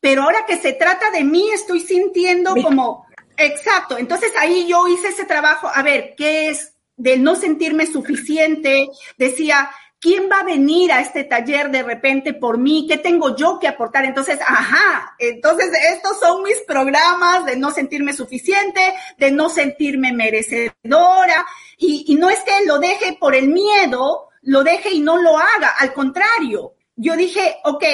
pero 0.00 0.22
ahora 0.22 0.44
que 0.46 0.56
se 0.56 0.72
trata 0.72 1.10
de 1.10 1.24
mí 1.24 1.50
estoy 1.52 1.80
sintiendo 1.80 2.54
como, 2.56 3.06
exacto, 3.36 3.98
entonces 3.98 4.32
ahí 4.38 4.66
yo 4.66 4.88
hice 4.88 5.08
ese 5.08 5.24
trabajo, 5.24 5.70
a 5.72 5.82
ver, 5.82 6.14
¿qué 6.16 6.48
es? 6.48 6.74
De 6.96 7.16
no 7.16 7.36
sentirme 7.36 7.86
suficiente, 7.86 8.88
decía, 9.16 9.70
¿quién 10.00 10.30
va 10.30 10.40
a 10.40 10.44
venir 10.44 10.90
a 10.92 11.00
este 11.00 11.24
taller 11.24 11.70
de 11.70 11.82
repente 11.82 12.32
por 12.32 12.58
mí? 12.58 12.86
¿Qué 12.88 12.98
tengo 12.98 13.36
yo 13.36 13.58
que 13.58 13.68
aportar? 13.68 14.04
Entonces, 14.04 14.38
ajá, 14.40 15.14
entonces 15.18 15.70
estos 15.94 16.18
son 16.18 16.42
mis 16.42 16.58
programas 16.66 17.44
de 17.44 17.56
no 17.56 17.70
sentirme 17.70 18.12
suficiente, 18.14 18.80
de 19.18 19.30
no 19.30 19.48
sentirme 19.48 20.12
merecedora, 20.12 21.46
y, 21.76 22.04
y 22.08 22.14
no 22.16 22.30
es 22.30 22.40
que 22.40 22.66
lo 22.66 22.78
deje 22.78 23.16
por 23.20 23.34
el 23.34 23.48
miedo, 23.48 24.28
lo 24.42 24.64
deje 24.64 24.90
y 24.90 25.00
no 25.00 25.18
lo 25.18 25.38
haga, 25.38 25.74
al 25.78 25.92
contrario, 25.92 26.74
yo 26.96 27.16
dije, 27.16 27.56
ok, 27.64 27.84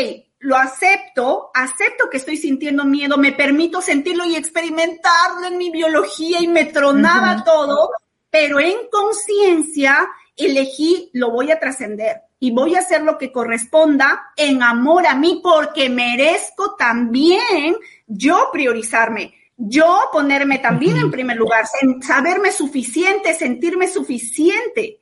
lo 0.46 0.56
acepto, 0.56 1.50
acepto 1.52 2.08
que 2.08 2.18
estoy 2.18 2.36
sintiendo 2.36 2.84
miedo, 2.84 3.18
me 3.18 3.32
permito 3.32 3.82
sentirlo 3.82 4.24
y 4.26 4.36
experimentarlo 4.36 5.48
en 5.48 5.58
mi 5.58 5.70
biología 5.70 6.40
y 6.40 6.46
me 6.46 6.66
tronaba 6.66 7.42
todo, 7.42 7.90
pero 8.30 8.60
en 8.60 8.76
conciencia 8.88 10.06
elegí, 10.36 11.10
lo 11.14 11.32
voy 11.32 11.50
a 11.50 11.58
trascender 11.58 12.20
y 12.38 12.52
voy 12.52 12.76
a 12.76 12.78
hacer 12.78 13.02
lo 13.02 13.18
que 13.18 13.32
corresponda 13.32 14.32
en 14.36 14.62
amor 14.62 15.08
a 15.08 15.16
mí 15.16 15.40
porque 15.42 15.90
merezco 15.90 16.76
también 16.76 17.74
yo 18.06 18.50
priorizarme, 18.52 19.34
yo 19.56 19.98
ponerme 20.12 20.60
también 20.60 20.96
en 20.96 21.10
primer 21.10 21.38
lugar, 21.38 21.64
saberme 22.02 22.52
suficiente, 22.52 23.34
sentirme 23.34 23.88
suficiente. 23.88 25.00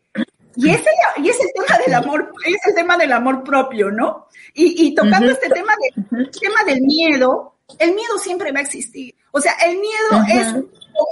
Y 0.56 0.70
ese 0.70 0.84
y 1.16 1.28
es 1.28 1.38
el 1.40 1.50
tema 1.52 1.78
del 1.78 1.94
amor, 1.94 2.32
es 2.46 2.66
el 2.66 2.74
tema 2.74 2.96
del 2.96 3.12
amor 3.12 3.42
propio, 3.44 3.90
¿no? 3.90 4.28
Y, 4.54 4.94
tocando 4.94 5.30
este 5.30 5.48
tema, 5.48 5.74
de, 5.76 6.26
tema 6.40 6.64
del 6.64 6.82
miedo, 6.82 7.56
el 7.78 7.94
miedo 7.94 8.18
siempre 8.18 8.52
va 8.52 8.60
a 8.60 8.62
existir. 8.62 9.14
O 9.32 9.40
sea, 9.40 9.52
el 9.66 9.78
miedo 9.78 10.24
es 10.28 10.46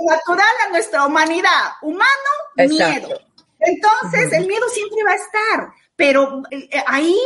natural 0.06 0.54
a 0.66 0.70
nuestra 0.70 1.06
humanidad. 1.06 1.72
Humano, 1.82 2.06
miedo. 2.56 3.08
Entonces, 3.58 4.32
el 4.32 4.46
miedo 4.46 4.68
siempre 4.68 5.04
va 5.04 5.12
a 5.12 5.14
estar, 5.14 5.72
pero 5.96 6.42
eh, 6.50 6.68
ahí 6.86 7.16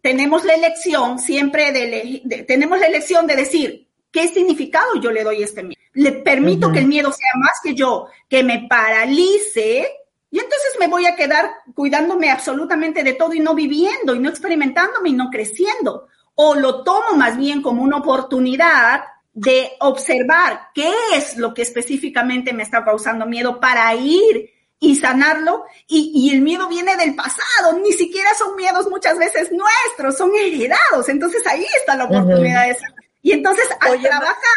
tenemos 0.00 0.44
la 0.44 0.54
elección 0.54 1.18
siempre 1.18 1.72
de, 1.72 2.44
tenemos 2.46 2.78
la 2.80 2.86
elección 2.86 3.26
de 3.26 3.36
decir, 3.36 3.88
¿qué 4.10 4.28
significado 4.28 5.00
yo 5.00 5.10
le 5.10 5.22
doy 5.22 5.42
a 5.42 5.44
este 5.44 5.62
miedo? 5.62 5.80
Le 5.94 6.12
permito 6.12 6.72
que 6.72 6.80
el 6.80 6.86
miedo 6.86 7.12
sea 7.12 7.32
más 7.36 7.60
que 7.62 7.74
yo, 7.74 8.08
que 8.28 8.42
me 8.42 8.66
paralice, 8.68 9.86
y 10.32 10.38
entonces 10.38 10.76
me 10.80 10.88
voy 10.88 11.04
a 11.04 11.14
quedar 11.14 11.50
cuidándome 11.74 12.30
absolutamente 12.30 13.04
de 13.04 13.12
todo 13.12 13.34
y 13.34 13.40
no 13.40 13.54
viviendo 13.54 14.14
y 14.14 14.18
no 14.18 14.30
experimentándome 14.30 15.10
y 15.10 15.12
no 15.12 15.28
creciendo. 15.28 16.08
O 16.34 16.54
lo 16.54 16.82
tomo 16.82 17.16
más 17.16 17.36
bien 17.36 17.60
como 17.60 17.82
una 17.82 17.98
oportunidad 17.98 19.04
de 19.34 19.72
observar 19.80 20.68
qué 20.74 20.90
es 21.14 21.36
lo 21.36 21.52
que 21.52 21.60
específicamente 21.60 22.54
me 22.54 22.62
está 22.62 22.82
causando 22.82 23.26
miedo 23.26 23.60
para 23.60 23.94
ir 23.94 24.50
y 24.80 24.96
sanarlo. 24.96 25.66
Y, 25.86 26.30
el 26.32 26.40
miedo 26.40 26.66
viene 26.66 26.96
del 26.96 27.14
pasado, 27.14 27.78
ni 27.82 27.92
siquiera 27.92 28.30
son 28.38 28.56
miedos 28.56 28.88
muchas 28.88 29.18
veces 29.18 29.52
nuestros, 29.52 30.16
son 30.16 30.32
heredados. 30.34 31.10
Entonces 31.10 31.46
ahí 31.46 31.66
está 31.78 31.94
la 31.94 32.04
oportunidad 32.04 32.68
de 32.68 32.74
sanar. 32.74 33.04
Y 33.20 33.32
entonces 33.32 33.68
al 33.80 34.00
trabajar 34.00 34.56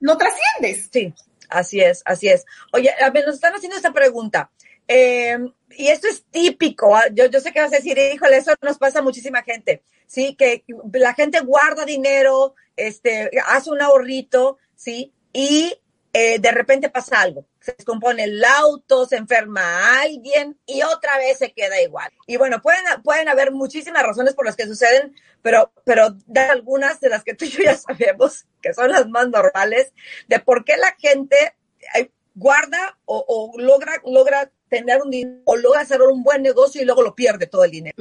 lo 0.00 0.16
trasciendes. 0.16 0.88
Sí, 0.90 1.12
así 1.50 1.80
es, 1.80 2.00
así 2.06 2.28
es. 2.28 2.46
Oye, 2.72 2.90
a 3.04 3.10
ver, 3.10 3.26
nos 3.26 3.34
están 3.34 3.52
haciendo 3.52 3.76
esta 3.76 3.92
pregunta. 3.92 4.50
Eh, 4.88 5.38
y 5.76 5.88
esto 5.88 6.08
es 6.08 6.24
típico, 6.30 6.94
¿ah? 6.94 7.04
yo, 7.12 7.26
yo 7.26 7.40
sé 7.40 7.52
que 7.52 7.60
vas 7.60 7.72
a 7.72 7.76
decir, 7.76 7.98
híjole, 7.98 8.36
eso 8.36 8.52
nos 8.62 8.78
pasa 8.78 9.00
a 9.00 9.02
muchísima 9.02 9.42
gente, 9.42 9.82
¿sí? 10.06 10.36
Que 10.36 10.64
la 10.92 11.14
gente 11.14 11.40
guarda 11.40 11.84
dinero, 11.84 12.54
este, 12.76 13.30
hace 13.46 13.70
un 13.70 13.82
ahorrito, 13.82 14.58
¿sí? 14.76 15.12
Y 15.32 15.76
eh, 16.12 16.38
de 16.38 16.52
repente 16.52 16.90
pasa 16.90 17.20
algo, 17.20 17.46
se 17.60 17.72
descompone 17.72 18.24
el 18.24 18.44
auto, 18.44 19.04
se 19.04 19.16
enferma 19.16 20.00
alguien 20.00 20.56
y 20.64 20.82
otra 20.82 21.18
vez 21.18 21.38
se 21.38 21.52
queda 21.52 21.82
igual. 21.82 22.12
Y 22.28 22.36
bueno, 22.36 22.62
pueden, 22.62 22.84
pueden 23.02 23.28
haber 23.28 23.50
muchísimas 23.50 24.04
razones 24.04 24.34
por 24.34 24.46
las 24.46 24.54
que 24.54 24.66
suceden, 24.66 25.12
pero, 25.42 25.72
pero 25.84 26.10
de 26.26 26.40
algunas 26.40 27.00
de 27.00 27.08
las 27.08 27.24
que 27.24 27.34
tú 27.34 27.46
y 27.46 27.50
yo 27.50 27.64
ya 27.64 27.76
sabemos, 27.76 28.46
que 28.62 28.72
son 28.74 28.92
las 28.92 29.08
más 29.08 29.28
normales, 29.28 29.92
de 30.28 30.38
por 30.38 30.64
qué 30.64 30.76
la 30.76 30.94
gente 30.98 31.56
eh, 31.96 32.10
guarda 32.34 32.96
o, 33.06 33.24
o 33.26 33.60
logra, 33.60 33.94
logra 34.04 34.52
tener 34.74 35.00
un 35.02 35.10
dinero 35.10 35.40
o 35.44 35.56
logra 35.56 35.82
hacer 35.82 36.02
un 36.02 36.22
buen 36.22 36.42
negocio 36.42 36.82
y 36.82 36.84
luego 36.84 37.02
lo 37.02 37.14
pierde 37.14 37.46
todo 37.46 37.64
el 37.64 37.70
dinero. 37.70 37.96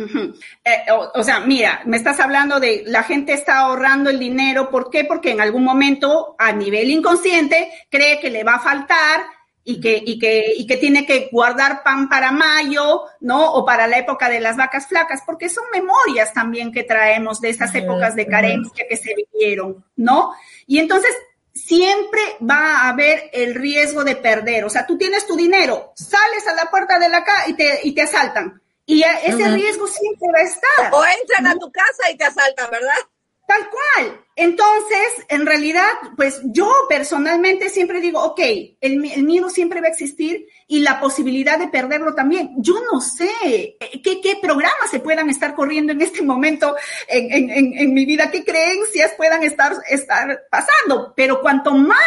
Eh, 0.65 0.85
o, 1.13 1.23
sea, 1.23 1.39
mira, 1.41 1.81
me 1.85 1.97
estás 1.97 2.19
hablando 2.19 2.59
de 2.59 2.83
la 2.87 3.03
gente 3.03 3.33
está 3.33 3.59
ahorrando 3.59 4.09
el 4.09 4.17
dinero. 4.17 4.69
¿Por 4.69 4.89
qué? 4.89 5.03
Porque 5.03 5.31
en 5.31 5.41
algún 5.41 5.63
momento 5.63 6.35
a 6.39 6.51
nivel 6.51 6.89
inconsciente 6.89 7.69
cree 7.89 8.19
que 8.19 8.29
le 8.29 8.43
va 8.43 8.55
a 8.55 8.59
faltar 8.59 9.25
y 9.63 9.79
que, 9.79 10.01
y 10.03 10.19
que, 10.19 10.53
y 10.57 10.65
que 10.65 10.77
tiene 10.77 11.05
que 11.05 11.29
guardar 11.31 11.83
pan 11.83 12.09
para 12.09 12.31
mayo, 12.31 13.03
¿no? 13.21 13.53
O 13.53 13.65
para 13.65 13.87
la 13.87 13.99
época 13.99 14.29
de 14.29 14.39
las 14.39 14.57
vacas 14.57 14.87
flacas, 14.87 15.21
porque 15.25 15.49
son 15.49 15.65
memorias 15.71 16.33
también 16.33 16.71
que 16.71 16.83
traemos 16.83 17.39
de 17.39 17.49
esas 17.49 17.73
épocas 17.75 18.15
de 18.15 18.27
carencia 18.27 18.85
que 18.89 18.97
se 18.97 19.13
vivieron, 19.15 19.85
¿no? 19.95 20.33
Y 20.65 20.79
entonces 20.79 21.11
siempre 21.53 22.21
va 22.41 22.81
a 22.81 22.89
haber 22.89 23.29
el 23.33 23.55
riesgo 23.55 24.03
de 24.03 24.15
perder. 24.15 24.65
O 24.65 24.69
sea, 24.69 24.85
tú 24.85 24.97
tienes 24.97 25.25
tu 25.27 25.35
dinero, 25.35 25.93
sales 25.95 26.47
a 26.47 26.53
la 26.53 26.69
puerta 26.69 26.99
de 26.99 27.09
la 27.09 27.23
casa 27.23 27.49
y 27.49 27.53
te, 27.53 27.79
y 27.83 27.93
te 27.93 28.01
asaltan. 28.01 28.61
Y 28.85 29.03
ese 29.03 29.47
riesgo 29.49 29.87
siempre 29.87 30.27
va 30.33 30.39
a 30.39 30.43
estar. 30.43 30.93
O 30.93 31.03
entran 31.21 31.47
a 31.47 31.57
tu 31.57 31.71
casa 31.71 32.11
y 32.11 32.17
te 32.17 32.25
asaltan, 32.25 32.69
¿verdad? 32.69 32.97
Tal 33.45 33.69
cual. 33.69 34.23
Entonces, 34.35 35.25
en 35.27 35.45
realidad, 35.45 35.89
pues 36.15 36.41
yo 36.45 36.71
personalmente 36.87 37.69
siempre 37.69 37.99
digo, 37.99 38.23
ok, 38.23 38.39
el, 38.79 38.97
miedo 38.97 39.49
siempre 39.49 39.81
va 39.81 39.87
a 39.87 39.91
existir 39.91 40.47
y 40.67 40.79
la 40.79 40.99
posibilidad 40.99 41.59
de 41.59 41.67
perderlo 41.67 42.15
también. 42.15 42.51
Yo 42.57 42.75
no 42.91 43.01
sé 43.01 43.29
eh, 43.45 43.77
qué, 44.01 44.21
qué 44.21 44.37
programas 44.41 44.89
se 44.89 45.01
puedan 45.01 45.29
estar 45.29 45.53
corriendo 45.53 45.91
en 45.91 46.01
este 46.01 46.23
momento 46.23 46.75
en, 47.07 47.51
en, 47.51 47.77
en, 47.77 47.93
mi 47.93 48.05
vida, 48.05 48.31
qué 48.31 48.43
creencias 48.43 49.11
puedan 49.17 49.43
estar, 49.43 49.73
estar 49.87 50.43
pasando, 50.49 51.13
pero 51.15 51.41
cuanto 51.41 51.71
más 51.71 51.99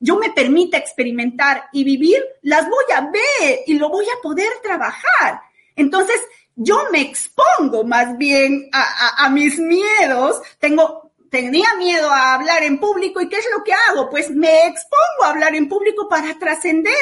yo 0.00 0.16
me 0.16 0.30
permita 0.30 0.78
experimentar 0.78 1.64
y 1.72 1.82
vivir, 1.82 2.24
las 2.42 2.64
voy 2.68 2.84
a 2.94 3.00
ver 3.00 3.60
y 3.66 3.74
lo 3.74 3.88
voy 3.88 4.06
a 4.06 4.22
poder 4.22 4.48
trabajar. 4.62 5.40
Entonces, 5.74 6.20
yo 6.60 6.88
me 6.90 7.00
expongo 7.00 7.84
más 7.84 8.18
bien 8.18 8.68
a, 8.72 9.28
mis 9.30 9.60
miedos, 9.60 10.42
tengo, 10.58 11.12
tenía 11.30 11.68
miedo 11.78 12.10
a 12.10 12.34
hablar 12.34 12.64
en 12.64 12.80
público 12.80 13.20
y 13.20 13.28
¿qué 13.28 13.36
es 13.36 13.48
lo 13.56 13.62
que 13.62 13.72
hago? 13.72 14.10
Pues 14.10 14.28
me 14.30 14.66
expongo 14.66 15.24
a 15.24 15.30
hablar 15.30 15.54
en 15.54 15.68
público 15.68 16.08
para 16.08 16.36
trascender, 16.36 16.92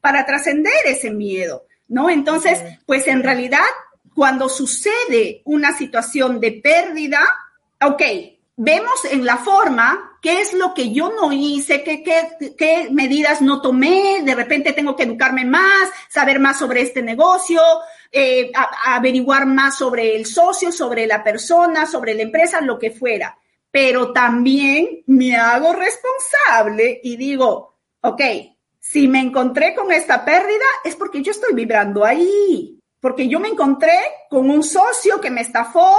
para 0.00 0.26
trascender 0.26 0.74
ese 0.86 1.12
miedo, 1.12 1.64
¿no? 1.86 2.10
Entonces, 2.10 2.58
pues 2.86 3.06
en 3.06 3.22
realidad, 3.22 3.62
cuando 4.16 4.48
sucede 4.48 5.42
una 5.44 5.76
situación 5.78 6.40
de 6.40 6.60
pérdida, 6.60 7.20
ok, 7.80 8.02
vemos 8.56 9.04
en 9.08 9.24
la 9.24 9.36
forma 9.36 10.13
qué 10.24 10.40
es 10.40 10.54
lo 10.54 10.72
que 10.72 10.90
yo 10.90 11.10
no 11.10 11.34
hice, 11.34 11.82
qué, 11.82 12.02
qué, 12.02 12.54
qué, 12.56 12.88
medidas 12.90 13.42
no 13.42 13.60
tomé, 13.60 14.22
de 14.24 14.34
repente 14.34 14.72
tengo 14.72 14.96
que 14.96 15.02
educarme 15.02 15.44
más, 15.44 15.90
saber 16.08 16.40
más 16.40 16.58
sobre 16.58 16.80
este 16.80 17.02
negocio, 17.02 17.60
eh, 18.10 18.50
averiguar 18.86 19.44
más 19.44 19.76
sobre 19.76 20.16
el 20.16 20.24
socio, 20.24 20.72
sobre 20.72 21.06
la 21.06 21.22
persona, 21.22 21.84
sobre 21.84 22.14
la 22.14 22.22
empresa, 22.22 22.62
lo 22.62 22.78
que 22.78 22.90
fuera. 22.90 23.36
Pero 23.70 24.14
también 24.14 25.02
me 25.08 25.36
hago 25.36 25.74
responsable 25.74 27.02
y 27.02 27.18
digo, 27.18 27.76
ok, 28.00 28.22
si 28.80 29.06
me 29.06 29.20
encontré 29.20 29.74
con 29.74 29.92
esta 29.92 30.24
pérdida 30.24 30.64
es 30.86 30.96
porque 30.96 31.20
yo 31.20 31.32
estoy 31.32 31.52
vibrando 31.52 32.02
ahí, 32.02 32.80
porque 32.98 33.28
yo 33.28 33.40
me 33.40 33.48
encontré 33.48 33.98
con 34.30 34.48
un 34.48 34.62
socio 34.62 35.20
que 35.20 35.30
me 35.30 35.42
estafó, 35.42 35.94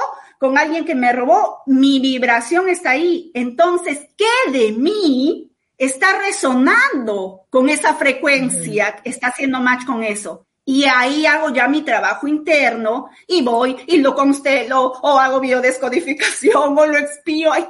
con 0.46 0.60
alguien 0.60 0.86
que 0.86 0.94
me 0.94 1.12
robó, 1.12 1.64
mi 1.66 2.00
vibración 2.00 2.70
está 2.70 2.92
ahí. 2.92 3.32
Entonces, 3.34 4.10
¿qué 4.16 4.52
de 4.52 4.74
mí 4.74 5.52
está 5.76 6.20
resonando 6.20 7.48
con 7.50 7.68
esa 7.68 7.96
frecuencia, 7.96 8.98
está 9.04 9.30
haciendo 9.30 9.60
match 9.60 9.86
con 9.88 10.04
eso? 10.04 10.46
Y 10.64 10.84
ahí 10.86 11.26
hago 11.26 11.50
ya 11.50 11.68
mi 11.68 11.82
trabajo 11.82 12.28
interno 12.28 13.10
y 13.28 13.42
voy 13.42 13.76
y 13.88 13.98
lo 13.98 14.14
constelo 14.14 14.94
o 15.02 15.18
hago 15.18 15.40
biodescodificación 15.40 16.78
o 16.78 16.86
lo 16.86 16.98
expío. 17.00 17.50
Hoy, 17.52 17.66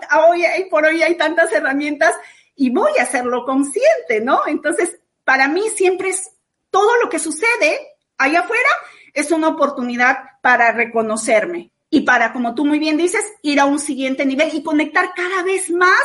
por 0.70 0.84
hoy 0.84 1.02
hay 1.02 1.16
tantas 1.16 1.54
herramientas 1.54 2.14
y 2.58 2.72
voy 2.72 2.92
a 3.00 3.04
hacerlo 3.04 3.46
consciente, 3.46 4.20
¿no? 4.22 4.42
Entonces, 4.48 5.00
para 5.24 5.48
mí 5.48 5.64
siempre 5.74 6.10
es 6.10 6.30
todo 6.70 6.92
lo 7.02 7.10
que 7.10 7.20
sucede 7.20 7.80
allá 8.18 8.42
afuera 8.42 8.70
es 9.14 9.32
una 9.32 9.48
oportunidad 9.48 10.18
para 10.42 10.74
reconocerme 10.74 11.72
y 11.96 12.02
para, 12.02 12.34
como 12.34 12.56
tú 12.56 12.66
muy 12.66 12.80
bien 12.80 12.98
dices, 12.98 13.24
ir 13.42 13.60
a 13.60 13.66
un 13.66 13.80
siguiente 13.80 14.26
nivel 14.26 14.50
y 14.54 14.64
conectar 14.64 15.14
cada 15.16 15.44
vez 15.44 15.70
más 15.70 16.02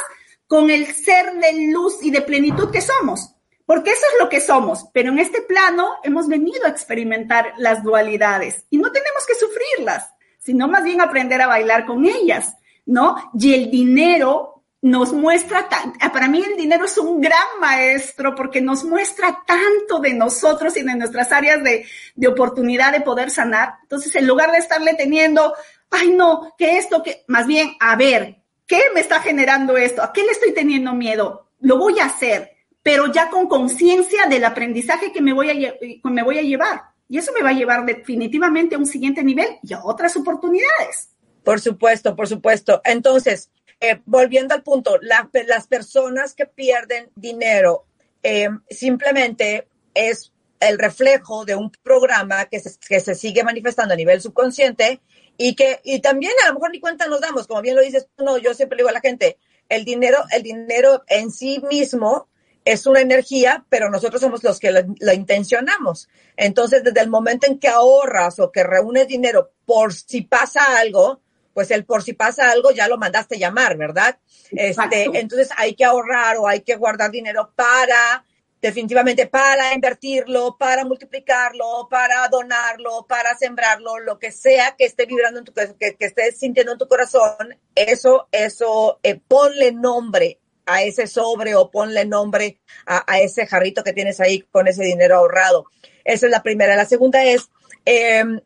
con 0.46 0.70
el 0.70 0.86
ser 0.86 1.34
de 1.34 1.70
luz 1.72 1.98
y 2.02 2.10
de 2.10 2.22
plenitud 2.22 2.70
que 2.70 2.80
somos 2.80 3.34
porque 3.70 3.92
eso 3.92 4.02
es 4.14 4.20
lo 4.20 4.28
que 4.28 4.40
somos, 4.40 4.88
pero 4.92 5.12
en 5.12 5.20
este 5.20 5.42
plano 5.42 5.94
hemos 6.02 6.26
venido 6.26 6.66
a 6.66 6.70
experimentar 6.70 7.52
las 7.56 7.84
dualidades 7.84 8.64
y 8.68 8.78
no 8.78 8.90
tenemos 8.90 9.24
que 9.24 9.36
sufrirlas, 9.36 10.10
sino 10.38 10.66
más 10.66 10.82
bien 10.82 11.00
aprender 11.00 11.40
a 11.40 11.46
bailar 11.46 11.86
con 11.86 12.04
ellas, 12.04 12.56
¿no? 12.84 13.30
Y 13.32 13.54
el 13.54 13.70
dinero 13.70 14.64
nos 14.82 15.12
muestra, 15.12 15.68
para 16.12 16.26
mí 16.26 16.42
el 16.44 16.56
dinero 16.56 16.86
es 16.86 16.98
un 16.98 17.20
gran 17.20 17.46
maestro 17.60 18.34
porque 18.34 18.60
nos 18.60 18.82
muestra 18.82 19.38
tanto 19.46 20.00
de 20.00 20.14
nosotros 20.14 20.76
y 20.76 20.82
de 20.82 20.96
nuestras 20.96 21.30
áreas 21.30 21.62
de, 21.62 21.86
de 22.16 22.26
oportunidad 22.26 22.90
de 22.90 23.02
poder 23.02 23.30
sanar. 23.30 23.74
Entonces, 23.82 24.12
en 24.16 24.26
lugar 24.26 24.50
de 24.50 24.58
estarle 24.58 24.94
teniendo, 24.94 25.54
ay 25.90 26.10
no, 26.10 26.54
que 26.56 26.78
esto, 26.78 27.02
que, 27.02 27.24
más 27.28 27.46
bien, 27.46 27.76
a 27.80 27.96
ver, 27.96 28.42
¿qué 28.66 28.80
me 28.94 29.00
está 29.00 29.20
generando 29.20 29.76
esto? 29.76 30.02
¿A 30.02 30.12
qué 30.12 30.22
le 30.22 30.32
estoy 30.32 30.52
teniendo 30.52 30.92
miedo? 30.94 31.48
Lo 31.60 31.78
voy 31.78 31.98
a 31.98 32.06
hacer 32.06 32.56
pero 32.82 33.12
ya 33.12 33.28
con 33.30 33.46
conciencia 33.46 34.26
del 34.26 34.44
aprendizaje 34.44 35.12
que 35.12 35.20
me 35.20 35.32
voy, 35.32 35.66
a, 35.66 35.74
me 36.04 36.22
voy 36.22 36.38
a 36.38 36.42
llevar. 36.42 36.82
Y 37.08 37.18
eso 37.18 37.32
me 37.32 37.42
va 37.42 37.50
a 37.50 37.54
llevar 37.54 37.84
definitivamente 37.84 38.76
a 38.76 38.78
un 38.78 38.86
siguiente 38.86 39.22
nivel 39.22 39.58
y 39.62 39.74
a 39.74 39.84
otras 39.84 40.16
oportunidades. 40.16 41.10
Por 41.44 41.60
supuesto, 41.60 42.14
por 42.14 42.28
supuesto. 42.28 42.80
Entonces, 42.84 43.50
eh, 43.80 44.00
volviendo 44.06 44.54
al 44.54 44.62
punto, 44.62 44.98
las 45.02 45.66
personas 45.66 46.34
que 46.34 46.46
pierden 46.46 47.10
dinero 47.16 47.84
eh, 48.22 48.48
simplemente 48.68 49.66
es 49.94 50.32
el 50.60 50.78
reflejo 50.78 51.44
de 51.44 51.56
un 51.56 51.72
programa 51.82 52.44
que 52.44 52.60
se, 52.60 52.70
que 52.86 53.00
se 53.00 53.14
sigue 53.14 53.42
manifestando 53.42 53.94
a 53.94 53.96
nivel 53.96 54.20
subconsciente 54.20 55.00
y 55.42 55.54
que 55.54 55.80
y 55.84 56.00
también 56.00 56.34
a 56.44 56.48
lo 56.48 56.54
mejor 56.54 56.70
ni 56.70 56.80
cuenta 56.80 57.06
nos 57.06 57.22
damos, 57.22 57.46
como 57.46 57.62
bien 57.62 57.74
lo 57.74 57.80
dices, 57.80 58.08
no, 58.18 58.36
yo 58.36 58.52
siempre 58.52 58.76
digo 58.76 58.90
a 58.90 58.92
la 58.92 59.00
gente, 59.00 59.38
el 59.70 59.86
dinero, 59.86 60.18
el 60.32 60.42
dinero 60.42 61.02
en 61.06 61.30
sí 61.30 61.62
mismo 61.70 62.28
es 62.66 62.84
una 62.84 63.00
energía, 63.00 63.64
pero 63.70 63.88
nosotros 63.88 64.20
somos 64.20 64.44
los 64.44 64.60
que 64.60 64.70
la, 64.70 65.14
intencionamos. 65.14 66.10
Entonces, 66.36 66.84
desde 66.84 67.00
el 67.00 67.08
momento 67.08 67.46
en 67.46 67.58
que 67.58 67.68
ahorras 67.68 68.38
o 68.38 68.52
que 68.52 68.64
reúnes 68.64 69.08
dinero 69.08 69.52
por 69.64 69.94
si 69.94 70.20
pasa 70.20 70.78
algo, 70.78 71.22
pues 71.54 71.70
el 71.70 71.86
por 71.86 72.02
si 72.02 72.12
pasa 72.12 72.50
algo 72.50 72.70
ya 72.70 72.86
lo 72.86 72.98
mandaste 72.98 73.38
llamar, 73.38 73.78
¿verdad? 73.78 74.18
Este, 74.50 75.08
entonces 75.14 75.48
hay 75.56 75.74
que 75.74 75.86
ahorrar 75.86 76.36
o 76.36 76.48
hay 76.48 76.60
que 76.60 76.76
guardar 76.76 77.10
dinero 77.10 77.50
para, 77.56 78.26
definitivamente 78.60 79.26
para 79.26 79.74
invertirlo, 79.74 80.56
para 80.58 80.84
multiplicarlo, 80.84 81.88
para 81.90 82.28
donarlo, 82.28 83.06
para 83.08 83.36
sembrarlo, 83.36 83.98
lo 84.00 84.18
que 84.18 84.32
sea 84.32 84.76
que 84.76 84.84
esté 84.84 85.06
vibrando 85.06 85.38
en 85.38 85.44
tu 85.44 85.52
que, 85.52 85.96
estés 85.98 86.38
sintiendo 86.38 86.72
en 86.72 86.78
tu 86.78 86.88
corazón, 86.88 87.58
eso, 87.74 88.28
eso, 88.32 88.98
eh, 89.02 89.18
ponle 89.26 89.72
nombre 89.72 90.38
a 90.66 90.82
ese 90.82 91.06
sobre 91.06 91.54
o 91.54 91.70
ponle 91.70 92.04
nombre 92.04 92.60
a, 92.86 93.18
ese 93.18 93.46
jarrito 93.46 93.82
que 93.82 93.92
tienes 93.92 94.20
ahí 94.20 94.42
con 94.42 94.68
ese 94.68 94.84
dinero 94.84 95.16
ahorrado. 95.16 95.66
Esa 96.04 96.26
es 96.26 96.32
la 96.32 96.42
primera. 96.42 96.76
La 96.76 96.84
segunda 96.84 97.24
es, 97.24 97.50
em, 97.84 98.40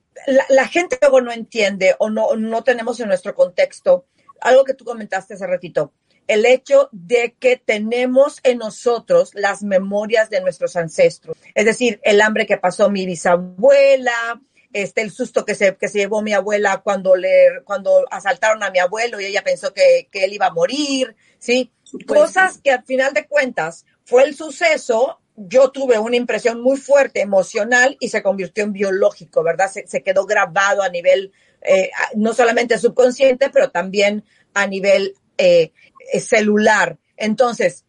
la, 0.49 0.69
gente 0.69 0.99
luego 1.03 1.21
no 1.21 1.33
entiende 1.33 1.95
o 1.99 2.09
no, 2.09 2.35
no 2.37 2.65
tenemos 2.65 2.99
en 3.01 3.09
nuestro 3.09 3.35
contexto 3.35 4.07
algo 4.41 4.65
que 4.65 4.75
tú 4.75 4.85
comentaste 4.85 5.35
hace 5.35 5.47
ratito, 5.47 5.93
el 6.27 6.47
hecho 6.47 6.89
de 6.93 7.35
que 7.39 7.57
tenemos 7.57 8.41
en 8.43 8.59
nosotros 8.59 9.31
las 9.35 9.63
memorias 9.63 10.31
de 10.31 10.41
nuestros 10.41 10.77
ancestros, 10.77 11.37
es 11.55 11.65
decir, 11.65 12.01
el 12.03 12.21
hambre 12.21 12.47
que 12.47 12.57
pasó 12.57 12.91
mi 12.91 13.07
bisabuela, 13.07 14.41
este, 14.73 15.03
el 15.03 15.13
susto 15.13 15.45
que 15.45 15.55
se, 15.55 15.77
que 15.77 15.89
se 15.89 15.99
llevó 15.99 16.21
mi 16.21 16.33
abuela 16.33 16.83
cuando 16.83 17.15
le, 17.15 17.63
cuando 17.65 18.05
asaltaron 18.11 18.63
a 18.63 18.71
mi 18.71 18.81
abuelo 18.81 19.21
y 19.21 19.27
ella 19.27 19.45
pensó 19.45 19.73
que, 19.73 20.09
que 20.11 20.25
él 20.25 20.33
iba 20.33 20.47
a 20.47 20.53
morir, 20.53 21.15
¿sí? 21.39 21.71
Cosas 22.07 22.59
que 22.59 22.73
al 22.73 22.85
final 22.85 23.15
de 23.15 23.27
cuentas 23.27 23.87
fue 24.05 24.25
el 24.25 24.35
suceso, 24.35 25.21
yo 25.37 25.71
tuve 25.71 25.99
una 25.99 26.17
impresión 26.17 26.61
muy 26.61 26.77
fuerte 26.77 27.21
emocional 27.21 27.97
y 28.01 28.09
se 28.09 28.23
convirtió 28.23 28.65
en 28.65 28.73
biológico, 28.73 29.43
¿verdad? 29.45 29.71
Se, 29.71 30.03
quedó 30.03 30.27
grabado 30.27 30.83
a 30.83 30.89
nivel, 30.89 31.33
eh, 31.63 31.91
no 32.17 32.35
solamente 32.35 32.79
subconsciente, 32.79 33.51
pero 33.51 33.71
también 33.71 34.25
a 34.55 34.67
nivel 34.67 35.15
eh, 35.39 35.73
celular. 36.21 36.99
Entonces, 37.17 37.85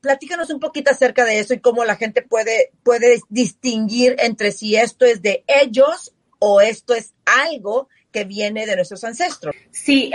platícanos 0.00 0.50
un 0.50 0.60
poquito 0.60 0.90
acerca 0.90 1.24
de 1.24 1.38
eso 1.38 1.54
y 1.54 1.60
cómo 1.60 1.84
la 1.84 1.96
gente 1.96 2.22
puede, 2.22 2.70
puede 2.82 3.20
distinguir 3.28 4.16
entre 4.18 4.52
si 4.52 4.76
esto 4.76 5.04
es 5.04 5.22
de 5.22 5.44
ellos 5.46 6.14
o 6.38 6.60
esto 6.60 6.94
es 6.94 7.14
algo 7.24 7.88
que 8.12 8.24
viene 8.24 8.64
de 8.64 8.76
nuestros 8.76 9.04
ancestros. 9.04 9.54
Sí, 9.70 10.10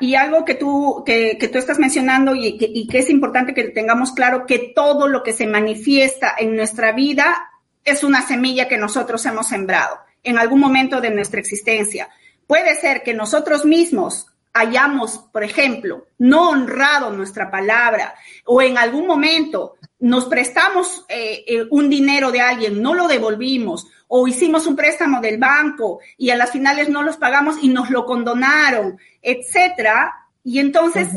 y 0.00 0.14
algo 0.14 0.44
que 0.44 0.54
tú, 0.54 1.02
que, 1.04 1.36
tú 1.52 1.58
estás 1.58 1.78
mencionando 1.78 2.34
y 2.34 2.86
que 2.88 2.98
es 2.98 3.10
importante 3.10 3.52
que 3.52 3.64
tengamos 3.64 4.12
claro 4.12 4.46
que 4.46 4.72
todo 4.74 5.08
lo 5.08 5.22
que 5.22 5.32
se 5.32 5.46
manifiesta 5.46 6.34
en 6.38 6.56
nuestra 6.56 6.92
vida 6.92 7.50
es 7.84 8.04
una 8.04 8.26
semilla 8.26 8.68
que 8.68 8.78
nosotros 8.78 9.24
hemos 9.26 9.48
sembrado 9.48 9.98
en 10.22 10.38
algún 10.38 10.60
momento 10.60 11.00
de 11.00 11.10
nuestra 11.10 11.40
existencia. 11.40 12.08
Puede 12.46 12.74
ser 12.76 13.02
que 13.02 13.14
nosotros 13.14 13.64
mismos 13.64 14.26
hayamos, 14.52 15.18
por 15.32 15.44
ejemplo, 15.44 16.06
no 16.18 16.50
honrado 16.50 17.10
nuestra 17.12 17.50
palabra 17.50 18.14
o 18.44 18.60
en 18.62 18.78
algún 18.78 19.06
momento 19.06 19.76
nos 20.00 20.24
prestamos 20.26 21.04
eh, 21.08 21.44
eh, 21.46 21.66
un 21.70 21.88
dinero 21.88 22.32
de 22.32 22.40
alguien, 22.40 22.82
no 22.82 22.94
lo 22.94 23.06
devolvimos 23.06 23.86
o 24.08 24.26
hicimos 24.26 24.66
un 24.66 24.74
préstamo 24.74 25.20
del 25.20 25.38
banco 25.38 26.00
y 26.16 26.30
a 26.30 26.36
las 26.36 26.50
finales 26.50 26.88
no 26.88 27.02
los 27.02 27.16
pagamos 27.16 27.56
y 27.62 27.68
nos 27.68 27.90
lo 27.90 28.06
condonaron, 28.06 28.98
etcétera. 29.22 30.12
Y 30.42 30.58
entonces 30.58 31.08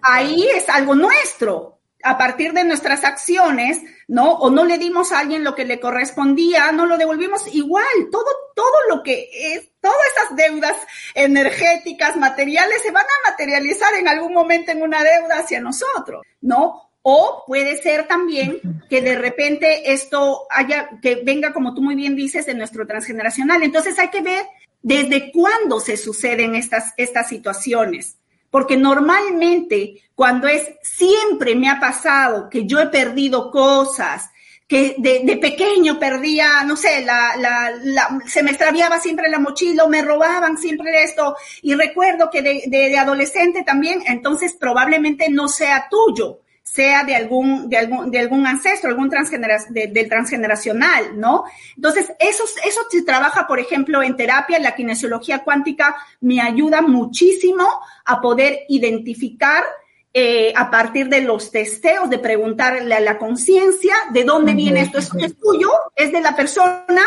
ahí 0.00 0.48
es 0.54 0.68
algo 0.68 0.94
nuestro. 0.94 1.74
A 2.04 2.16
partir 2.16 2.52
de 2.52 2.62
nuestras 2.62 3.02
acciones, 3.02 3.82
¿no? 4.06 4.32
O 4.34 4.50
no 4.50 4.64
le 4.64 4.78
dimos 4.78 5.10
a 5.10 5.18
alguien 5.18 5.42
lo 5.42 5.56
que 5.56 5.64
le 5.64 5.80
correspondía, 5.80 6.70
no 6.70 6.86
lo 6.86 6.96
devolvimos 6.96 7.52
igual. 7.52 7.84
Todo, 8.10 8.30
todo 8.54 8.76
lo 8.88 9.02
que 9.02 9.28
es, 9.32 9.67
todas 9.80 9.96
esas 10.16 10.36
deudas 10.36 10.76
energéticas, 11.14 12.16
materiales, 12.16 12.82
se 12.82 12.90
van 12.90 13.04
a 13.04 13.30
materializar 13.30 13.94
en 13.94 14.08
algún 14.08 14.34
momento 14.34 14.72
en 14.72 14.82
una 14.82 15.02
deuda 15.02 15.40
hacia 15.40 15.60
nosotros, 15.60 16.24
¿no? 16.40 16.90
O 17.02 17.44
puede 17.46 17.80
ser 17.80 18.06
también 18.06 18.60
que 18.90 19.00
de 19.00 19.16
repente 19.16 19.92
esto 19.92 20.46
haya, 20.50 20.90
que 21.00 21.22
venga, 21.24 21.52
como 21.52 21.74
tú 21.74 21.82
muy 21.82 21.94
bien 21.94 22.16
dices, 22.16 22.46
de 22.46 22.54
nuestro 22.54 22.86
transgeneracional. 22.86 23.62
Entonces 23.62 23.98
hay 23.98 24.08
que 24.08 24.20
ver 24.20 24.44
desde 24.82 25.32
cuándo 25.32 25.80
se 25.80 25.96
suceden 25.96 26.54
estas, 26.54 26.92
estas 26.96 27.28
situaciones. 27.28 28.18
Porque 28.50 28.76
normalmente 28.76 30.02
cuando 30.14 30.48
es, 30.48 30.62
siempre 30.82 31.54
me 31.54 31.68
ha 31.68 31.78
pasado 31.78 32.48
que 32.50 32.66
yo 32.66 32.80
he 32.80 32.86
perdido 32.88 33.50
cosas, 33.50 34.30
que 34.68 34.96
de, 34.98 35.36
pequeño 35.38 35.98
perdía, 35.98 36.62
no 36.64 36.76
sé, 36.76 37.02
la, 37.02 37.34
la, 37.38 38.20
se 38.26 38.42
me 38.42 38.50
extraviaba 38.50 39.00
siempre 39.00 39.30
la 39.30 39.38
mochila, 39.38 39.86
me 39.86 40.02
robaban 40.02 40.58
siempre 40.58 41.02
esto, 41.02 41.36
y 41.62 41.74
recuerdo 41.74 42.28
que 42.30 42.42
de, 42.42 42.64
de 42.68 42.98
adolescente 42.98 43.64
también, 43.64 44.02
entonces 44.06 44.52
probablemente 44.52 45.30
no 45.30 45.48
sea 45.48 45.88
tuyo 45.90 46.40
sea 46.70 47.02
de 47.02 47.16
algún, 47.16 47.68
de 47.70 47.78
algún, 47.78 48.10
de 48.10 48.18
algún 48.18 48.46
ancestro, 48.46 48.90
algún 48.90 49.08
transgenera, 49.08 49.58
del 49.70 50.08
transgeneracional, 50.08 51.18
¿no? 51.18 51.44
Entonces, 51.74 52.12
eso, 52.18 52.44
eso 52.62 52.80
se 52.90 53.02
trabaja, 53.02 53.46
por 53.46 53.58
ejemplo, 53.58 54.02
en 54.02 54.16
terapia, 54.16 54.58
la 54.58 54.74
kinesiología 54.74 55.44
cuántica 55.44 55.96
me 56.20 56.42
ayuda 56.42 56.82
muchísimo 56.82 57.64
a 58.04 58.20
poder 58.20 58.60
identificar 58.68 59.64
eh, 60.12 60.52
a 60.56 60.70
partir 60.70 61.08
de 61.08 61.20
los 61.20 61.50
testeos, 61.50 62.08
de 62.10 62.18
preguntarle 62.18 62.94
a 62.94 63.00
la 63.00 63.18
conciencia 63.18 63.94
de 64.10 64.24
dónde 64.24 64.54
viene 64.54 64.80
esto. 64.80 64.98
¿Esto 64.98 65.18
es 65.18 65.38
tuyo? 65.38 65.70
¿Es 65.94 66.12
de 66.12 66.20
la 66.20 66.34
persona? 66.34 67.02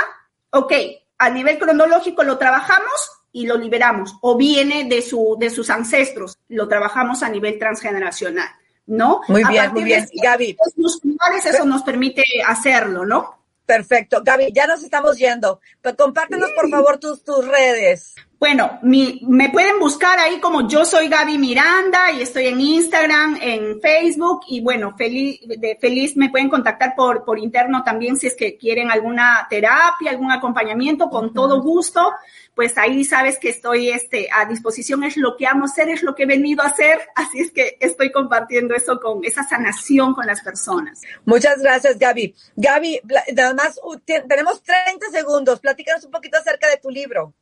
Ok, 0.51 0.73
a 1.17 1.29
nivel 1.29 1.57
cronológico 1.57 2.23
lo 2.23 2.37
trabajamos 2.37 3.11
y 3.31 3.45
lo 3.45 3.57
liberamos. 3.57 4.15
O 4.21 4.37
viene 4.37 4.85
de, 4.85 5.01
su, 5.01 5.37
de 5.39 5.49
sus 5.49 5.69
ancestros, 5.69 6.37
lo 6.49 6.67
trabajamos 6.67 7.23
a 7.23 7.29
nivel 7.29 7.57
transgeneracional. 7.57 8.49
¿no? 8.87 9.21
Muy 9.27 9.43
bien, 9.45 9.71
muy 9.73 9.83
bien. 9.83 10.07
Gaby. 10.21 10.57
eso 11.45 11.65
nos 11.65 11.83
permite 11.83 12.23
hacerlo, 12.45 13.05
¿no? 13.05 13.39
Perfecto. 13.65 14.21
Gaby, 14.23 14.51
ya 14.53 14.67
nos 14.67 14.83
estamos 14.83 15.17
yendo. 15.17 15.61
Pero 15.81 15.95
compártenos, 15.95 16.49
por 16.51 16.69
favor, 16.69 16.97
tus, 16.97 17.23
tus 17.23 17.47
redes. 17.47 18.15
Bueno, 18.41 18.79
mi, 18.81 19.21
me 19.27 19.51
pueden 19.51 19.77
buscar 19.77 20.17
ahí 20.17 20.39
como 20.39 20.67
yo 20.67 20.83
soy 20.83 21.09
Gaby 21.09 21.37
Miranda 21.37 22.11
y 22.11 22.23
estoy 22.23 22.47
en 22.47 22.59
Instagram, 22.59 23.37
en 23.39 23.79
Facebook 23.79 24.41
y 24.47 24.61
bueno, 24.61 24.95
feliz, 24.97 25.39
de, 25.45 25.77
feliz 25.79 26.17
me 26.17 26.31
pueden 26.31 26.49
contactar 26.49 26.95
por, 26.95 27.23
por 27.23 27.37
interno 27.37 27.83
también 27.83 28.17
si 28.17 28.25
es 28.25 28.33
que 28.33 28.57
quieren 28.57 28.89
alguna 28.89 29.45
terapia, 29.47 30.09
algún 30.09 30.31
acompañamiento, 30.31 31.07
con 31.11 31.35
todo 31.35 31.61
gusto. 31.61 32.13
Pues 32.55 32.75
ahí 32.79 33.03
sabes 33.03 33.37
que 33.37 33.49
estoy 33.49 33.91
este, 33.91 34.27
a 34.33 34.45
disposición, 34.45 35.03
es 35.03 35.17
lo 35.17 35.37
que 35.37 35.45
amo 35.45 35.65
hacer, 35.65 35.89
es 35.89 36.01
lo 36.01 36.15
que 36.15 36.23
he 36.23 36.25
venido 36.25 36.63
a 36.63 36.69
hacer, 36.69 36.99
así 37.13 37.41
es 37.41 37.51
que 37.51 37.77
estoy 37.79 38.11
compartiendo 38.11 38.73
eso 38.73 38.99
con 38.99 39.23
esa 39.23 39.43
sanación 39.43 40.15
con 40.15 40.25
las 40.25 40.41
personas. 40.41 40.99
Muchas 41.25 41.61
gracias, 41.61 41.99
Gaby. 41.99 42.33
Gaby, 42.55 43.01
nada 43.35 43.53
más 43.53 43.79
tenemos 44.27 44.63
30 44.63 45.11
segundos, 45.11 45.59
platícanos 45.59 46.05
un 46.05 46.11
poquito 46.11 46.39
acerca 46.39 46.67
de 46.67 46.77
tu 46.77 46.89
libro. 46.89 47.35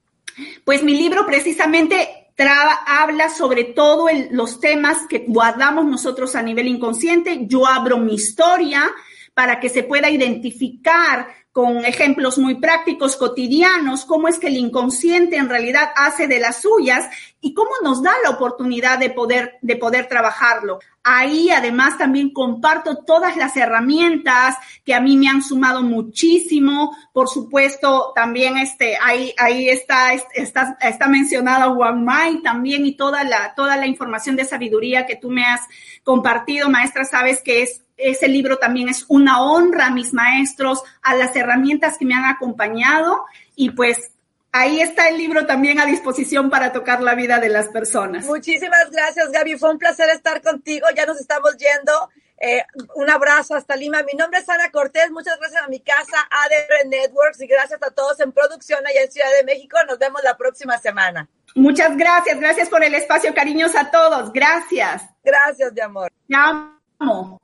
Pues 0.63 0.83
mi 0.83 0.95
libro 0.95 1.25
precisamente 1.25 2.19
habla 2.47 3.29
sobre 3.29 3.65
todo 3.65 4.07
los 4.31 4.59
temas 4.59 5.05
que 5.09 5.25
guardamos 5.27 5.85
nosotros 5.85 6.35
a 6.35 6.41
nivel 6.41 6.67
inconsciente. 6.67 7.45
Yo 7.47 7.67
abro 7.67 7.97
mi 7.97 8.15
historia 8.15 8.89
para 9.33 9.59
que 9.59 9.69
se 9.69 9.83
pueda 9.83 10.09
identificar 10.09 11.27
con 11.52 11.84
ejemplos 11.84 12.38
muy 12.38 12.56
prácticos, 12.56 13.16
cotidianos, 13.16 14.06
cómo 14.06 14.28
es 14.28 14.38
que 14.38 14.47
el 14.47 14.58
inconsciente 14.58 15.36
en 15.36 15.50
realidad 15.50 15.91
hace 15.95 16.28
de 16.28 16.39
las 16.39 16.62
suyas 16.62 17.10
y 17.41 17.54
cómo 17.54 17.72
nos 17.84 18.04
da 18.04 18.14
la 18.24 18.30
oportunidad 18.30 19.00
de 19.00 19.10
poder, 19.10 19.58
de 19.62 19.76
poder 19.76 20.08
trabajarlo. 20.08 20.80
Ahí 21.04 21.50
además 21.50 21.97
también 21.97 22.32
comparto 22.32 23.04
todas 23.04 23.36
las 23.36 23.58
herramientas 23.58 24.58
que 24.86 24.93
a 24.93 25.02
mí 25.02 25.18
me 25.18 25.28
han 25.28 25.41
sumado 25.41 25.82
muchísimo. 25.82 26.95
Por 27.14 27.30
supuesto, 27.30 28.12
también 28.14 28.58
este, 28.58 28.97
ahí, 29.02 29.34
ahí 29.38 29.70
está, 29.70 30.14
está, 30.14 30.78
está 30.82 31.08
mencionada 31.08 31.72
One 31.72 32.41
también 32.43 32.86
y 32.86 32.95
toda 32.95 33.24
la, 33.24 33.56
toda 33.56 33.76
la 33.78 33.88
información 33.88 34.36
de 34.36 34.45
sabiduría 34.45 35.08
que 35.08 35.16
tú 35.16 35.32
me 35.32 35.45
has 35.45 35.62
compartido, 36.04 36.70
maestra, 36.70 37.06
sabes 37.06 37.41
que 37.41 37.64
es 37.64 37.82
ese 38.00 38.28
libro 38.28 38.58
también 38.58 38.89
es 38.89 39.06
una 39.10 39.41
honra 39.41 39.88
a 39.88 39.91
mis 39.91 40.14
maestros, 40.14 40.82
a 41.02 41.16
las 41.16 41.36
herramientas 41.39 41.97
que 41.97 42.05
me 42.05 42.13
han 42.13 42.25
acompañado 42.25 43.25
y 43.55 43.71
pues 43.71 44.11
ahí 44.51 44.81
está 44.81 45.09
el 45.09 45.17
libro 45.17 45.45
también 45.45 45.79
a 45.79 45.85
disposición 45.85 46.49
para 46.49 46.71
tocar 46.71 47.01
la 47.01 47.15
vida 47.15 47.39
de 47.39 47.49
las 47.49 47.69
personas. 47.69 48.25
Muchísimas 48.25 48.89
gracias, 48.91 49.31
Gaby. 49.31 49.57
Fue 49.57 49.71
un 49.71 49.77
placer 49.77 50.09
estar 50.09 50.41
contigo. 50.41 50.87
Ya 50.95 51.05
nos 51.05 51.19
estamos 51.19 51.57
yendo. 51.57 52.09
Eh, 52.41 52.63
un 52.95 53.09
abrazo 53.09 53.55
hasta 53.55 53.75
Lima. 53.75 54.01
Mi 54.03 54.13
nombre 54.13 54.39
es 54.39 54.47
Ana 54.47 54.71
Cortés. 54.71 55.11
Muchas 55.11 55.37
gracias 55.39 55.61
a 55.61 55.67
mi 55.67 55.81
casa, 55.81 56.17
ADR 56.29 56.87
Networks, 56.87 57.41
y 57.41 57.47
gracias 57.47 57.81
a 57.83 57.91
todos 57.91 58.19
en 58.21 58.31
producción 58.31 58.85
allá 58.87 59.01
en 59.03 59.11
Ciudad 59.11 59.29
de 59.37 59.43
México. 59.43 59.77
Nos 59.87 59.99
vemos 59.99 60.23
la 60.23 60.37
próxima 60.37 60.77
semana. 60.77 61.27
Muchas 61.55 61.97
gracias. 61.97 62.39
Gracias 62.39 62.69
por 62.69 62.83
el 62.83 62.95
espacio. 62.95 63.33
Cariños 63.33 63.75
a 63.75 63.91
todos. 63.91 64.31
Gracias. 64.31 65.03
Gracias, 65.23 65.73
mi 65.73 65.81
amor. 65.81 66.11
Te 66.27 66.35
amo. 66.35 67.41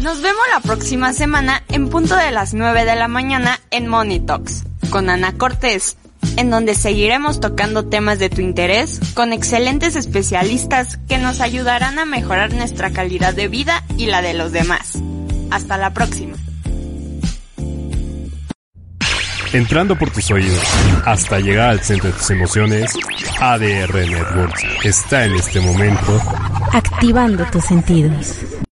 Nos 0.00 0.20
vemos 0.20 0.42
la 0.54 0.60
próxima 0.60 1.12
semana 1.12 1.62
en 1.68 1.88
punto 1.88 2.16
de 2.16 2.30
las 2.30 2.54
9 2.54 2.84
de 2.84 2.96
la 2.96 3.08
mañana 3.08 3.58
en 3.70 3.88
Money 3.88 4.20
Talks 4.20 4.64
con 4.90 5.08
Ana 5.08 5.32
Cortés, 5.32 5.96
en 6.36 6.50
donde 6.50 6.74
seguiremos 6.74 7.40
tocando 7.40 7.86
temas 7.86 8.18
de 8.18 8.28
tu 8.28 8.42
interés 8.42 9.00
con 9.14 9.32
excelentes 9.32 9.96
especialistas 9.96 10.98
que 11.08 11.18
nos 11.18 11.40
ayudarán 11.40 11.98
a 11.98 12.04
mejorar 12.04 12.52
nuestra 12.52 12.90
calidad 12.90 13.34
de 13.34 13.48
vida 13.48 13.84
y 13.96 14.06
la 14.06 14.22
de 14.22 14.34
los 14.34 14.52
demás. 14.52 14.98
Hasta 15.50 15.76
la 15.78 15.92
próxima. 15.92 16.36
Entrando 19.52 19.96
por 19.96 20.10
tus 20.10 20.30
oídos 20.30 20.62
hasta 21.06 21.40
llegar 21.40 21.70
al 21.70 21.80
centro 21.80 22.10
de 22.10 22.18
tus 22.18 22.30
emociones, 22.30 22.92
ADR 23.40 23.94
Networks 23.94 24.64
está 24.84 25.24
en 25.24 25.34
este 25.36 25.60
momento 25.60 26.20
activando 26.72 27.44
tus 27.46 27.64
sentidos. 27.64 28.36